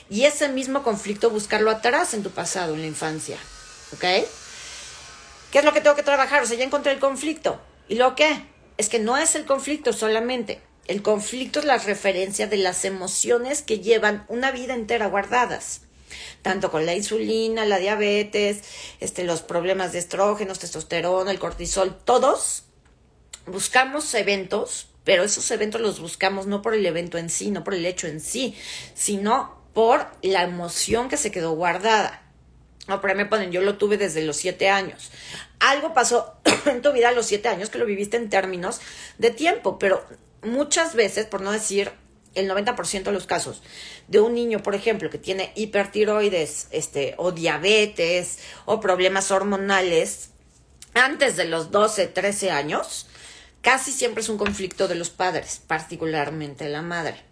Y 0.08 0.24
ese 0.24 0.48
mismo 0.48 0.82
conflicto 0.82 1.30
buscarlo 1.30 1.70
atrás 1.70 2.14
en 2.14 2.22
tu 2.22 2.30
pasado, 2.30 2.74
en 2.74 2.80
la 2.80 2.86
infancia. 2.86 3.36
¿Ok? 3.92 4.04
¿Qué 5.50 5.58
es 5.58 5.64
lo 5.64 5.72
que 5.72 5.80
tengo 5.80 5.96
que 5.96 6.02
trabajar? 6.02 6.42
O 6.42 6.46
sea, 6.46 6.56
ya 6.56 6.64
encontré 6.64 6.92
el 6.92 6.98
conflicto. 6.98 7.60
¿Y 7.88 7.96
lo 7.96 8.14
qué? 8.14 8.46
es 8.76 8.88
que 8.88 8.98
no 8.98 9.16
es 9.16 9.34
el 9.34 9.44
conflicto 9.44 9.92
solamente. 9.92 10.60
El 10.88 11.02
conflicto 11.02 11.60
es 11.60 11.64
la 11.64 11.78
referencia 11.78 12.46
de 12.46 12.56
las 12.56 12.84
emociones 12.84 13.62
que 13.62 13.78
llevan 13.78 14.24
una 14.28 14.50
vida 14.50 14.74
entera 14.74 15.06
guardadas. 15.06 15.82
Tanto 16.42 16.70
con 16.70 16.86
la 16.86 16.94
insulina, 16.94 17.64
la 17.64 17.78
diabetes, 17.78 18.62
este, 19.00 19.24
los 19.24 19.42
problemas 19.42 19.92
de 19.92 19.98
estrógenos, 19.98 20.58
testosterona, 20.58 21.30
el 21.30 21.38
cortisol, 21.38 21.96
todos 22.04 22.64
buscamos 23.46 24.12
eventos, 24.14 24.88
pero 25.04 25.24
esos 25.24 25.50
eventos 25.50 25.80
los 25.80 26.00
buscamos 26.00 26.46
no 26.46 26.62
por 26.62 26.74
el 26.74 26.86
evento 26.86 27.18
en 27.18 27.30
sí, 27.30 27.50
no 27.50 27.64
por 27.64 27.74
el 27.74 27.86
hecho 27.86 28.06
en 28.06 28.20
sí, 28.20 28.56
sino 28.94 29.60
por 29.74 30.06
la 30.22 30.42
emoción 30.42 31.08
que 31.08 31.16
se 31.16 31.30
quedó 31.30 31.52
guardada. 31.52 32.22
No, 32.88 33.00
pero 33.00 33.14
me 33.14 33.26
ponen, 33.26 33.52
yo 33.52 33.62
lo 33.62 33.78
tuve 33.78 33.96
desde 33.96 34.22
los 34.22 34.36
siete 34.36 34.68
años. 34.68 35.10
Algo 35.60 35.94
pasó 35.94 36.34
en 36.66 36.82
tu 36.82 36.92
vida 36.92 37.10
a 37.10 37.12
los 37.12 37.26
siete 37.26 37.48
años 37.48 37.70
que 37.70 37.78
lo 37.78 37.86
viviste 37.86 38.16
en 38.16 38.28
términos 38.28 38.80
de 39.18 39.30
tiempo, 39.30 39.78
pero 39.78 40.04
muchas 40.42 40.94
veces, 40.94 41.26
por 41.26 41.40
no 41.40 41.52
decir 41.52 41.92
el 42.34 42.50
90% 42.50 43.04
de 43.04 43.12
los 43.12 43.26
casos, 43.26 43.62
de 44.08 44.20
un 44.20 44.34
niño, 44.34 44.62
por 44.62 44.74
ejemplo, 44.74 45.10
que 45.10 45.18
tiene 45.18 45.52
hipertiroides, 45.54 46.68
este, 46.70 47.14
o 47.18 47.32
diabetes, 47.32 48.38
o 48.64 48.80
problemas 48.80 49.30
hormonales, 49.30 50.30
antes 50.94 51.36
de 51.36 51.46
los 51.46 51.70
12, 51.70 52.06
13 52.08 52.50
años, 52.50 53.06
casi 53.60 53.92
siempre 53.92 54.22
es 54.22 54.28
un 54.28 54.38
conflicto 54.38 54.88
de 54.88 54.94
los 54.94 55.10
padres, 55.10 55.60
particularmente 55.66 56.68
la 56.68 56.82
madre. 56.82 57.22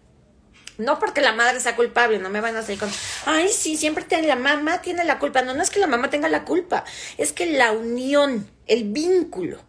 No 0.77 0.97
porque 0.97 1.21
la 1.21 1.33
madre 1.33 1.59
sea 1.59 1.75
culpable, 1.75 2.17
no 2.17 2.29
me 2.29 2.41
van 2.41 2.55
a 2.55 2.63
salir 2.63 2.79
con, 2.79 2.89
ay, 3.25 3.49
sí, 3.49 3.77
siempre 3.77 4.03
tiene, 4.03 4.27
la 4.27 4.35
mamá 4.35 4.81
tiene 4.81 5.03
la 5.03 5.19
culpa. 5.19 5.43
No, 5.43 5.53
no 5.53 5.61
es 5.61 5.69
que 5.69 5.79
la 5.79 5.85
mamá 5.85 6.09
tenga 6.09 6.27
la 6.27 6.43
culpa, 6.43 6.85
es 7.17 7.33
que 7.33 7.45
la 7.45 7.71
unión, 7.71 8.49
el 8.65 8.85
vínculo 8.85 9.59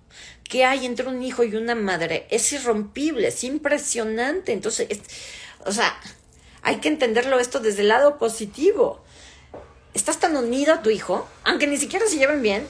que 0.52 0.66
hay 0.66 0.84
entre 0.84 1.08
un 1.08 1.22
hijo 1.22 1.44
y 1.44 1.56
una 1.56 1.74
madre 1.74 2.26
es 2.28 2.52
irrompible, 2.52 3.28
es 3.28 3.42
impresionante. 3.42 4.52
Entonces, 4.52 4.86
o 5.64 5.72
sea, 5.72 5.98
hay 6.60 6.76
que 6.76 6.88
entenderlo 6.88 7.40
esto 7.40 7.58
desde 7.58 7.80
el 7.80 7.88
lado 7.88 8.18
positivo. 8.18 9.02
Estás 9.94 10.20
tan 10.20 10.36
unido 10.36 10.74
a 10.74 10.82
tu 10.82 10.90
hijo, 10.90 11.26
aunque 11.44 11.66
ni 11.66 11.78
siquiera 11.78 12.06
se 12.06 12.18
lleven 12.18 12.42
bien, 12.42 12.66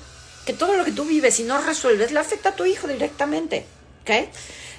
que 0.46 0.52
todo 0.52 0.76
lo 0.76 0.84
que 0.84 0.92
tú 0.92 1.04
vives 1.06 1.40
y 1.40 1.42
no 1.42 1.60
resuelves 1.60 2.12
le 2.12 2.20
afecta 2.20 2.50
a 2.50 2.54
tu 2.54 2.66
hijo 2.66 2.86
directamente. 2.86 3.66
¿Ok? 4.02 4.28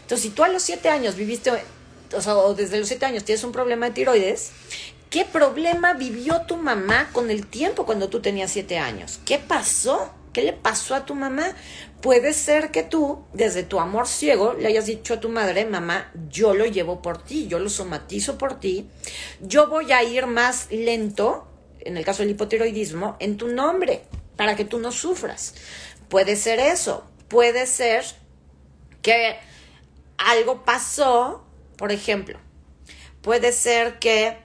Entonces, 0.04 0.22
si 0.22 0.30
tú 0.30 0.46
a 0.46 0.48
los 0.48 0.64
siete 0.64 0.88
años 0.88 1.18
viviste 1.18 1.52
o 1.52 2.22
sea, 2.22 2.36
desde 2.56 2.80
los 2.80 2.88
siete 2.88 3.06
años 3.06 3.26
tienes 3.26 3.44
un 3.44 3.52
problema 3.52 3.88
de 3.88 3.92
tiroides, 3.92 4.52
¿qué 5.10 5.26
problema 5.26 5.92
vivió 5.92 6.44
tu 6.44 6.56
mamá 6.56 7.10
con 7.12 7.30
el 7.32 7.48
tiempo 7.48 7.86
cuando 7.86 8.08
tú 8.08 8.22
tenías 8.22 8.50
siete 8.50 8.78
años? 8.78 9.20
¿Qué 9.26 9.40
pasó? 9.40 10.10
¿Qué 10.32 10.42
le 10.42 10.54
pasó 10.54 10.96
a 10.96 11.06
tu 11.06 11.16
mamá? 11.16 11.54
Puede 12.04 12.34
ser 12.34 12.70
que 12.70 12.84
tú, 12.84 13.24
desde 13.34 13.64
tu 13.64 13.80
amor 13.80 14.08
ciego, 14.08 14.54
le 14.54 14.68
hayas 14.68 14.86
dicho 14.86 15.16
a 15.16 15.20
tu 15.20 15.30
madre, 15.30 15.66
mamá, 15.66 16.12
yo 16.30 16.54
lo 16.54 16.66
llevo 16.66 17.02
por 17.02 17.24
ti, 17.24 17.48
yo 17.48 17.60
lo 17.60 17.70
somatizo 17.70 18.38
por 18.38 18.60
ti, 18.60 18.90
yo 19.40 19.68
voy 19.68 19.92
a 19.94 20.04
ir 20.04 20.28
más 20.28 20.68
lento, 20.70 21.48
en 21.80 21.96
el 21.96 22.04
caso 22.04 22.22
del 22.22 22.32
hipotiroidismo, 22.32 23.16
en 23.20 23.38
tu 23.38 23.48
nombre, 23.48 24.04
para 24.36 24.58
que 24.58 24.66
tú 24.66 24.80
no 24.80 24.92
sufras. 24.92 25.56
Puede 26.10 26.36
ser 26.36 26.60
eso, 26.60 27.06
puede 27.30 27.66
ser 27.68 28.04
que 29.02 29.38
algo 30.18 30.66
pasó 30.66 31.44
por 31.78 31.92
ejemplo, 31.92 32.40
puede 33.22 33.52
ser 33.52 34.00
que 34.00 34.38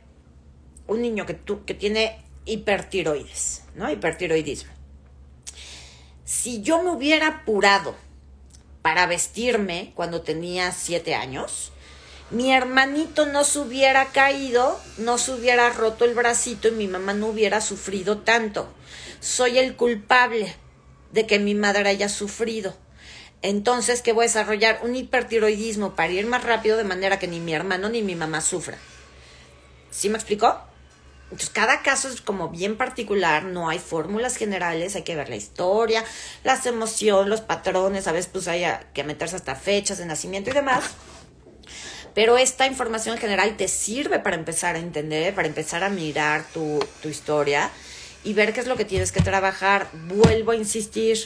un 0.87 1.03
niño 1.03 1.27
que, 1.27 1.39
que 1.67 1.75
tiene 1.75 2.19
hipertiroides, 2.47 3.65
¿no? 3.75 3.91
Hipertiroidismo. 3.91 4.78
Si 6.29 6.61
yo 6.61 6.83
me 6.83 6.91
hubiera 6.91 7.27
apurado 7.27 7.97
para 8.83 9.07
vestirme 9.07 9.93
cuando 9.95 10.21
tenía 10.21 10.73
siete 10.73 11.15
años, 11.15 11.73
mi 12.31 12.53
hermanito 12.53 13.25
no 13.25 13.45
se 13.45 13.61
hubiera 13.61 14.13
caído, 14.13 14.79
no 14.99 15.17
se 15.17 15.33
hubiera 15.33 15.71
roto 15.71 16.05
el 16.05 16.15
bracito 16.15 16.69
y 16.69 16.73
mi 16.73 16.87
mamá 16.87 17.15
no 17.15 17.29
hubiera 17.29 17.63
sufrido 17.63 18.19
tanto. 18.19 18.71
Soy 19.21 19.57
el 19.57 19.75
culpable 19.75 20.55
de 21.13 21.27
que 21.27 21.39
mi 21.39 21.55
madre 21.55 21.89
haya 21.89 22.11
sufrido. 22.11 22.77
Entonces, 23.41 24.03
que 24.03 24.13
voy 24.13 24.25
a 24.25 24.29
desarrollar 24.29 24.81
un 24.83 24.97
hipertiroidismo 24.97 25.97
para 25.97 26.13
ir 26.13 26.27
más 26.27 26.45
rápido 26.45 26.77
de 26.77 26.85
manera 26.85 27.19
que 27.19 27.27
ni 27.27 27.41
mi 27.41 27.55
hermano 27.55 27.89
ni 27.89 28.03
mi 28.03 28.17
mamá 28.17 28.43
sufran. 28.43 28.79
¿Sí 29.91 30.11
me 30.11 30.19
explicó? 30.19 30.61
Entonces, 31.31 31.51
cada 31.51 31.83
caso 31.83 32.09
es 32.09 32.23
como 32.23 32.49
bien 32.49 32.77
particular, 32.77 33.45
no 33.45 33.69
hay 33.69 33.79
fórmulas 33.79 34.37
generales, 34.37 34.97
hay 34.97 35.03
que 35.03 35.15
ver 35.15 35.29
la 35.29 35.37
historia, 35.37 36.03
las 36.43 36.65
emociones, 36.65 37.29
los 37.29 37.43
patrones, 37.43 38.09
a 38.09 38.13
veces 38.13 38.31
pues 38.33 38.49
hay 38.49 38.65
que 38.95 39.05
meterse 39.05 39.37
hasta 39.37 39.55
fechas 39.55 39.99
de 39.99 40.07
nacimiento 40.07 40.51
y 40.51 40.55
demás. 40.55 40.85
Pero 42.15 42.39
esta 42.39 42.67
información 42.67 43.19
general 43.19 43.57
te 43.57 43.69
sirve 43.69 44.19
para 44.19 44.37
empezar 44.37 44.75
a 44.75 44.79
entender, 44.79 45.35
para 45.35 45.49
empezar 45.49 45.85
a 45.85 45.91
mirar 45.91 46.45
tu, 46.55 46.79
tu 47.03 47.09
historia 47.09 47.71
y 48.25 48.33
ver 48.33 48.55
qué 48.55 48.61
es 48.61 48.67
lo 48.67 48.77
que 48.77 48.87
tienes 48.87 49.13
que 49.13 49.21
trabajar. 49.21 49.89
Vuelvo 49.93 50.53
a 50.53 50.57
insistir, 50.57 51.19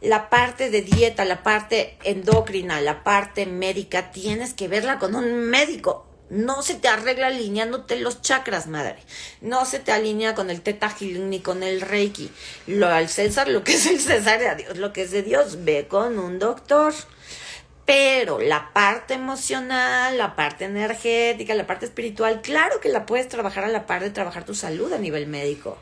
la 0.00 0.28
parte 0.28 0.70
de 0.70 0.82
dieta, 0.82 1.24
la 1.24 1.42
parte 1.42 1.96
endocrina, 2.04 2.80
la 2.80 3.02
parte 3.02 3.46
médica, 3.46 4.10
tienes 4.10 4.54
que 4.54 4.68
verla 4.68 4.98
con 4.98 5.14
un 5.14 5.48
médico. 5.48 6.06
No 6.28 6.62
se 6.62 6.74
te 6.74 6.88
arregla 6.88 7.28
alineándote 7.28 8.00
los 8.00 8.20
chakras, 8.20 8.66
madre. 8.66 8.96
No 9.40 9.64
se 9.64 9.78
te 9.78 9.92
alinea 9.92 10.34
con 10.34 10.50
el 10.50 10.60
teta 10.60 10.94
ni 11.00 11.40
con 11.40 11.62
el 11.62 11.80
reiki. 11.80 12.32
Lo 12.66 12.88
al 12.88 13.08
César, 13.08 13.48
lo 13.48 13.62
que 13.62 13.74
es 13.74 13.86
el 13.86 14.00
César, 14.00 14.42
a 14.44 14.54
Dios, 14.56 14.76
lo 14.76 14.92
que 14.92 15.02
es 15.02 15.12
de 15.12 15.22
Dios, 15.22 15.64
ve 15.64 15.86
con 15.88 16.18
un 16.18 16.38
doctor. 16.38 16.92
Pero 17.84 18.40
la 18.40 18.72
parte 18.72 19.14
emocional, 19.14 20.18
la 20.18 20.34
parte 20.34 20.64
energética, 20.64 21.54
la 21.54 21.68
parte 21.68 21.86
espiritual, 21.86 22.40
claro 22.42 22.80
que 22.80 22.88
la 22.88 23.06
puedes 23.06 23.28
trabajar 23.28 23.62
a 23.62 23.68
la 23.68 23.86
par 23.86 24.02
de 24.02 24.10
trabajar 24.10 24.44
tu 24.44 24.56
salud 24.56 24.92
a 24.92 24.98
nivel 24.98 25.28
médico. 25.28 25.78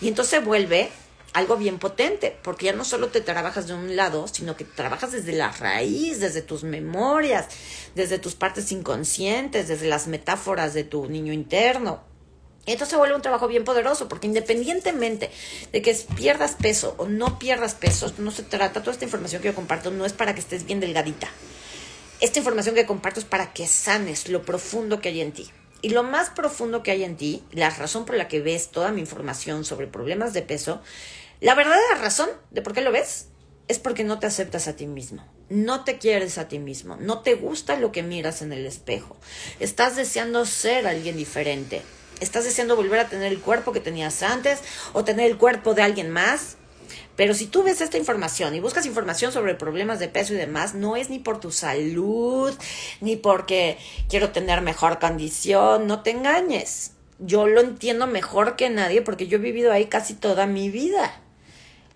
Y 0.00 0.08
entonces 0.08 0.44
vuelve 0.44 0.90
algo 1.34 1.56
bien 1.56 1.78
potente, 1.78 2.36
porque 2.42 2.66
ya 2.66 2.72
no 2.72 2.84
solo 2.84 3.08
te 3.08 3.20
trabajas 3.20 3.66
de 3.66 3.74
un 3.74 3.96
lado, 3.96 4.28
sino 4.28 4.56
que 4.56 4.64
trabajas 4.64 5.12
desde 5.12 5.32
la 5.32 5.50
raíz, 5.50 6.20
desde 6.20 6.42
tus 6.42 6.62
memorias, 6.62 7.48
desde 7.94 8.18
tus 8.18 8.36
partes 8.36 8.70
inconscientes, 8.70 9.68
desde 9.68 9.88
las 9.88 10.06
metáforas 10.06 10.74
de 10.74 10.84
tu 10.84 11.08
niño 11.08 11.32
interno. 11.32 12.02
Y 12.66 12.72
entonces 12.72 12.92
se 12.92 12.96
vuelve 12.96 13.16
un 13.16 13.22
trabajo 13.22 13.48
bien 13.48 13.64
poderoso, 13.64 14.08
porque 14.08 14.28
independientemente 14.28 15.30
de 15.72 15.82
que 15.82 15.94
pierdas 16.16 16.54
peso 16.54 16.94
o 16.98 17.06
no 17.06 17.38
pierdas 17.38 17.74
peso, 17.74 18.12
no 18.18 18.30
se 18.30 18.44
trata, 18.44 18.80
toda 18.80 18.92
esta 18.92 19.04
información 19.04 19.42
que 19.42 19.48
yo 19.48 19.54
comparto 19.54 19.90
no 19.90 20.06
es 20.06 20.12
para 20.12 20.34
que 20.34 20.40
estés 20.40 20.64
bien 20.64 20.80
delgadita. 20.80 21.28
Esta 22.20 22.38
información 22.38 22.76
que 22.76 22.86
comparto 22.86 23.18
es 23.20 23.26
para 23.26 23.52
que 23.52 23.66
sanes 23.66 24.28
lo 24.28 24.44
profundo 24.44 25.00
que 25.00 25.08
hay 25.08 25.20
en 25.20 25.32
ti. 25.32 25.50
Y 25.82 25.90
lo 25.90 26.02
más 26.02 26.30
profundo 26.30 26.82
que 26.82 26.92
hay 26.92 27.04
en 27.04 27.16
ti, 27.16 27.42
la 27.50 27.68
razón 27.68 28.06
por 28.06 28.16
la 28.16 28.28
que 28.28 28.40
ves 28.40 28.70
toda 28.70 28.92
mi 28.92 29.00
información 29.00 29.66
sobre 29.66 29.86
problemas 29.86 30.32
de 30.32 30.40
peso, 30.40 30.80
la 31.44 31.54
verdadera 31.54 31.96
razón 32.00 32.30
de 32.52 32.62
por 32.62 32.72
qué 32.72 32.80
lo 32.80 32.90
ves 32.90 33.26
es 33.68 33.78
porque 33.78 34.02
no 34.02 34.18
te 34.18 34.26
aceptas 34.26 34.66
a 34.66 34.76
ti 34.76 34.86
mismo, 34.86 35.26
no 35.50 35.84
te 35.84 35.98
quieres 35.98 36.38
a 36.38 36.48
ti 36.48 36.58
mismo, 36.58 36.96
no 36.96 37.20
te 37.20 37.34
gusta 37.34 37.76
lo 37.76 37.92
que 37.92 38.02
miras 38.02 38.40
en 38.40 38.54
el 38.54 38.64
espejo, 38.64 39.18
estás 39.60 39.94
deseando 39.94 40.46
ser 40.46 40.86
alguien 40.86 41.18
diferente, 41.18 41.82
estás 42.20 42.44
deseando 42.44 42.76
volver 42.76 43.00
a 43.00 43.10
tener 43.10 43.30
el 43.30 43.42
cuerpo 43.42 43.72
que 43.72 43.80
tenías 43.80 44.22
antes 44.22 44.60
o 44.94 45.04
tener 45.04 45.30
el 45.30 45.36
cuerpo 45.36 45.74
de 45.74 45.82
alguien 45.82 46.10
más. 46.10 46.56
Pero 47.14 47.34
si 47.34 47.46
tú 47.46 47.62
ves 47.62 47.82
esta 47.82 47.98
información 47.98 48.54
y 48.54 48.60
buscas 48.60 48.86
información 48.86 49.30
sobre 49.30 49.54
problemas 49.54 49.98
de 49.98 50.08
peso 50.08 50.32
y 50.32 50.36
demás, 50.36 50.74
no 50.74 50.96
es 50.96 51.10
ni 51.10 51.18
por 51.18 51.40
tu 51.40 51.50
salud, 51.50 52.54
ni 53.02 53.16
porque 53.16 53.76
quiero 54.08 54.30
tener 54.30 54.62
mejor 54.62 54.98
condición, 54.98 55.86
no 55.86 56.02
te 56.02 56.10
engañes. 56.10 56.92
Yo 57.18 57.46
lo 57.46 57.60
entiendo 57.60 58.06
mejor 58.06 58.56
que 58.56 58.70
nadie 58.70 59.02
porque 59.02 59.26
yo 59.26 59.36
he 59.36 59.40
vivido 59.42 59.72
ahí 59.72 59.86
casi 59.86 60.14
toda 60.14 60.46
mi 60.46 60.70
vida. 60.70 61.20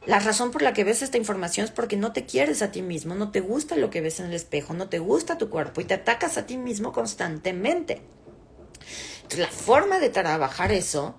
La 0.06 0.20
razón 0.20 0.50
por 0.50 0.62
la 0.62 0.72
que 0.72 0.84
ves 0.84 1.02
esta 1.02 1.18
información 1.18 1.64
es 1.64 1.70
porque 1.70 1.96
no 1.96 2.12
te 2.12 2.24
quieres 2.24 2.62
a 2.62 2.70
ti 2.70 2.82
mismo, 2.82 3.14
no 3.14 3.30
te 3.30 3.40
gusta 3.40 3.76
lo 3.76 3.90
que 3.90 4.00
ves 4.00 4.20
en 4.20 4.26
el 4.26 4.34
espejo, 4.34 4.72
no 4.72 4.88
te 4.88 4.98
gusta 4.98 5.38
tu 5.38 5.50
cuerpo 5.50 5.80
y 5.80 5.84
te 5.84 5.94
atacas 5.94 6.38
a 6.38 6.46
ti 6.46 6.56
mismo 6.56 6.92
constantemente. 6.92 8.00
Entonces, 9.22 9.40
la 9.40 9.48
forma 9.48 9.98
de 9.98 10.08
trabajar 10.08 10.72
eso 10.72 11.16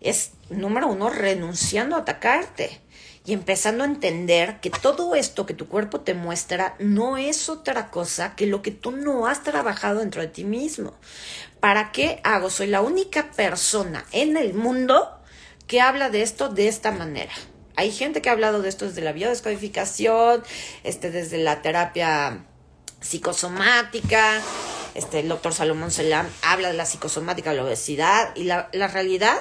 es, 0.00 0.32
número 0.48 0.86
uno, 0.86 1.10
renunciando 1.10 1.96
a 1.96 2.00
atacarte 2.00 2.80
y 3.24 3.32
empezando 3.32 3.84
a 3.84 3.86
entender 3.86 4.60
que 4.60 4.70
todo 4.70 5.14
esto 5.14 5.46
que 5.46 5.54
tu 5.54 5.66
cuerpo 5.66 6.00
te 6.00 6.14
muestra 6.14 6.76
no 6.78 7.16
es 7.16 7.48
otra 7.48 7.90
cosa 7.90 8.36
que 8.36 8.46
lo 8.46 8.62
que 8.62 8.70
tú 8.70 8.92
no 8.92 9.26
has 9.26 9.42
trabajado 9.42 10.00
dentro 10.00 10.22
de 10.22 10.28
ti 10.28 10.44
mismo. 10.44 10.94
¿Para 11.58 11.92
qué 11.92 12.20
hago? 12.22 12.50
Soy 12.50 12.68
la 12.68 12.80
única 12.80 13.32
persona 13.32 14.04
en 14.12 14.36
el 14.36 14.54
mundo 14.54 15.20
que 15.66 15.80
habla 15.80 16.08
de 16.08 16.22
esto 16.22 16.48
de 16.48 16.68
esta 16.68 16.92
manera. 16.92 17.32
Hay 17.76 17.92
gente 17.92 18.20
que 18.22 18.28
ha 18.28 18.32
hablado 18.32 18.62
de 18.62 18.68
esto 18.68 18.86
desde 18.86 19.00
la 19.00 19.12
biodescodificación, 19.12 20.42
este, 20.84 21.10
desde 21.10 21.38
la 21.38 21.62
terapia 21.62 22.44
psicosomática, 23.00 24.40
este, 24.94 25.20
el 25.20 25.28
doctor 25.28 25.54
Salomón 25.54 25.90
Selam 25.90 26.28
habla 26.42 26.68
de 26.68 26.74
la 26.74 26.86
psicosomática, 26.86 27.52
la 27.52 27.64
obesidad, 27.64 28.34
y 28.34 28.44
la, 28.44 28.68
realidad 28.72 29.40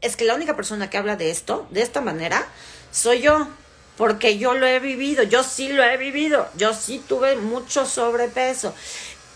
es 0.00 0.16
que 0.16 0.24
la 0.24 0.34
única 0.34 0.56
persona 0.56 0.90
que 0.90 0.98
habla 0.98 1.16
de 1.16 1.30
esto, 1.30 1.66
de 1.70 1.82
esta 1.82 2.00
manera, 2.00 2.46
soy 2.90 3.20
yo. 3.20 3.48
porque 3.96 4.38
yo 4.38 4.54
lo 4.54 4.66
he 4.66 4.80
vivido, 4.80 5.22
yo 5.22 5.44
sí 5.44 5.68
lo 5.68 5.84
he 5.84 5.98
vivido, 5.98 6.48
yo 6.56 6.72
sí 6.72 7.00
tuve 7.06 7.36
mucho 7.36 7.84
sobrepeso 7.84 8.74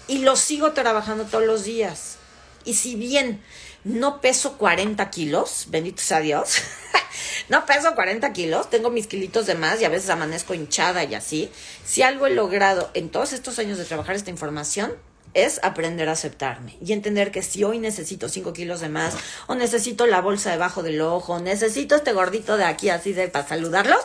y 0.09 0.19
lo 0.19 0.35
sigo 0.35 0.73
trabajando 0.73 1.25
todos 1.25 1.45
los 1.45 1.65
días. 1.65 2.17
Y 2.65 2.75
si 2.75 2.97
bien 2.97 3.43
no 3.87 4.21
peso 4.21 4.59
40 4.59 5.11
kilos, 5.11 5.67
bendito 5.69 6.03
sea 6.03 6.19
Dios, 6.19 6.57
no 7.49 7.65
peso 7.67 7.95
40 7.95 8.33
kilos, 8.33 8.69
tengo 8.69 8.91
mis 8.91 9.07
kilitos 9.07 9.47
de 9.47 9.55
más 9.55 9.81
y 9.81 9.85
a 9.85 9.89
veces 9.89 10.11
amanezco 10.11 10.55
hinchada 10.55 11.05
y 11.05 11.15
así, 11.15 11.53
si 11.85 12.03
algo 12.03 12.27
he 12.27 12.31
logrado 12.31 12.91
en 12.95 13.11
todos 13.11 13.33
estos 13.33 13.61
años 13.61 13.79
de 13.79 13.85
trabajar 13.85 14.17
esta 14.17 14.31
información, 14.31 14.93
es 15.35 15.61
aprender 15.63 16.09
a 16.09 16.13
aceptarme 16.13 16.77
y 16.85 16.95
entender 16.95 17.31
que 17.31 17.43
si 17.43 17.63
hoy 17.63 17.79
necesito 17.79 18.29
5 18.29 18.53
kilos 18.53 18.81
de 18.81 18.89
más, 18.89 19.15
o 19.47 19.55
necesito 19.55 20.07
la 20.07 20.21
bolsa 20.21 20.51
debajo 20.51 20.83
del 20.83 21.01
ojo, 21.01 21.35
o 21.35 21.39
necesito 21.39 21.95
este 21.95 22.13
gordito 22.13 22.57
de 22.57 22.65
aquí 22.65 22.89
así 22.89 23.13
de 23.13 23.29
para 23.29 23.47
saludarlos, 23.47 24.01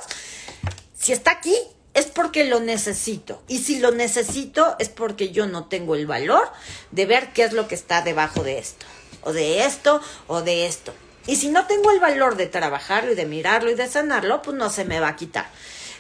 si 0.94 1.12
está 1.12 1.32
aquí 1.32 1.56
es 1.94 2.06
porque 2.06 2.46
lo 2.46 2.60
necesito. 2.60 3.42
Y 3.48 3.60
si 3.60 3.80
lo 3.80 3.92
necesito 3.92 4.76
es 4.80 4.90
porque 4.90 5.32
yo 5.32 5.48
no 5.48 5.66
tengo 5.66 5.96
el 5.96 6.06
valor 6.06 6.50
de 6.92 7.06
ver 7.06 7.34
qué 7.34 7.44
es 7.44 7.54
lo 7.54 7.68
que 7.68 7.76
está 7.76 8.02
debajo 8.02 8.44
de 8.44 8.60
esto, 8.60 8.86
o 9.22 9.34
de 9.34 9.66
esto, 9.66 10.02
o 10.28 10.42
de 10.42 10.66
esto. 10.66 10.94
Y 11.28 11.36
si 11.36 11.50
no 11.50 11.68
tengo 11.68 11.92
el 11.92 12.00
valor 12.00 12.36
de 12.36 12.48
trabajarlo 12.48 13.12
y 13.12 13.16
de 13.16 13.26
mirarlo 13.26 13.70
y 13.70 13.76
de 13.76 13.88
sanarlo, 13.88 14.42
pues 14.42 14.58
no 14.58 14.70
se 14.70 14.86
me 14.86 15.00
va 15.00 15.10
a 15.10 15.16
quitar. 15.16 15.50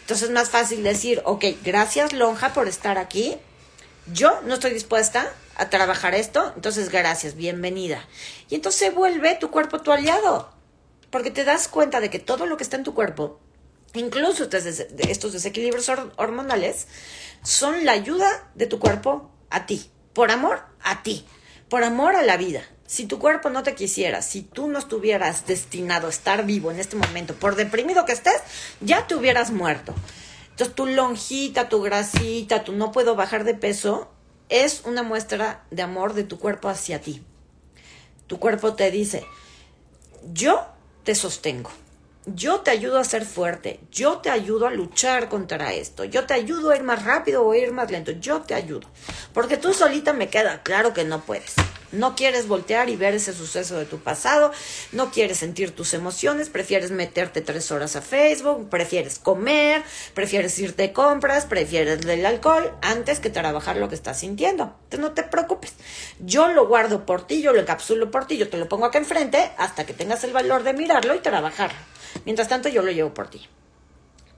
Entonces 0.01 0.29
es 0.29 0.33
más 0.33 0.49
fácil 0.49 0.83
decir, 0.83 1.21
ok, 1.25 1.45
gracias 1.63 2.11
Lonja 2.11 2.53
por 2.53 2.67
estar 2.67 2.97
aquí, 2.97 3.37
yo 4.11 4.41
no 4.41 4.55
estoy 4.55 4.73
dispuesta 4.73 5.31
a 5.55 5.69
trabajar 5.69 6.15
esto, 6.15 6.51
entonces 6.55 6.89
gracias, 6.89 7.35
bienvenida. 7.35 8.07
Y 8.49 8.55
entonces 8.55 8.93
vuelve 8.93 9.35
tu 9.35 9.51
cuerpo 9.51 9.79
tu 9.79 9.91
aliado, 9.91 10.51
porque 11.11 11.29
te 11.29 11.43
das 11.43 11.67
cuenta 11.67 11.99
de 11.99 12.09
que 12.09 12.19
todo 12.19 12.47
lo 12.47 12.57
que 12.57 12.63
está 12.63 12.77
en 12.77 12.83
tu 12.83 12.95
cuerpo, 12.95 13.39
incluso 13.93 14.49
estos 14.51 15.33
desequilibrios 15.33 15.89
hormonales, 16.17 16.87
son 17.43 17.85
la 17.85 17.91
ayuda 17.91 18.49
de 18.55 18.65
tu 18.65 18.79
cuerpo 18.79 19.31
a 19.49 19.65
ti, 19.67 19.91
por 20.13 20.31
amor 20.31 20.63
a 20.81 21.03
ti, 21.03 21.25
por 21.69 21.83
amor 21.83 22.15
a 22.15 22.23
la 22.23 22.37
vida. 22.37 22.63
Si 22.91 23.05
tu 23.05 23.19
cuerpo 23.19 23.49
no 23.49 23.63
te 23.63 23.73
quisiera, 23.73 24.21
si 24.21 24.41
tú 24.41 24.67
no 24.67 24.77
estuvieras 24.77 25.47
destinado 25.47 26.07
a 26.07 26.09
estar 26.09 26.45
vivo 26.45 26.71
en 26.71 26.79
este 26.81 26.97
momento, 26.97 27.33
por 27.33 27.55
deprimido 27.55 28.03
que 28.03 28.11
estés, 28.11 28.41
ya 28.81 29.07
te 29.07 29.15
hubieras 29.15 29.49
muerto. 29.49 29.95
Entonces, 30.49 30.75
tu 30.75 30.87
lonjita, 30.87 31.69
tu 31.69 31.81
grasita, 31.81 32.65
tu 32.65 32.73
no 32.73 32.91
puedo 32.91 33.15
bajar 33.15 33.45
de 33.45 33.53
peso, 33.53 34.09
es 34.49 34.81
una 34.83 35.03
muestra 35.03 35.63
de 35.71 35.83
amor 35.83 36.13
de 36.13 36.25
tu 36.25 36.37
cuerpo 36.37 36.67
hacia 36.67 36.99
ti. 36.99 37.23
Tu 38.27 38.39
cuerpo 38.39 38.73
te 38.73 38.91
dice, 38.91 39.25
yo 40.33 40.67
te 41.05 41.15
sostengo, 41.15 41.71
yo 42.25 42.59
te 42.59 42.71
ayudo 42.71 42.99
a 42.99 43.05
ser 43.05 43.23
fuerte, 43.23 43.79
yo 43.89 44.17
te 44.17 44.29
ayudo 44.29 44.67
a 44.67 44.71
luchar 44.71 45.29
contra 45.29 45.71
esto, 45.71 46.03
yo 46.03 46.25
te 46.25 46.33
ayudo 46.33 46.71
a 46.71 46.75
ir 46.75 46.83
más 46.83 47.05
rápido 47.05 47.45
o 47.45 47.55
ir 47.55 47.71
más 47.71 47.89
lento, 47.89 48.11
yo 48.11 48.41
te 48.41 48.53
ayudo. 48.53 48.89
Porque 49.33 49.55
tú 49.55 49.73
solita 49.73 50.11
me 50.11 50.27
queda 50.27 50.61
claro 50.61 50.93
que 50.93 51.05
no 51.05 51.21
puedes. 51.21 51.55
No 51.91 52.15
quieres 52.15 52.47
voltear 52.47 52.89
y 52.89 52.95
ver 52.95 53.13
ese 53.15 53.33
suceso 53.33 53.77
de 53.77 53.85
tu 53.85 53.99
pasado, 53.99 54.51
no 54.93 55.11
quieres 55.11 55.39
sentir 55.39 55.75
tus 55.75 55.93
emociones, 55.93 56.49
prefieres 56.49 56.91
meterte 56.91 57.41
tres 57.41 57.69
horas 57.69 57.97
a 57.97 58.01
Facebook, 58.01 58.69
prefieres 58.69 59.19
comer, 59.19 59.83
prefieres 60.13 60.57
irte 60.59 60.83
de 60.83 60.93
compras, 60.93 61.45
prefieres 61.45 62.05
el 62.05 62.25
alcohol 62.25 62.73
antes 62.81 63.19
que 63.19 63.29
trabajar 63.29 63.75
lo 63.75 63.89
que 63.89 63.95
estás 63.95 64.19
sintiendo. 64.19 64.73
Entonces 64.85 64.99
no 64.99 65.11
te 65.11 65.23
preocupes. 65.23 65.73
Yo 66.19 66.47
lo 66.47 66.65
guardo 66.67 67.05
por 67.05 67.27
ti, 67.27 67.41
yo 67.41 67.51
lo 67.51 67.59
encapsulo 67.59 68.09
por 68.09 68.25
ti, 68.25 68.37
yo 68.37 68.47
te 68.47 68.57
lo 68.57 68.69
pongo 68.69 68.85
acá 68.85 68.97
enfrente 68.97 69.51
hasta 69.57 69.85
que 69.85 69.93
tengas 69.93 70.23
el 70.23 70.31
valor 70.31 70.63
de 70.63 70.73
mirarlo 70.73 71.13
y 71.13 71.19
trabajarlo. 71.19 71.79
Mientras 72.23 72.47
tanto 72.47 72.69
yo 72.69 72.83
lo 72.83 72.91
llevo 72.91 73.13
por 73.13 73.29
ti. 73.29 73.49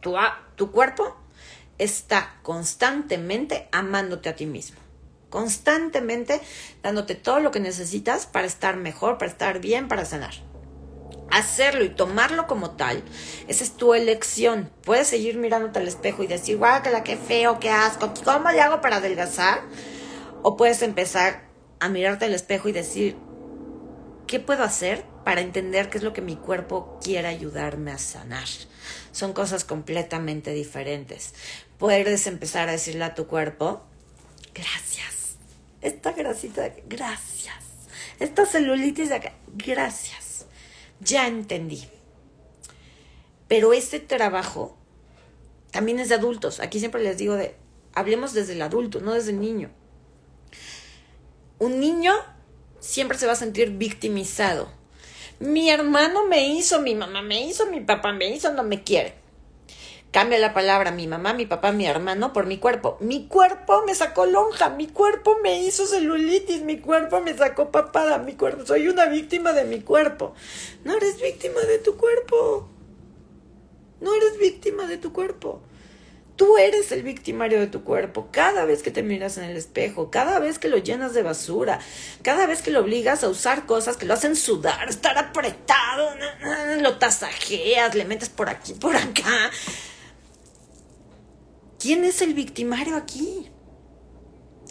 Tu, 0.01 0.15
tu 0.55 0.71
cuerpo 0.71 1.15
está 1.77 2.35
constantemente 2.41 3.67
amándote 3.71 4.29
a 4.29 4.35
ti 4.35 4.47
mismo 4.47 4.82
constantemente 5.33 6.41
dándote 6.83 7.15
todo 7.15 7.39
lo 7.39 7.49
que 7.49 7.59
necesitas 7.59 8.27
para 8.27 8.45
estar 8.45 8.77
mejor, 8.77 9.17
para 9.17 9.31
estar 9.31 9.59
bien, 9.59 9.87
para 9.87 10.05
sanar. 10.05 10.35
Hacerlo 11.31 11.83
y 11.83 11.89
tomarlo 11.89 12.45
como 12.45 12.75
tal, 12.75 13.01
esa 13.47 13.63
es 13.63 13.71
tu 13.71 13.95
elección. 13.95 14.69
Puedes 14.83 15.07
seguir 15.07 15.37
mirándote 15.37 15.79
al 15.79 15.87
espejo 15.87 16.21
y 16.21 16.27
decir, 16.27 16.59
que 16.83 17.03
qué 17.03 17.17
feo, 17.17 17.59
qué 17.59 17.71
asco, 17.71 18.13
¿cómo 18.23 18.51
le 18.51 18.61
hago 18.61 18.79
para 18.79 18.97
adelgazar? 18.97 19.61
O 20.43 20.55
puedes 20.55 20.83
empezar 20.83 21.45
a 21.79 21.89
mirarte 21.89 22.25
al 22.25 22.35
espejo 22.35 22.69
y 22.69 22.71
decir, 22.71 23.17
¿qué 24.27 24.39
puedo 24.39 24.63
hacer 24.63 25.03
para 25.25 25.41
entender 25.41 25.89
qué 25.89 25.97
es 25.97 26.03
lo 26.03 26.13
que 26.13 26.21
mi 26.21 26.35
cuerpo 26.35 26.99
quiere 27.03 27.27
ayudarme 27.27 27.89
a 27.89 27.97
sanar? 27.97 28.47
Son 29.11 29.33
cosas 29.33 29.63
completamente 29.63 30.51
diferentes. 30.51 31.33
Puedes 31.79 32.27
empezar 32.27 32.69
a 32.69 32.73
decirle 32.73 33.05
a 33.05 33.15
tu 33.15 33.25
cuerpo, 33.25 33.81
gracias 34.53 35.22
esta 35.83 36.13
grasita 36.13 36.61
de 36.61 36.67
acá, 36.67 36.81
gracias. 36.87 37.55
Esta 38.19 38.45
celulitis 38.45 39.09
de 39.09 39.15
acá, 39.15 39.33
gracias. 39.53 40.45
Ya 40.99 41.27
entendí. 41.27 41.87
Pero 43.47 43.73
este 43.73 43.99
trabajo 43.99 44.77
también 45.71 45.99
es 45.99 46.09
de 46.09 46.15
adultos. 46.15 46.59
Aquí 46.59 46.79
siempre 46.79 47.03
les 47.03 47.17
digo 47.17 47.35
de, 47.35 47.55
hablemos 47.93 48.33
desde 48.33 48.53
el 48.53 48.61
adulto, 48.61 49.01
no 49.01 49.13
desde 49.13 49.31
el 49.31 49.41
niño. 49.41 49.69
Un 51.59 51.79
niño 51.79 52.13
siempre 52.79 53.17
se 53.17 53.25
va 53.25 53.33
a 53.33 53.37
sentir 53.37 53.71
victimizado. 53.71 54.71
Mi 55.39 55.69
hermano 55.69 56.25
me 56.27 56.47
hizo, 56.47 56.81
mi 56.81 56.95
mamá 56.95 57.21
me 57.21 57.45
hizo, 57.45 57.65
mi 57.67 57.81
papá 57.81 58.13
me 58.13 58.29
hizo, 58.29 58.53
no 58.53 58.63
me 58.63 58.83
quiere. 58.83 59.22
Cambia 60.13 60.37
la 60.37 60.53
palabra 60.53 60.91
mi 60.91 61.07
mamá, 61.07 61.33
mi 61.33 61.47
papá, 61.47 61.71
mi 61.71 61.87
hermano 61.87 62.33
por 62.33 62.45
mi 62.45 62.59
cuerpo. 62.59 62.97
Mi 62.99 63.27
cuerpo 63.27 63.83
me 63.87 63.95
sacó 63.95 64.27
lonja, 64.27 64.69
mi 64.69 64.85
cuerpo 64.85 65.39
me 65.41 65.63
hizo 65.63 65.87
celulitis, 65.87 66.61
mi 66.61 66.77
cuerpo 66.77 67.19
me 67.21 67.35
sacó 67.35 67.71
papada, 67.71 68.19
mi 68.19 68.33
cuerpo. 68.33 68.63
Soy 68.63 68.87
una 68.87 69.07
víctima 69.07 69.53
de 69.53 69.63
mi 69.63 69.81
cuerpo. 69.81 70.35
No 70.83 70.95
eres 70.95 71.19
víctima 71.19 71.61
de 71.61 71.79
tu 71.79 71.97
cuerpo. 71.97 72.69
No 74.01 74.13
eres 74.13 74.37
víctima 74.37 74.85
de 74.85 74.99
tu 74.99 75.11
cuerpo. 75.13 75.63
Tú 76.35 76.59
eres 76.59 76.91
el 76.91 77.01
victimario 77.01 77.59
de 77.59 77.65
tu 77.65 77.83
cuerpo 77.83 78.27
cada 78.31 78.65
vez 78.65 78.83
que 78.83 78.91
te 78.91 79.01
miras 79.01 79.39
en 79.39 79.45
el 79.45 79.57
espejo, 79.57 80.11
cada 80.11 80.37
vez 80.37 80.59
que 80.59 80.67
lo 80.67 80.77
llenas 80.77 81.15
de 81.15 81.23
basura, 81.23 81.79
cada 82.21 82.45
vez 82.45 82.61
que 82.61 82.69
lo 82.69 82.81
obligas 82.81 83.23
a 83.23 83.29
usar 83.29 83.65
cosas 83.65 83.97
que 83.97 84.05
lo 84.05 84.13
hacen 84.13 84.35
sudar, 84.35 84.89
estar 84.89 85.17
apretado, 85.17 86.11
lo 86.81 86.99
tasajeas, 86.99 87.95
le 87.95 88.05
metes 88.05 88.29
por 88.29 88.49
aquí, 88.49 88.75
por 88.75 88.95
acá. 88.95 89.49
¿Quién 91.83 92.05
es 92.05 92.21
el 92.21 92.33
victimario 92.33 92.95
aquí? 92.95 93.51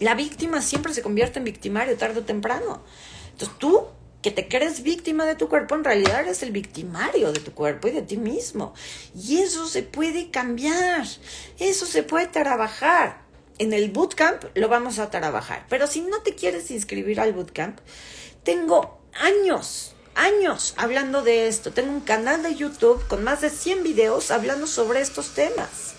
La 0.00 0.14
víctima 0.14 0.62
siempre 0.62 0.94
se 0.94 1.02
convierte 1.02 1.40
en 1.40 1.44
victimario 1.44 1.94
tarde 1.98 2.20
o 2.20 2.24
temprano. 2.24 2.82
Entonces 3.32 3.58
tú, 3.58 3.84
que 4.22 4.30
te 4.30 4.48
crees 4.48 4.82
víctima 4.82 5.26
de 5.26 5.34
tu 5.34 5.50
cuerpo, 5.50 5.74
en 5.74 5.84
realidad 5.84 6.20
eres 6.20 6.42
el 6.42 6.52
victimario 6.52 7.30
de 7.30 7.40
tu 7.40 7.52
cuerpo 7.52 7.88
y 7.88 7.90
de 7.90 8.00
ti 8.00 8.16
mismo. 8.16 8.72
Y 9.14 9.40
eso 9.40 9.66
se 9.66 9.82
puede 9.82 10.30
cambiar, 10.30 11.06
eso 11.58 11.84
se 11.84 12.02
puede 12.02 12.28
trabajar. 12.28 13.20
En 13.58 13.74
el 13.74 13.90
bootcamp 13.90 14.44
lo 14.54 14.70
vamos 14.70 14.98
a 14.98 15.10
trabajar. 15.10 15.66
Pero 15.68 15.88
si 15.88 16.00
no 16.00 16.22
te 16.22 16.34
quieres 16.34 16.70
inscribir 16.70 17.20
al 17.20 17.34
bootcamp, 17.34 17.78
tengo 18.42 19.02
años, 19.12 19.94
años 20.14 20.72
hablando 20.78 21.20
de 21.20 21.46
esto. 21.46 21.72
Tengo 21.72 21.92
un 21.92 22.00
canal 22.00 22.42
de 22.42 22.54
YouTube 22.54 23.06
con 23.06 23.22
más 23.22 23.42
de 23.42 23.50
100 23.50 23.82
videos 23.82 24.30
hablando 24.30 24.66
sobre 24.66 25.02
estos 25.02 25.34
temas 25.34 25.96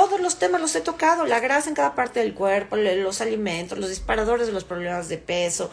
todos 0.00 0.18
los 0.18 0.38
temas 0.38 0.62
los 0.62 0.74
he 0.76 0.80
tocado, 0.80 1.26
la 1.26 1.40
grasa 1.40 1.68
en 1.68 1.74
cada 1.74 1.94
parte 1.94 2.20
del 2.20 2.32
cuerpo, 2.32 2.76
los 2.76 3.20
alimentos, 3.20 3.76
los 3.76 3.90
disparadores 3.90 4.46
de 4.46 4.52
los 4.54 4.64
problemas 4.64 5.10
de 5.10 5.18
peso. 5.18 5.70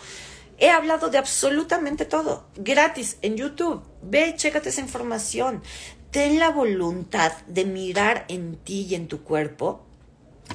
He 0.57 0.69
hablado 0.69 1.09
de 1.09 1.17
absolutamente 1.17 2.03
todo, 2.03 2.45
gratis 2.57 3.19
en 3.21 3.37
YouTube. 3.37 3.83
Ve, 4.01 4.33
chécate 4.35 4.67
esa 4.67 4.81
información. 4.81 5.63
Ten 6.11 6.39
la 6.39 6.49
voluntad 6.49 7.31
de 7.47 7.63
mirar 7.63 8.25
en 8.27 8.57
ti 8.57 8.85
y 8.89 8.95
en 8.95 9.07
tu 9.07 9.23
cuerpo 9.23 9.85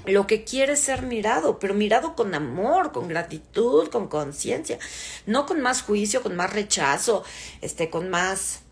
lo 0.05 0.27
que 0.27 0.45
quieres 0.45 0.79
ser 0.79 1.01
mirado, 1.01 1.59
pero 1.59 1.73
mirado 1.73 2.15
con 2.15 2.35
amor, 2.35 2.93
con 2.93 3.09
gratitud, 3.09 3.89
con 3.89 4.07
conciencia, 4.07 4.79
no 5.25 5.47
con 5.47 5.63
más 5.63 5.81
juicio, 5.81 6.23
con 6.23 6.37
más 6.37 6.53
rechazo, 6.53 7.25
este, 7.63 7.89
con 7.89 8.11
más 8.11 8.65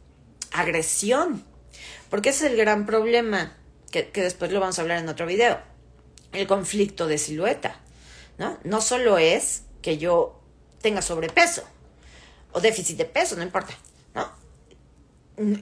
agresión. 0.52 1.42
Porque 2.10 2.28
ese 2.28 2.44
es 2.44 2.52
el 2.52 2.58
gran 2.58 2.84
problema 2.84 3.56
que, 3.90 4.10
después 4.14 4.52
lo 4.52 4.60
vamos 4.60 4.78
a 4.78 4.82
hablar 4.82 4.98
en 4.98 5.08
otro 5.08 5.26
video, 5.26 5.58
el 6.32 6.46
conflicto 6.46 7.06
de 7.06 7.18
silueta, 7.18 7.80
¿no? 8.38 8.58
No 8.64 8.80
solo 8.80 9.18
es 9.18 9.62
que 9.82 9.98
yo 9.98 10.40
tenga 10.80 11.02
sobrepeso 11.02 11.62
o 12.52 12.60
déficit 12.60 12.96
de 12.96 13.04
peso, 13.04 13.36
no 13.36 13.42
importa. 13.42 13.74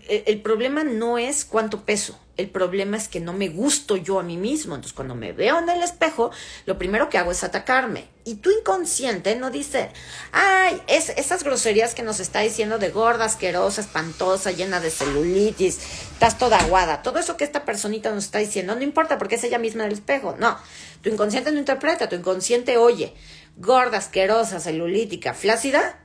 El 0.08 0.42
problema 0.42 0.82
no 0.82 1.18
es 1.18 1.44
cuánto 1.44 1.84
peso, 1.84 2.18
el 2.38 2.48
problema 2.48 2.96
es 2.96 3.08
que 3.08 3.18
no 3.18 3.32
me 3.32 3.48
gusto 3.48 3.96
yo 3.96 4.20
a 4.20 4.22
mí 4.22 4.36
mismo. 4.36 4.76
Entonces, 4.76 4.94
cuando 4.94 5.16
me 5.16 5.32
veo 5.32 5.58
en 5.58 5.68
el 5.68 5.82
espejo, 5.82 6.30
lo 6.66 6.78
primero 6.78 7.08
que 7.08 7.18
hago 7.18 7.32
es 7.32 7.42
atacarme. 7.42 8.06
Y 8.24 8.36
tu 8.36 8.50
inconsciente 8.52 9.34
no 9.34 9.50
dice, 9.50 9.90
ay, 10.30 10.80
es, 10.86 11.10
esas 11.10 11.42
groserías 11.42 11.96
que 11.96 12.04
nos 12.04 12.20
está 12.20 12.38
diciendo 12.38 12.78
de 12.78 12.90
gorda, 12.90 13.24
asquerosa, 13.24 13.80
espantosa, 13.80 14.52
llena 14.52 14.78
de 14.78 14.90
celulitis, 14.90 15.78
estás 16.12 16.38
toda 16.38 16.58
aguada. 16.58 17.02
Todo 17.02 17.18
eso 17.18 17.36
que 17.36 17.42
esta 17.42 17.64
personita 17.64 18.12
nos 18.12 18.26
está 18.26 18.38
diciendo, 18.38 18.76
no 18.76 18.82
importa 18.82 19.18
porque 19.18 19.34
es 19.34 19.42
ella 19.42 19.58
misma 19.58 19.82
en 19.82 19.88
el 19.88 19.94
espejo. 19.94 20.36
No, 20.38 20.56
tu 21.02 21.10
inconsciente 21.10 21.50
no 21.50 21.58
interpreta, 21.58 22.08
tu 22.08 22.14
inconsciente 22.14 22.78
oye, 22.78 23.14
gorda, 23.56 23.98
asquerosa, 23.98 24.60
celulítica, 24.60 25.34
flácida. 25.34 26.04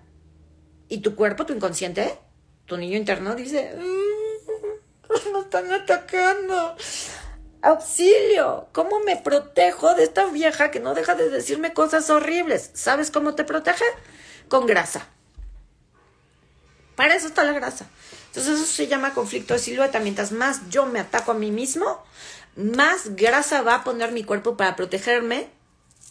Y 0.89 0.97
tu 0.99 1.15
cuerpo, 1.15 1.45
tu 1.45 1.53
inconsciente, 1.53 2.17
tu 2.65 2.77
niño 2.77 2.97
interno 2.97 3.35
dice, 3.35 3.75
mm, 3.77 5.31
me 5.33 5.39
están 5.39 5.71
atacando. 5.71 6.75
Auxilio, 7.61 8.67
¿cómo 8.73 8.99
me 8.99 9.15
protejo 9.15 9.95
de 9.95 10.03
esta 10.03 10.25
vieja 10.25 10.69
que 10.69 10.81
no 10.81 10.93
deja 10.93 11.15
de 11.15 11.29
decirme 11.29 11.73
cosas 11.73 12.09
horribles? 12.09 12.71
¿Sabes 12.73 13.09
cómo 13.09 13.35
te 13.35 13.45
protege? 13.45 13.85
Con 14.49 14.65
grasa. 14.65 15.07
Para 16.95 17.15
eso 17.15 17.27
está 17.27 17.43
la 17.45 17.53
grasa. 17.53 17.87
Entonces 18.27 18.59
eso 18.59 18.65
se 18.65 18.87
llama 18.87 19.13
conflicto 19.13 19.53
de 19.53 19.59
silueta. 19.59 19.99
Mientras 19.99 20.33
más 20.33 20.69
yo 20.69 20.85
me 20.85 20.99
ataco 20.99 21.31
a 21.31 21.35
mí 21.35 21.51
mismo, 21.51 22.03
más 22.55 23.15
grasa 23.15 23.61
va 23.61 23.75
a 23.75 23.83
poner 23.85 24.11
mi 24.11 24.25
cuerpo 24.25 24.57
para 24.57 24.75
protegerme 24.75 25.49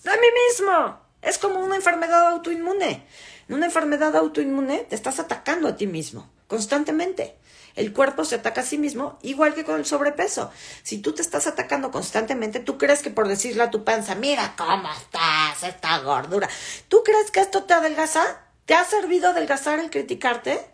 a 0.06 0.12
mí 0.12 0.26
mismo. 0.48 1.00
Es 1.20 1.36
como 1.36 1.60
una 1.60 1.76
enfermedad 1.76 2.28
autoinmune. 2.28 3.06
En 3.48 3.54
una 3.54 3.66
enfermedad 3.66 4.16
autoinmune 4.16 4.86
te 4.88 4.94
estás 4.94 5.20
atacando 5.20 5.68
a 5.68 5.76
ti 5.76 5.86
mismo 5.86 6.30
constantemente. 6.46 7.36
El 7.74 7.92
cuerpo 7.92 8.24
se 8.24 8.36
ataca 8.36 8.60
a 8.60 8.64
sí 8.64 8.76
mismo, 8.76 9.18
igual 9.22 9.54
que 9.54 9.64
con 9.64 9.76
el 9.76 9.86
sobrepeso. 9.86 10.50
Si 10.82 10.98
tú 10.98 11.12
te 11.12 11.22
estás 11.22 11.46
atacando 11.46 11.90
constantemente, 11.90 12.60
tú 12.60 12.76
crees 12.76 13.02
que 13.02 13.10
por 13.10 13.28
decirle 13.28 13.62
a 13.62 13.70
tu 13.70 13.84
panza, 13.84 14.14
mira 14.14 14.54
cómo 14.56 14.90
estás, 14.92 15.62
esta 15.62 15.98
gordura, 16.00 16.48
¿tú 16.88 17.02
crees 17.02 17.30
que 17.30 17.40
esto 17.40 17.64
te 17.64 17.74
adelgaza? 17.74 18.40
¿Te 18.66 18.74
ha 18.74 18.84
servido 18.84 19.30
adelgazar 19.30 19.78
el 19.78 19.90
criticarte? 19.90 20.64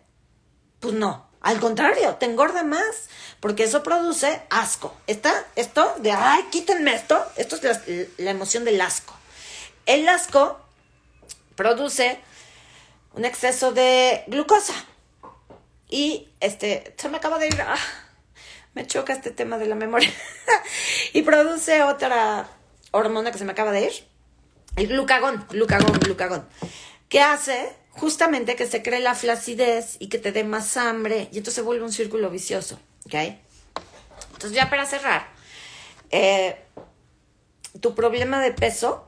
Pues 0.79 0.93
no. 0.93 1.27
Al 1.41 1.59
contrario, 1.61 2.15
te 2.15 2.25
engorda 2.25 2.63
más, 2.63 3.07
porque 3.39 3.63
eso 3.63 3.81
produce 3.81 4.41
asco. 4.49 4.93
¿Está? 5.07 5.33
Esto 5.55 5.95
de, 5.99 6.11
ay, 6.11 6.43
quítenme 6.51 6.93
esto. 6.93 7.25
Esto 7.37 7.55
es 7.55 7.63
la, 7.63 7.81
la 8.17 8.31
emoción 8.31 8.65
del 8.65 8.81
asco. 8.81 9.13
El 9.85 10.07
asco 10.09 10.59
produce 11.55 12.19
un 13.13 13.23
exceso 13.23 13.71
de 13.71 14.23
glucosa. 14.27 14.73
Y 15.89 16.29
este, 16.39 16.93
se 16.97 17.09
me 17.09 17.17
acaba 17.17 17.39
de 17.39 17.47
ir, 17.47 17.61
ah, 17.61 17.75
me 18.73 18.85
choca 18.85 19.13
este 19.13 19.31
tema 19.31 19.57
de 19.57 19.65
la 19.65 19.75
memoria. 19.75 20.11
y 21.13 21.23
produce 21.23 21.83
otra 21.83 22.47
hormona 22.91 23.31
que 23.31 23.37
se 23.37 23.45
me 23.45 23.51
acaba 23.51 23.71
de 23.71 23.81
ir, 23.81 23.91
el 24.75 24.87
glucagón, 24.87 25.45
glucagón, 25.49 25.99
glucagón, 25.99 26.47
que 27.09 27.21
hace 27.21 27.73
justamente 27.91 28.55
que 28.55 28.67
se 28.67 28.81
cree 28.81 28.99
la 28.99 29.15
flacidez 29.15 29.97
y 29.99 30.07
que 30.07 30.19
te 30.19 30.31
dé 30.31 30.43
más 30.43 30.77
hambre 30.77 31.27
y 31.31 31.37
entonces 31.39 31.55
se 31.55 31.61
vuelve 31.61 31.83
un 31.83 31.91
círculo 31.91 32.29
vicioso, 32.29 32.79
¿ok? 33.05 33.15
Entonces 34.33 34.53
ya 34.53 34.69
para 34.69 34.85
cerrar, 34.85 35.27
eh, 36.11 36.63
tu 37.81 37.95
problema 37.95 38.41
de 38.41 38.51
peso 38.51 39.05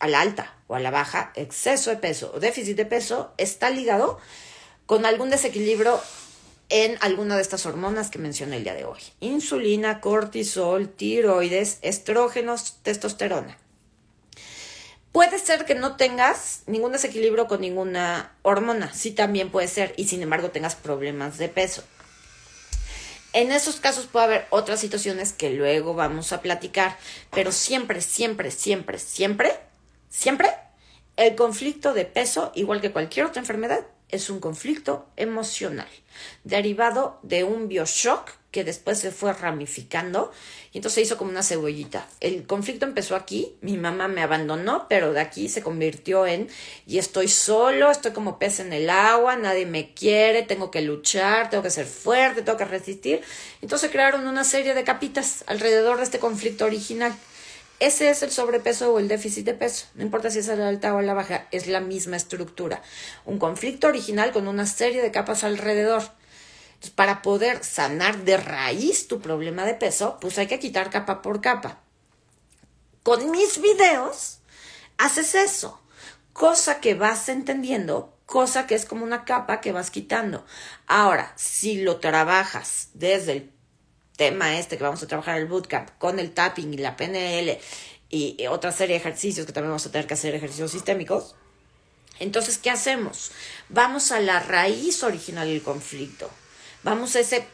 a 0.00 0.08
la 0.08 0.20
alta 0.20 0.56
o 0.66 0.74
a 0.74 0.80
la 0.80 0.90
baja, 0.90 1.32
exceso 1.36 1.90
de 1.90 1.96
peso 1.96 2.32
o 2.34 2.40
déficit 2.40 2.76
de 2.76 2.86
peso, 2.86 3.32
está 3.38 3.70
ligado 3.70 4.18
con 4.92 5.06
algún 5.06 5.30
desequilibrio 5.30 5.98
en 6.68 6.98
alguna 7.00 7.36
de 7.36 7.40
estas 7.40 7.64
hormonas 7.64 8.10
que 8.10 8.18
mencioné 8.18 8.58
el 8.58 8.64
día 8.64 8.74
de 8.74 8.84
hoy. 8.84 9.00
Insulina, 9.20 10.02
cortisol, 10.02 10.86
tiroides, 10.86 11.78
estrógenos, 11.80 12.76
testosterona. 12.82 13.56
Puede 15.10 15.38
ser 15.38 15.64
que 15.64 15.74
no 15.74 15.96
tengas 15.96 16.64
ningún 16.66 16.92
desequilibrio 16.92 17.46
con 17.46 17.62
ninguna 17.62 18.36
hormona, 18.42 18.92
sí 18.92 19.12
también 19.12 19.50
puede 19.50 19.66
ser, 19.66 19.94
y 19.96 20.08
sin 20.08 20.20
embargo 20.20 20.50
tengas 20.50 20.74
problemas 20.74 21.38
de 21.38 21.48
peso. 21.48 21.82
En 23.32 23.50
esos 23.50 23.76
casos 23.76 24.04
puede 24.04 24.26
haber 24.26 24.46
otras 24.50 24.78
situaciones 24.78 25.32
que 25.32 25.48
luego 25.48 25.94
vamos 25.94 26.34
a 26.34 26.42
platicar, 26.42 26.98
pero 27.30 27.50
siempre, 27.50 28.02
siempre, 28.02 28.50
siempre, 28.50 28.98
siempre, 28.98 29.58
siempre 30.10 30.50
el 31.16 31.34
conflicto 31.34 31.94
de 31.94 32.04
peso, 32.04 32.52
igual 32.54 32.82
que 32.82 32.92
cualquier 32.92 33.24
otra 33.24 33.40
enfermedad, 33.40 33.86
es 34.12 34.30
un 34.30 34.38
conflicto 34.38 35.06
emocional 35.16 35.88
derivado 36.44 37.18
de 37.22 37.42
un 37.42 37.66
bioshock 37.66 38.30
que 38.52 38.64
después 38.64 38.98
se 38.98 39.10
fue 39.10 39.32
ramificando 39.32 40.30
y 40.72 40.78
entonces 40.78 40.96
se 40.96 41.00
hizo 41.00 41.16
como 41.16 41.30
una 41.30 41.42
cebollita. 41.42 42.06
El 42.20 42.46
conflicto 42.46 42.84
empezó 42.84 43.16
aquí, 43.16 43.56
mi 43.62 43.78
mamá 43.78 44.08
me 44.08 44.22
abandonó, 44.22 44.86
pero 44.88 45.14
de 45.14 45.20
aquí 45.20 45.48
se 45.48 45.62
convirtió 45.62 46.26
en 46.26 46.48
y 46.86 46.98
estoy 46.98 47.28
solo, 47.28 47.90
estoy 47.90 48.12
como 48.12 48.38
pez 48.38 48.60
en 48.60 48.74
el 48.74 48.90
agua, 48.90 49.36
nadie 49.36 49.64
me 49.64 49.94
quiere, 49.94 50.42
tengo 50.42 50.70
que 50.70 50.82
luchar, 50.82 51.48
tengo 51.48 51.62
que 51.62 51.70
ser 51.70 51.86
fuerte, 51.86 52.42
tengo 52.42 52.58
que 52.58 52.66
resistir. 52.66 53.22
Entonces 53.62 53.90
crearon 53.90 54.26
una 54.26 54.44
serie 54.44 54.74
de 54.74 54.84
capitas 54.84 55.44
alrededor 55.46 55.96
de 55.96 56.04
este 56.04 56.18
conflicto 56.18 56.66
original. 56.66 57.16
Ese 57.80 58.10
es 58.10 58.22
el 58.22 58.30
sobrepeso 58.30 58.92
o 58.92 58.98
el 58.98 59.08
déficit 59.08 59.44
de 59.44 59.54
peso. 59.54 59.86
No 59.94 60.02
importa 60.02 60.30
si 60.30 60.38
es 60.38 60.48
a 60.48 60.56
la 60.56 60.68
alta 60.68 60.94
o 60.94 60.98
a 60.98 61.02
la 61.02 61.14
baja, 61.14 61.48
es 61.50 61.66
la 61.66 61.80
misma 61.80 62.16
estructura. 62.16 62.82
Un 63.24 63.38
conflicto 63.38 63.88
original 63.88 64.32
con 64.32 64.46
una 64.46 64.66
serie 64.66 65.02
de 65.02 65.10
capas 65.10 65.44
alrededor. 65.44 66.02
para 66.96 67.22
poder 67.22 67.62
sanar 67.62 68.24
de 68.24 68.36
raíz 68.36 69.06
tu 69.06 69.20
problema 69.20 69.64
de 69.64 69.74
peso, 69.74 70.18
pues 70.20 70.36
hay 70.38 70.48
que 70.48 70.58
quitar 70.58 70.90
capa 70.90 71.22
por 71.22 71.40
capa. 71.40 71.78
Con 73.04 73.30
mis 73.30 73.60
videos 73.60 74.38
haces 74.98 75.36
eso, 75.36 75.80
cosa 76.32 76.80
que 76.80 76.94
vas 76.94 77.28
entendiendo, 77.28 78.16
cosa 78.26 78.66
que 78.66 78.74
es 78.74 78.84
como 78.84 79.04
una 79.04 79.24
capa 79.24 79.60
que 79.60 79.72
vas 79.72 79.90
quitando. 79.90 80.44
Ahora, 80.86 81.32
si 81.36 81.82
lo 81.82 81.98
trabajas 81.98 82.88
desde 82.94 83.32
el 83.32 83.52
tema 84.22 84.56
este 84.56 84.78
que 84.78 84.84
vamos 84.84 85.02
a 85.02 85.08
trabajar 85.08 85.36
el 85.36 85.46
bootcamp 85.46 85.90
con 85.98 86.20
el 86.20 86.30
tapping 86.30 86.72
y 86.72 86.76
la 86.76 86.96
PNL 86.96 87.58
y 88.08 88.46
otra 88.46 88.70
serie 88.70 88.94
de 88.94 89.00
ejercicios 89.00 89.46
que 89.46 89.52
también 89.52 89.70
vamos 89.70 89.84
a 89.86 89.90
tener 89.90 90.06
que 90.06 90.14
hacer 90.14 90.32
ejercicios 90.32 90.70
sistémicos. 90.70 91.34
Entonces, 92.20 92.56
¿qué 92.56 92.70
hacemos? 92.70 93.32
Vamos 93.68 94.12
a 94.12 94.20
la 94.20 94.38
raíz 94.38 95.02
original 95.02 95.48
del 95.48 95.60
conflicto. 95.60 96.30
Vamos 96.84 97.16
a 97.16 97.20
ese 97.20 97.48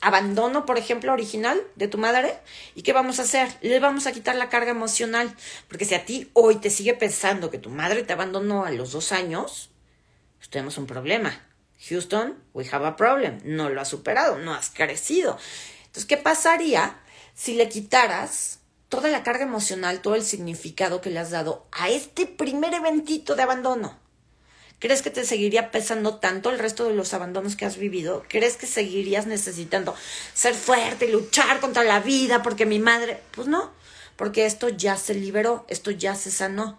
abandono, 0.00 0.64
por 0.64 0.78
ejemplo, 0.78 1.12
original 1.12 1.60
de 1.76 1.88
tu 1.88 1.98
madre. 1.98 2.38
¿Y 2.74 2.80
qué 2.80 2.94
vamos 2.94 3.18
a 3.18 3.24
hacer? 3.24 3.48
Le 3.60 3.78
vamos 3.80 4.06
a 4.06 4.12
quitar 4.12 4.36
la 4.36 4.48
carga 4.48 4.70
emocional. 4.70 5.36
Porque 5.68 5.84
si 5.84 5.94
a 5.94 6.06
ti 6.06 6.30
hoy 6.32 6.56
te 6.56 6.70
sigue 6.70 6.94
pensando 6.94 7.50
que 7.50 7.58
tu 7.58 7.68
madre 7.68 8.02
te 8.02 8.14
abandonó 8.14 8.64
a 8.64 8.70
los 8.70 8.92
dos 8.92 9.12
años, 9.12 9.68
pues 10.38 10.48
tenemos 10.48 10.78
un 10.78 10.86
problema. 10.86 11.38
Houston, 11.90 12.42
we 12.54 12.66
have 12.72 12.86
a 12.86 12.96
problem. 12.96 13.40
No 13.44 13.68
lo 13.68 13.78
has 13.82 13.88
superado, 13.88 14.38
no 14.38 14.54
has 14.54 14.70
crecido. 14.70 15.36
Entonces, 15.94 16.08
¿qué 16.08 16.16
pasaría 16.16 16.98
si 17.36 17.54
le 17.54 17.68
quitaras 17.68 18.58
toda 18.88 19.10
la 19.10 19.22
carga 19.22 19.44
emocional, 19.44 20.02
todo 20.02 20.16
el 20.16 20.24
significado 20.24 21.00
que 21.00 21.08
le 21.08 21.20
has 21.20 21.30
dado 21.30 21.68
a 21.70 21.88
este 21.88 22.26
primer 22.26 22.74
eventito 22.74 23.36
de 23.36 23.44
abandono? 23.44 23.96
¿Crees 24.80 25.02
que 25.02 25.10
te 25.10 25.24
seguiría 25.24 25.70
pesando 25.70 26.16
tanto 26.16 26.50
el 26.50 26.58
resto 26.58 26.86
de 26.86 26.94
los 26.94 27.14
abandonos 27.14 27.54
que 27.54 27.64
has 27.64 27.76
vivido? 27.76 28.24
¿Crees 28.28 28.56
que 28.56 28.66
seguirías 28.66 29.28
necesitando 29.28 29.94
ser 30.34 30.54
fuerte 30.54 31.06
y 31.06 31.12
luchar 31.12 31.60
contra 31.60 31.84
la 31.84 32.00
vida 32.00 32.42
porque 32.42 32.66
mi 32.66 32.80
madre... 32.80 33.22
Pues 33.30 33.46
no, 33.46 33.70
porque 34.16 34.46
esto 34.46 34.68
ya 34.68 34.96
se 34.96 35.14
liberó, 35.14 35.64
esto 35.68 35.92
ya 35.92 36.16
se 36.16 36.32
sanó. 36.32 36.76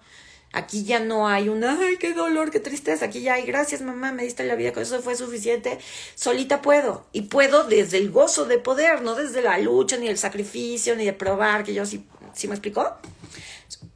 Aquí 0.55 0.85
ya 0.85 1.01
no 1.01 1.27
hay 1.27 1.49
un, 1.49 1.65
ay, 1.65 1.97
qué 1.97 2.13
dolor, 2.13 2.49
qué 2.49 2.61
tristeza. 2.61 3.07
Aquí 3.07 3.19
ya 3.19 3.33
hay, 3.33 3.45
gracias 3.45 3.81
mamá, 3.81 4.13
me 4.13 4.23
diste 4.23 4.45
la 4.45 4.55
vida, 4.55 4.71
con 4.71 4.83
eso 4.83 5.01
fue 5.01 5.17
suficiente. 5.17 5.79
Solita 6.15 6.61
puedo. 6.61 7.05
Y 7.11 7.23
puedo 7.23 7.65
desde 7.65 7.97
el 7.97 8.09
gozo 8.09 8.45
de 8.45 8.57
poder, 8.57 9.01
no 9.01 9.15
desde 9.15 9.41
la 9.41 9.57
lucha, 9.57 9.97
ni 9.97 10.07
el 10.07 10.17
sacrificio, 10.17 10.95
ni 10.95 11.03
de 11.03 11.11
probar, 11.11 11.65
que 11.65 11.73
yo 11.73 11.85
sí, 11.85 12.05
¿sí 12.33 12.47
me 12.47 12.53
explicó? 12.53 12.89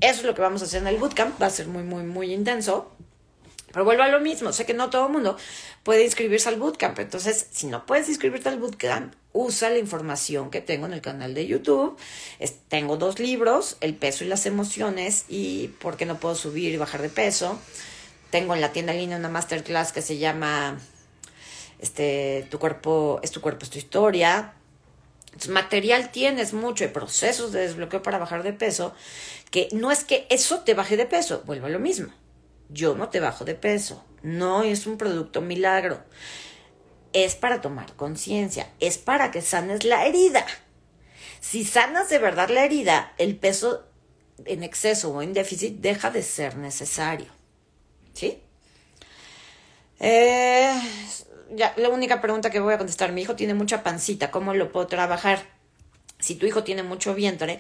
Eso 0.01 0.20
es 0.20 0.24
lo 0.24 0.36
que 0.36 0.41
vamos 0.41 0.62
a 0.62 0.66
hacer 0.66 0.82
en 0.82 0.89
el 0.89 0.97
bootcamp. 0.97 1.41
Va 1.41 1.45
a 1.45 1.49
ser 1.49 1.68
muy, 1.68 1.84
muy, 1.84 2.03
muy 2.03 2.34
intenso. 2.34 2.91
Pero 3.72 3.86
vuelvo 3.86 4.03
a 4.03 4.10
lo 4.10 4.20
mismo, 4.20 4.51
sé 4.51 4.66
que 4.66 4.74
no 4.74 4.89
todo 4.89 5.05
el 5.05 5.14
mundo 5.14 5.38
puede 5.89 6.03
inscribirse 6.03 6.47
al 6.47 6.57
bootcamp, 6.57 6.99
entonces 6.99 7.47
si 7.49 7.65
no 7.65 7.87
puedes 7.87 8.07
inscribirte 8.09 8.47
al 8.47 8.59
bootcamp, 8.59 9.15
usa 9.33 9.71
la 9.71 9.79
información 9.79 10.51
que 10.51 10.61
tengo 10.61 10.85
en 10.85 10.93
el 10.93 11.01
canal 11.01 11.33
de 11.33 11.47
YouTube. 11.47 11.97
tengo 12.67 12.95
dos 12.97 13.17
libros, 13.17 13.75
El 13.81 13.95
peso 13.95 14.23
y 14.23 14.27
las 14.27 14.45
emociones 14.45 15.25
y 15.29 15.69
por 15.81 15.97
qué 15.97 16.05
no 16.05 16.19
puedo 16.19 16.35
subir 16.35 16.71
y 16.71 16.77
bajar 16.77 17.01
de 17.01 17.09
peso. 17.09 17.59
Tengo 18.29 18.53
en 18.53 18.61
la 18.61 18.71
tienda 18.71 18.93
en 18.93 18.99
línea 18.99 19.17
una 19.17 19.29
masterclass 19.29 19.91
que 19.91 20.03
se 20.03 20.19
llama 20.19 20.77
este, 21.79 22.45
Tu 22.51 22.59
cuerpo 22.59 23.19
es 23.23 23.31
tu 23.31 23.41
cuerpo, 23.41 23.63
es 23.63 23.71
tu 23.71 23.79
historia. 23.79 24.53
material 25.49 26.11
tienes 26.11 26.53
mucho, 26.53 26.83
hay 26.83 26.91
procesos 26.91 27.51
de 27.51 27.61
desbloqueo 27.61 28.03
para 28.03 28.19
bajar 28.19 28.43
de 28.43 28.53
peso, 28.53 28.93
que 29.49 29.69
no 29.71 29.91
es 29.91 30.03
que 30.03 30.27
eso 30.29 30.59
te 30.59 30.75
baje 30.75 30.97
de 30.97 31.07
peso, 31.07 31.41
vuelvo 31.47 31.65
a 31.65 31.69
lo 31.69 31.79
mismo 31.79 32.13
yo 32.69 32.95
no 32.95 33.09
te 33.09 33.19
bajo 33.19 33.45
de 33.45 33.55
peso. 33.55 34.03
No 34.22 34.63
es 34.63 34.88
un 34.88 34.97
producto 34.97 35.41
milagro. 35.41 36.03
es 37.11 37.36
para 37.36 37.59
tomar 37.61 37.95
conciencia, 37.95 38.70
es 38.80 38.99
para 38.99 39.32
que 39.32 39.41
sanes 39.41 39.84
la 39.84 40.05
herida. 40.05 40.45
Si 41.39 41.63
sanas 41.63 42.09
de 42.09 42.20
verdad 42.20 42.49
la 42.49 42.65
herida, 42.65 43.13
el 43.17 43.36
peso 43.36 43.86
en 44.45 44.63
exceso 44.63 45.11
o 45.11 45.22
en 45.22 45.34
déficit 45.34 45.80
deja 45.80 46.11
de 46.11 46.22
ser 46.22 46.57
necesario. 46.57 47.28
¿Sí? 48.13 48.41
Eh, 49.99 50.74
ya, 51.51 51.74
la 51.78 51.89
única 51.89 52.22
pregunta 52.22 52.49
que 52.49 52.59
voy 52.59 52.74
a 52.74 52.78
contestar, 52.78 53.11
mi 53.11 53.22
hijo 53.22 53.36
tiene 53.36 53.53
mucha 53.53 53.84
pancita, 53.84 54.32
¿cómo 54.32 54.53
lo 54.53 54.72
puedo 54.72 54.88
trabajar? 54.88 55.43
Si 56.20 56.36
tu 56.36 56.45
hijo 56.45 56.63
tiene 56.63 56.84
mucho 56.84 57.15
vientre, 57.15 57.59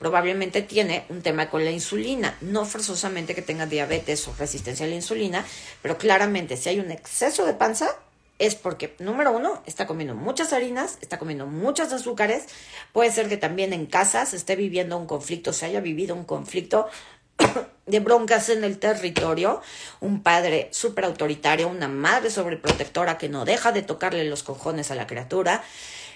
probablemente 0.00 0.62
tiene 0.62 1.04
un 1.10 1.20
tema 1.20 1.50
con 1.50 1.62
la 1.62 1.70
insulina, 1.70 2.36
no 2.40 2.64
forzosamente 2.64 3.34
que 3.34 3.42
tenga 3.42 3.66
diabetes 3.66 4.26
o 4.26 4.34
resistencia 4.38 4.86
a 4.86 4.88
la 4.88 4.94
insulina, 4.94 5.44
pero 5.82 5.98
claramente 5.98 6.56
si 6.56 6.70
hay 6.70 6.80
un 6.80 6.90
exceso 6.90 7.44
de 7.44 7.52
panza, 7.52 7.94
es 8.38 8.54
porque, 8.54 8.96
número 8.98 9.30
uno, 9.30 9.62
está 9.66 9.86
comiendo 9.86 10.14
muchas 10.14 10.54
harinas, 10.54 10.96
está 11.02 11.18
comiendo 11.18 11.46
muchos 11.46 11.92
azúcares, 11.92 12.46
puede 12.94 13.12
ser 13.12 13.28
que 13.28 13.36
también 13.36 13.74
en 13.74 13.84
casa 13.84 14.24
se 14.24 14.36
esté 14.36 14.56
viviendo 14.56 14.96
un 14.96 15.06
conflicto, 15.06 15.52
se 15.52 15.66
haya 15.66 15.80
vivido 15.80 16.16
un 16.16 16.24
conflicto 16.24 16.88
de 17.86 18.00
broncas 18.00 18.48
en 18.48 18.64
el 18.64 18.78
territorio, 18.78 19.60
un 20.00 20.22
padre 20.22 20.70
súper 20.72 21.04
autoritario, 21.04 21.68
una 21.68 21.88
madre 21.88 22.30
sobreprotectora 22.30 23.18
que 23.18 23.28
no 23.28 23.44
deja 23.44 23.70
de 23.72 23.82
tocarle 23.82 24.24
los 24.24 24.42
cojones 24.42 24.90
a 24.90 24.94
la 24.94 25.06
criatura, 25.06 25.62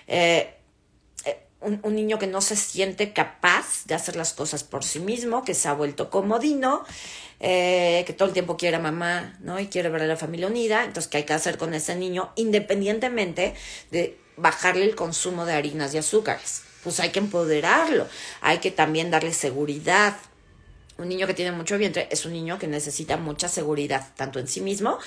eh, 0.06 0.54
eh, 1.64 1.78
un, 1.82 1.94
niño 1.94 2.18
que 2.18 2.26
no 2.26 2.40
se 2.40 2.56
siente 2.56 3.12
capaz 3.12 3.84
de 3.86 3.94
hacer 3.94 4.16
las 4.16 4.32
cosas 4.32 4.64
por 4.64 4.84
sí 4.84 5.00
mismo, 5.00 5.44
que 5.44 5.54
se 5.54 5.68
ha 5.68 5.74
vuelto 5.74 6.10
comodino, 6.10 6.84
eh, 7.40 8.04
que 8.06 8.12
todo 8.12 8.28
el 8.28 8.34
tiempo 8.34 8.56
quiere 8.56 8.76
a 8.76 8.80
mamá, 8.80 9.36
¿no? 9.40 9.58
Y 9.60 9.66
quiere 9.66 9.88
ver 9.88 10.02
a 10.02 10.06
la 10.06 10.16
familia 10.16 10.46
unida, 10.46 10.84
entonces, 10.84 11.10
¿qué 11.10 11.18
hay 11.18 11.24
que 11.24 11.32
hacer 11.32 11.58
con 11.58 11.74
ese 11.74 11.96
niño? 11.96 12.32
Independientemente 12.36 13.54
de 13.90 14.18
bajarle 14.36 14.84
el 14.84 14.94
consumo 14.94 15.46
de 15.46 15.54
harinas 15.54 15.94
y 15.94 15.98
azúcares. 15.98 16.62
Pues 16.82 17.00
hay 17.00 17.10
que 17.10 17.18
empoderarlo, 17.18 18.06
hay 18.40 18.58
que 18.58 18.70
también 18.70 19.10
darle 19.10 19.32
seguridad, 19.32 20.16
un 20.96 21.08
niño 21.08 21.26
que 21.26 21.34
tiene 21.34 21.52
mucho 21.52 21.76
vientre 21.76 22.08
es 22.10 22.24
un 22.24 22.32
niño 22.32 22.58
que 22.58 22.68
necesita 22.68 23.16
mucha 23.16 23.48
seguridad, 23.48 24.08
tanto 24.16 24.38
en 24.38 24.46
sí 24.46 24.60
mismo 24.60 24.98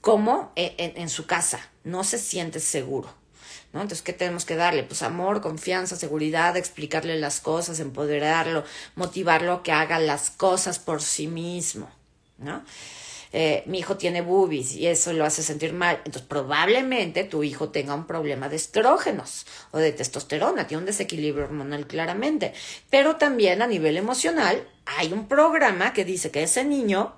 como 0.00 0.52
en, 0.56 1.08
su 1.08 1.26
casa. 1.26 1.60
No 1.84 2.04
se 2.04 2.18
siente 2.18 2.60
seguro. 2.60 3.12
Entonces, 3.82 4.02
¿qué 4.02 4.12
tenemos 4.12 4.44
que 4.44 4.56
darle? 4.56 4.82
Pues 4.82 5.02
amor, 5.02 5.40
confianza, 5.40 5.96
seguridad, 5.96 6.56
explicarle 6.56 7.18
las 7.18 7.40
cosas, 7.40 7.80
empoderarlo, 7.80 8.64
motivarlo 8.94 9.52
a 9.52 9.62
que 9.62 9.72
haga 9.72 9.98
las 9.98 10.30
cosas 10.30 10.78
por 10.78 11.02
sí 11.02 11.26
mismo. 11.26 11.88
¿no? 12.38 12.62
Eh, 13.32 13.64
mi 13.66 13.80
hijo 13.80 13.96
tiene 13.96 14.22
boobies 14.22 14.74
y 14.74 14.86
eso 14.86 15.12
lo 15.12 15.24
hace 15.24 15.42
sentir 15.42 15.72
mal. 15.72 15.96
Entonces, 15.98 16.22
probablemente 16.22 17.24
tu 17.24 17.42
hijo 17.42 17.68
tenga 17.68 17.94
un 17.94 18.06
problema 18.06 18.48
de 18.48 18.56
estrógenos 18.56 19.46
o 19.72 19.78
de 19.78 19.92
testosterona, 19.92 20.66
tiene 20.66 20.80
un 20.80 20.86
desequilibrio 20.86 21.44
hormonal 21.44 21.86
claramente. 21.86 22.54
Pero 22.88 23.16
también 23.16 23.62
a 23.62 23.66
nivel 23.66 23.96
emocional, 23.96 24.66
hay 24.86 25.12
un 25.12 25.28
programa 25.28 25.92
que 25.92 26.04
dice 26.04 26.30
que 26.30 26.44
ese 26.44 26.64
niño 26.64 27.14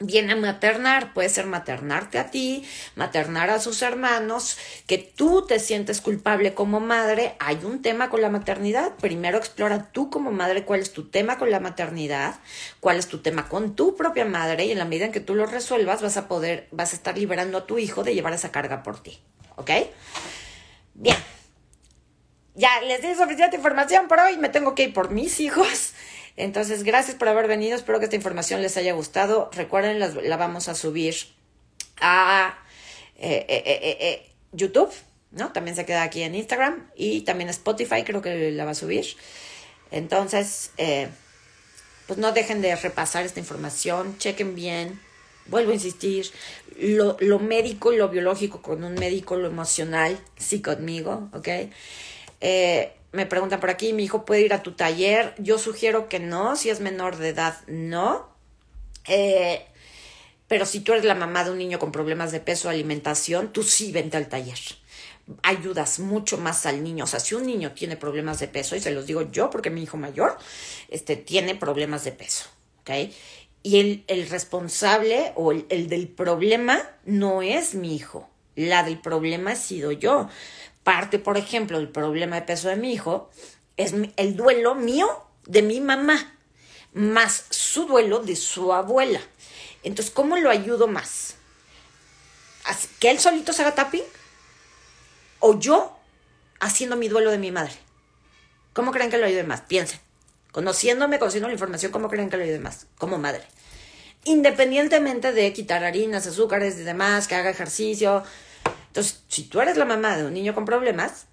viene 0.00 0.32
a 0.32 0.36
maternar, 0.36 1.12
puede 1.12 1.28
ser 1.28 1.46
maternarte 1.46 2.18
a 2.18 2.30
ti, 2.30 2.66
maternar 2.96 3.50
a 3.50 3.60
sus 3.60 3.82
hermanos, 3.82 4.56
que 4.86 4.96
tú 4.98 5.46
te 5.46 5.60
sientes 5.60 6.00
culpable 6.00 6.54
como 6.54 6.80
madre, 6.80 7.36
hay 7.38 7.60
un 7.64 7.82
tema 7.82 8.08
con 8.08 8.22
la 8.22 8.30
maternidad, 8.30 8.92
primero 8.96 9.36
explora 9.36 9.92
tú 9.92 10.10
como 10.10 10.32
madre 10.32 10.64
cuál 10.64 10.80
es 10.80 10.92
tu 10.92 11.08
tema 11.08 11.38
con 11.38 11.50
la 11.50 11.60
maternidad, 11.60 12.40
cuál 12.80 12.96
es 12.96 13.08
tu 13.08 13.18
tema 13.18 13.48
con 13.48 13.76
tu 13.76 13.94
propia 13.94 14.24
madre 14.24 14.64
y 14.64 14.72
en 14.72 14.78
la 14.78 14.86
medida 14.86 15.04
en 15.04 15.12
que 15.12 15.20
tú 15.20 15.34
lo 15.34 15.44
resuelvas 15.44 16.00
vas 16.00 16.16
a 16.16 16.28
poder, 16.28 16.66
vas 16.72 16.92
a 16.92 16.96
estar 16.96 17.16
liberando 17.16 17.58
a 17.58 17.66
tu 17.66 17.78
hijo 17.78 18.02
de 18.02 18.14
llevar 18.14 18.32
esa 18.32 18.50
carga 18.50 18.82
por 18.82 19.02
ti, 19.02 19.20
¿ok? 19.56 19.70
Bien. 20.94 21.16
Ya 22.54 22.80
les 22.80 23.02
di 23.02 23.14
suficiente 23.14 23.56
información 23.56 24.08
por 24.08 24.18
hoy, 24.18 24.36
me 24.38 24.48
tengo 24.48 24.74
que 24.74 24.84
ir 24.84 24.94
por 24.94 25.10
mis 25.10 25.40
hijos. 25.40 25.92
Entonces, 26.40 26.84
gracias 26.84 27.16
por 27.16 27.28
haber 27.28 27.46
venido. 27.46 27.76
Espero 27.76 27.98
que 27.98 28.04
esta 28.04 28.16
información 28.16 28.62
les 28.62 28.76
haya 28.76 28.92
gustado. 28.92 29.50
Recuerden, 29.52 29.98
la, 29.98 30.36
vamos 30.36 30.68
a 30.68 30.74
subir 30.74 31.14
a 32.00 32.58
eh, 33.18 33.44
eh, 33.48 33.96
eh, 34.00 34.32
YouTube, 34.52 34.90
¿no? 35.32 35.52
También 35.52 35.76
se 35.76 35.84
queda 35.84 36.02
aquí 36.02 36.22
en 36.22 36.34
Instagram 36.34 36.90
y 36.96 37.22
también 37.22 37.50
Spotify, 37.50 38.04
creo 38.04 38.22
que 38.22 38.50
la 38.52 38.64
va 38.64 38.70
a 38.70 38.74
subir. 38.74 39.04
Entonces, 39.90 40.70
pues 42.06 42.18
no 42.18 42.32
dejen 42.32 42.62
de 42.62 42.74
repasar 42.74 43.24
esta 43.24 43.40
información, 43.40 44.16
chequen 44.18 44.54
bien. 44.54 45.00
Vuelvo 45.46 45.72
a 45.72 45.74
insistir, 45.74 46.30
lo, 46.78 47.16
lo 47.20 47.38
médico 47.38 47.92
y 47.92 47.96
lo 47.96 48.08
biológico 48.08 48.62
con 48.62 48.84
un 48.84 48.94
médico, 48.94 49.36
lo 49.36 49.48
emocional, 49.48 50.18
sí 50.36 50.62
conmigo, 50.62 51.28
¿ok? 51.32 51.48
Eh, 52.40 52.92
me 53.12 53.26
preguntan 53.26 53.60
por 53.60 53.70
aquí, 53.70 53.92
mi 53.92 54.04
hijo 54.04 54.24
puede 54.24 54.42
ir 54.42 54.54
a 54.54 54.62
tu 54.62 54.72
taller. 54.72 55.34
Yo 55.38 55.58
sugiero 55.58 56.08
que 56.08 56.20
no, 56.20 56.56
si 56.56 56.70
es 56.70 56.80
menor 56.80 57.16
de 57.16 57.30
edad, 57.30 57.56
no. 57.66 58.28
Eh, 59.08 59.66
pero 60.46 60.66
si 60.66 60.80
tú 60.80 60.92
eres 60.92 61.04
la 61.04 61.14
mamá 61.14 61.44
de 61.44 61.50
un 61.50 61.58
niño 61.58 61.78
con 61.78 61.92
problemas 61.92 62.32
de 62.32 62.40
peso 62.40 62.68
alimentación, 62.68 63.52
tú 63.52 63.62
sí 63.62 63.92
vente 63.92 64.16
al 64.16 64.28
taller. 64.28 64.58
Ayudas 65.42 65.98
mucho 65.98 66.38
más 66.38 66.66
al 66.66 66.82
niño. 66.82 67.04
O 67.04 67.06
sea, 67.06 67.20
si 67.20 67.34
un 67.34 67.46
niño 67.46 67.72
tiene 67.72 67.96
problemas 67.96 68.38
de 68.38 68.48
peso, 68.48 68.76
y 68.76 68.80
se 68.80 68.90
los 68.90 69.06
digo 69.06 69.30
yo 69.30 69.50
porque 69.50 69.70
mi 69.70 69.82
hijo 69.82 69.96
mayor 69.96 70.36
este, 70.88 71.16
tiene 71.16 71.54
problemas 71.54 72.04
de 72.04 72.12
peso, 72.12 72.46
¿ok? 72.80 73.12
Y 73.62 73.78
el, 73.78 74.04
el 74.06 74.28
responsable 74.28 75.32
o 75.36 75.52
el, 75.52 75.66
el 75.68 75.88
del 75.88 76.08
problema 76.08 76.80
no 77.04 77.42
es 77.42 77.74
mi 77.74 77.94
hijo. 77.94 78.28
La 78.56 78.82
del 78.82 78.98
problema 78.98 79.52
he 79.52 79.56
sido 79.56 79.92
yo 79.92 80.28
parte, 80.90 81.20
por 81.20 81.36
ejemplo, 81.36 81.78
del 81.78 81.88
problema 81.88 82.34
de 82.34 82.42
peso 82.42 82.68
de 82.68 82.74
mi 82.74 82.92
hijo, 82.92 83.30
es 83.76 83.94
el 84.16 84.34
duelo 84.34 84.74
mío 84.74 85.06
de 85.46 85.62
mi 85.62 85.80
mamá, 85.80 86.36
más 86.92 87.44
su 87.50 87.86
duelo 87.86 88.18
de 88.18 88.34
su 88.34 88.72
abuela. 88.72 89.20
Entonces, 89.84 90.12
¿cómo 90.12 90.36
lo 90.36 90.50
ayudo 90.50 90.88
más? 90.88 91.36
¿Que 92.98 93.08
él 93.08 93.20
solito 93.20 93.52
se 93.52 93.62
haga 93.62 93.76
tapping? 93.76 94.02
¿O 95.38 95.60
yo 95.60 95.96
haciendo 96.58 96.96
mi 96.96 97.06
duelo 97.06 97.30
de 97.30 97.38
mi 97.38 97.52
madre? 97.52 97.74
¿Cómo 98.72 98.90
creen 98.90 99.12
que 99.12 99.18
lo 99.18 99.26
ayude 99.26 99.44
más? 99.44 99.60
Piensen. 99.60 100.00
Conociéndome, 100.50 101.20
conociendo 101.20 101.46
la 101.46 101.54
información, 101.54 101.92
¿cómo 101.92 102.08
creen 102.08 102.30
que 102.30 102.36
lo 102.36 102.42
ayude 102.42 102.58
más? 102.58 102.88
Como 102.98 103.16
madre. 103.16 103.44
Independientemente 104.24 105.32
de 105.32 105.52
quitar 105.52 105.84
harinas, 105.84 106.26
azúcares 106.26 106.76
y 106.80 106.82
demás, 106.82 107.28
que 107.28 107.36
haga 107.36 107.50
ejercicio, 107.50 108.24
entonces, 108.90 109.22
si 109.28 109.44
tú 109.44 109.60
eres 109.60 109.76
la 109.76 109.84
mamá 109.84 110.16
de 110.16 110.24
un 110.24 110.34
niño 110.34 110.52
con 110.52 110.64
problemas 110.64 111.26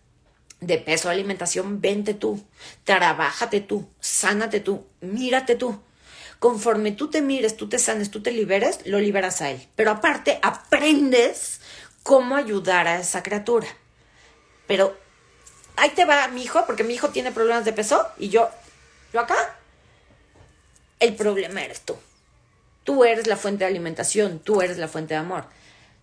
de 0.59 0.77
peso, 0.77 1.09
alimentación, 1.09 1.81
vente 1.81 2.13
tú, 2.13 2.45
trabájate 2.83 3.61
tú, 3.61 3.89
sánate 3.99 4.59
tú, 4.59 4.85
mírate 5.01 5.55
tú. 5.55 5.81
Conforme 6.37 6.91
tú 6.91 7.09
te 7.09 7.23
mires, 7.23 7.57
tú 7.57 7.67
te 7.67 7.79
sanes, 7.79 8.11
tú 8.11 8.21
te 8.21 8.31
liberes, 8.31 8.85
lo 8.85 8.99
liberas 8.99 9.41
a 9.41 9.49
él. 9.49 9.67
Pero 9.75 9.89
aparte, 9.89 10.39
aprendes 10.43 11.61
cómo 12.03 12.35
ayudar 12.35 12.87
a 12.87 12.99
esa 12.99 13.23
criatura. 13.23 13.67
Pero 14.67 14.95
ahí 15.77 15.89
te 15.89 16.05
va 16.05 16.27
mi 16.27 16.43
hijo, 16.43 16.63
porque 16.67 16.83
mi 16.83 16.93
hijo 16.93 17.09
tiene 17.09 17.31
problemas 17.31 17.65
de 17.65 17.73
peso 17.73 18.07
y 18.19 18.29
yo, 18.29 18.51
yo 19.11 19.19
acá, 19.19 19.57
el 20.99 21.15
problema 21.15 21.63
eres 21.63 21.81
tú. 21.81 21.95
Tú 22.83 23.03
eres 23.03 23.25
la 23.25 23.35
fuente 23.35 23.63
de 23.63 23.71
alimentación, 23.71 24.37
tú 24.37 24.61
eres 24.61 24.77
la 24.77 24.87
fuente 24.87 25.15
de 25.15 25.21
amor. 25.21 25.45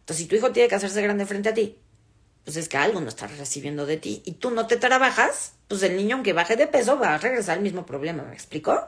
Entonces, 0.04 0.24
si 0.24 0.28
tu 0.28 0.36
hijo 0.36 0.52
tiene 0.52 0.68
que 0.68 0.74
hacerse 0.74 1.00
grande 1.00 1.24
frente 1.24 1.48
a 1.48 1.54
ti, 1.54 1.78
pues 2.44 2.58
es 2.58 2.68
que 2.68 2.76
algo 2.76 3.00
no 3.00 3.08
está 3.08 3.26
recibiendo 3.26 3.86
de 3.86 3.96
ti 3.96 4.22
y 4.26 4.32
tú 4.32 4.50
no 4.50 4.66
te 4.66 4.76
trabajas, 4.76 5.52
pues 5.66 5.82
el 5.82 5.96
niño, 5.96 6.16
aunque 6.16 6.34
baje 6.34 6.56
de 6.56 6.66
peso, 6.66 6.98
va 6.98 7.14
a 7.14 7.18
regresar 7.18 7.56
al 7.56 7.62
mismo 7.62 7.86
problema. 7.86 8.22
¿Me 8.22 8.34
explico? 8.34 8.86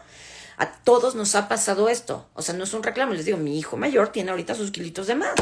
A 0.58 0.72
todos 0.84 1.14
nos 1.14 1.34
ha 1.34 1.48
pasado 1.48 1.88
esto. 1.88 2.28
O 2.34 2.42
sea, 2.42 2.54
no 2.54 2.64
es 2.64 2.74
un 2.74 2.82
reclamo. 2.82 3.14
Les 3.14 3.24
digo, 3.24 3.38
mi 3.38 3.58
hijo 3.58 3.78
mayor 3.78 4.12
tiene 4.12 4.30
ahorita 4.30 4.54
sus 4.54 4.70
kilitos 4.70 5.06
de 5.06 5.14
más. 5.14 5.32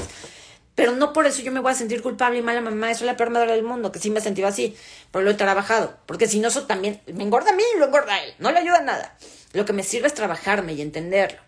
Pero 0.76 0.92
no 0.92 1.12
por 1.12 1.26
eso 1.26 1.42
yo 1.42 1.50
me 1.50 1.58
voy 1.58 1.72
a 1.72 1.74
sentir 1.74 2.02
culpable 2.02 2.38
y 2.38 2.42
mala 2.42 2.60
mamá. 2.60 2.92
Eso 2.92 3.00
es 3.00 3.06
la 3.06 3.16
peor 3.16 3.30
madre 3.30 3.50
del 3.50 3.64
mundo, 3.64 3.90
que 3.90 3.98
sí 3.98 4.10
me 4.10 4.20
he 4.20 4.22
sentido 4.22 4.46
así. 4.46 4.76
Pero 5.10 5.24
lo 5.24 5.32
he 5.32 5.34
trabajado. 5.34 5.96
Porque 6.06 6.28
si 6.28 6.38
no, 6.38 6.48
eso 6.48 6.66
también 6.66 7.00
me 7.12 7.24
engorda 7.24 7.50
a 7.50 7.56
mí 7.56 7.64
y 7.74 7.78
lo 7.80 7.86
engorda 7.86 8.14
a 8.14 8.22
él. 8.22 8.32
No 8.38 8.52
le 8.52 8.60
ayuda 8.60 8.80
nada. 8.80 9.16
Lo 9.52 9.64
que 9.64 9.72
me 9.72 9.82
sirve 9.82 10.06
es 10.06 10.14
trabajarme 10.14 10.74
y 10.74 10.82
entenderlo. 10.82 11.40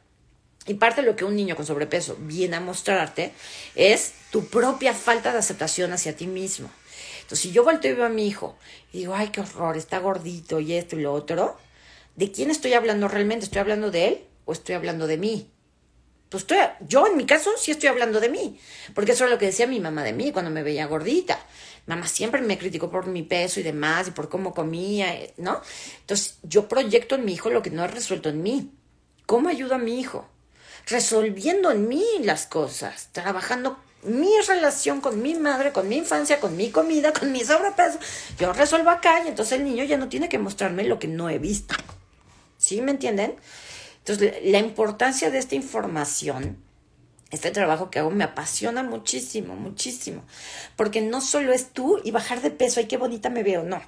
Y 0.67 0.75
parte 0.75 1.01
de 1.01 1.07
lo 1.07 1.17
que 1.17 1.25
un 1.25 1.37
niño 1.37 1.55
con 1.55 1.67
sobrepeso 1.67 2.17
viene 2.19 2.57
a 2.57 2.61
mostrarte 2.61 3.33
es 3.75 4.15
tu 4.31 4.47
propia 4.47 4.93
falta 4.93 5.33
de 5.33 5.39
aceptación 5.39 5.93
hacia 5.93 6.17
ti 6.17 6.27
mismo. 6.27 6.71
Entonces, 7.27 7.41
si 7.41 7.53
yo 7.53 7.65
volteo 7.65 7.93
y 7.93 7.95
veo 7.95 8.07
a 8.07 8.11
mi 8.11 8.27
hijo 8.27 8.57
y 8.93 8.99
digo, 8.99 9.15
ay, 9.15 9.29
qué 9.29 9.41
horror, 9.41 9.77
está 9.77 9.99
gordito 9.99 10.61
y 10.61 10.75
esto 10.75 10.97
y 10.97 11.03
lo 11.03 11.13
otro, 11.13 11.57
¿de 12.17 12.33
quién 12.33 12.51
estoy 12.51 12.73
hablando 12.75 13.09
realmente? 13.09 13.45
¿Estoy 13.45 13.61
hablando 13.61 13.91
de 13.91 14.09
él 14.09 14.25
o 14.45 14.53
estoy 14.53 14.75
hablando 14.75 15.07
de 15.07 15.19
mí? 15.19 15.51
Pues 16.29 16.43
estoy, 16.43 16.59
yo 16.87 17.07
en 17.07 17.17
mi 17.17 17.25
caso 17.25 17.51
sí 17.57 17.71
estoy 17.71 17.89
hablando 17.89 18.19
de 18.19 18.29
mí, 18.29 18.59
porque 18.95 19.13
eso 19.13 19.25
es 19.25 19.31
lo 19.31 19.39
que 19.39 19.47
decía 19.47 19.69
mi 19.69 19.79
mamá 19.79 20.03
de 20.03 20.13
mí 20.13 20.33
cuando 20.33 20.51
me 20.51 20.65
veía 20.65 20.87
gordita. 20.87 21.39
Mamá 21.87 22.09
siempre 22.09 22.43
me 22.43 22.59
criticó 22.59 22.91
por 22.91 23.07
mi 23.07 23.23
peso 23.23 23.61
y 23.61 23.63
demás 23.63 24.09
y 24.09 24.11
por 24.11 24.29
cómo 24.29 24.53
comía, 24.53 25.17
¿no? 25.37 25.61
Entonces 26.01 26.39
yo 26.43 26.69
proyecto 26.69 27.15
en 27.15 27.25
mi 27.25 27.35
hijo 27.35 27.51
lo 27.51 27.63
que 27.63 27.71
no 27.71 27.85
he 27.85 27.89
resuelto 27.89 28.29
en 28.29 28.43
mí. 28.43 28.73
¿Cómo 29.25 29.49
ayudo 29.49 29.77
a 29.77 29.79
mi 29.79 30.01
hijo? 30.01 30.29
Resolviendo 30.87 31.71
en 31.71 31.89
mí 31.89 32.05
las 32.23 32.47
cosas, 32.47 33.09
trabajando 33.13 33.79
mi 34.03 34.31
relación 34.47 35.01
con 35.01 35.21
mi 35.21 35.35
madre, 35.35 35.73
con 35.73 35.89
mi 35.89 35.97
infancia, 35.97 36.39
con 36.39 36.57
mi 36.57 36.71
comida, 36.71 37.13
con 37.13 37.33
mi 37.33 37.41
sobrepeso. 37.45 37.99
Yo 38.39 38.53
resuelvo 38.53 38.91
acá 38.91 39.23
y 39.25 39.29
entonces 39.29 39.59
el 39.59 39.65
niño 39.65 39.85
ya 39.85 39.99
no 39.99 40.09
tiene 40.09 40.29
que 40.29 40.39
mostrarme 40.39 40.85
lo 40.85 40.99
que 40.99 41.09
no 41.09 41.29
he 41.29 41.39
visto. 41.39 41.75
¿Sí 42.57 42.81
me 42.81 42.93
entienden? 42.93 43.35
Entonces, 43.99 44.35
la 44.45 44.59
importancia 44.59 45.31
de 45.31 45.39
esta 45.39 45.57
información, 45.57 46.63
este 47.31 47.51
trabajo 47.51 47.91
que 47.91 47.99
hago 47.99 48.11
me 48.11 48.23
apasiona 48.23 48.85
muchísimo, 48.85 49.57
muchísimo. 49.57 50.23
Porque 50.77 51.01
no 51.01 51.21
solo 51.21 51.53
es 51.53 51.71
tú 51.71 52.01
y 52.05 52.13
bajar 52.13 52.41
de 52.41 52.53
peso, 52.53 52.79
ay, 52.79 52.87
qué 52.87 52.97
bonita 52.97 53.29
me 53.31 53.43
veo, 53.43 53.65
no. 53.65 53.83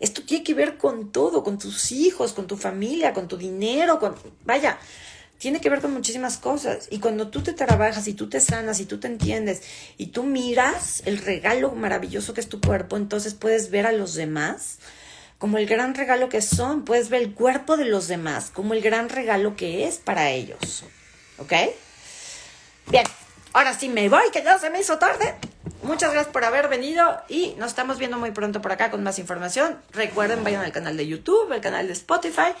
Esto 0.00 0.22
tiene 0.22 0.44
que 0.44 0.54
ver 0.54 0.78
con 0.78 1.12
todo, 1.12 1.42
con 1.42 1.58
tus 1.58 1.92
hijos, 1.92 2.32
con 2.32 2.46
tu 2.46 2.56
familia, 2.56 3.12
con 3.12 3.28
tu 3.28 3.36
dinero, 3.36 3.98
con... 3.98 4.14
Vaya, 4.44 4.78
tiene 5.38 5.60
que 5.60 5.70
ver 5.70 5.80
con 5.80 5.92
muchísimas 5.92 6.36
cosas. 6.36 6.88
Y 6.90 6.98
cuando 6.98 7.28
tú 7.28 7.42
te 7.42 7.52
trabajas 7.52 8.06
y 8.08 8.14
tú 8.14 8.28
te 8.28 8.40
sanas 8.40 8.80
y 8.80 8.84
tú 8.84 8.98
te 8.98 9.06
entiendes 9.06 9.62
y 9.96 10.06
tú 10.08 10.24
miras 10.24 11.02
el 11.06 11.18
regalo 11.18 11.72
maravilloso 11.72 12.34
que 12.34 12.40
es 12.40 12.48
tu 12.48 12.60
cuerpo, 12.60 12.96
entonces 12.96 13.34
puedes 13.34 13.70
ver 13.70 13.86
a 13.86 13.92
los 13.92 14.14
demás 14.14 14.78
como 15.38 15.58
el 15.58 15.66
gran 15.66 15.94
regalo 15.94 16.28
que 16.28 16.42
son. 16.42 16.84
Puedes 16.84 17.08
ver 17.08 17.22
el 17.22 17.34
cuerpo 17.34 17.76
de 17.76 17.84
los 17.84 18.08
demás 18.08 18.50
como 18.52 18.74
el 18.74 18.82
gran 18.82 19.08
regalo 19.08 19.56
que 19.56 19.86
es 19.86 19.96
para 19.96 20.30
ellos. 20.30 20.84
¿Ok? 21.38 21.52
Bien, 22.90 23.04
ahora 23.52 23.78
sí 23.78 23.88
me 23.88 24.08
voy, 24.08 24.30
que 24.32 24.42
ya 24.42 24.58
se 24.58 24.70
me 24.70 24.80
hizo 24.80 24.98
tarde. 24.98 25.34
Muchas 25.82 26.10
gracias 26.10 26.32
por 26.32 26.44
haber 26.44 26.68
venido 26.68 27.22
y 27.28 27.54
nos 27.56 27.68
estamos 27.68 27.98
viendo 27.98 28.18
muy 28.18 28.32
pronto 28.32 28.60
por 28.60 28.72
acá 28.72 28.90
con 28.90 29.02
más 29.04 29.18
información. 29.20 29.78
Recuerden, 29.92 30.42
vayan 30.42 30.64
al 30.64 30.72
canal 30.72 30.96
de 30.96 31.06
YouTube, 31.06 31.52
el 31.52 31.60
canal 31.60 31.86
de 31.86 31.92
Spotify 31.92 32.52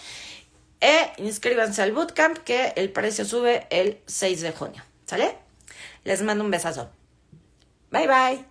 e 0.80 1.12
inscríbanse 1.18 1.82
al 1.82 1.92
bootcamp 1.92 2.38
que 2.38 2.72
el 2.76 2.90
precio 2.90 3.24
sube 3.24 3.66
el 3.70 4.00
6 4.06 4.40
de 4.40 4.52
junio. 4.52 4.82
¿Sale? 5.06 5.36
Les 6.04 6.22
mando 6.22 6.44
un 6.44 6.50
besazo. 6.50 6.90
Bye 7.90 8.06
bye. 8.06 8.47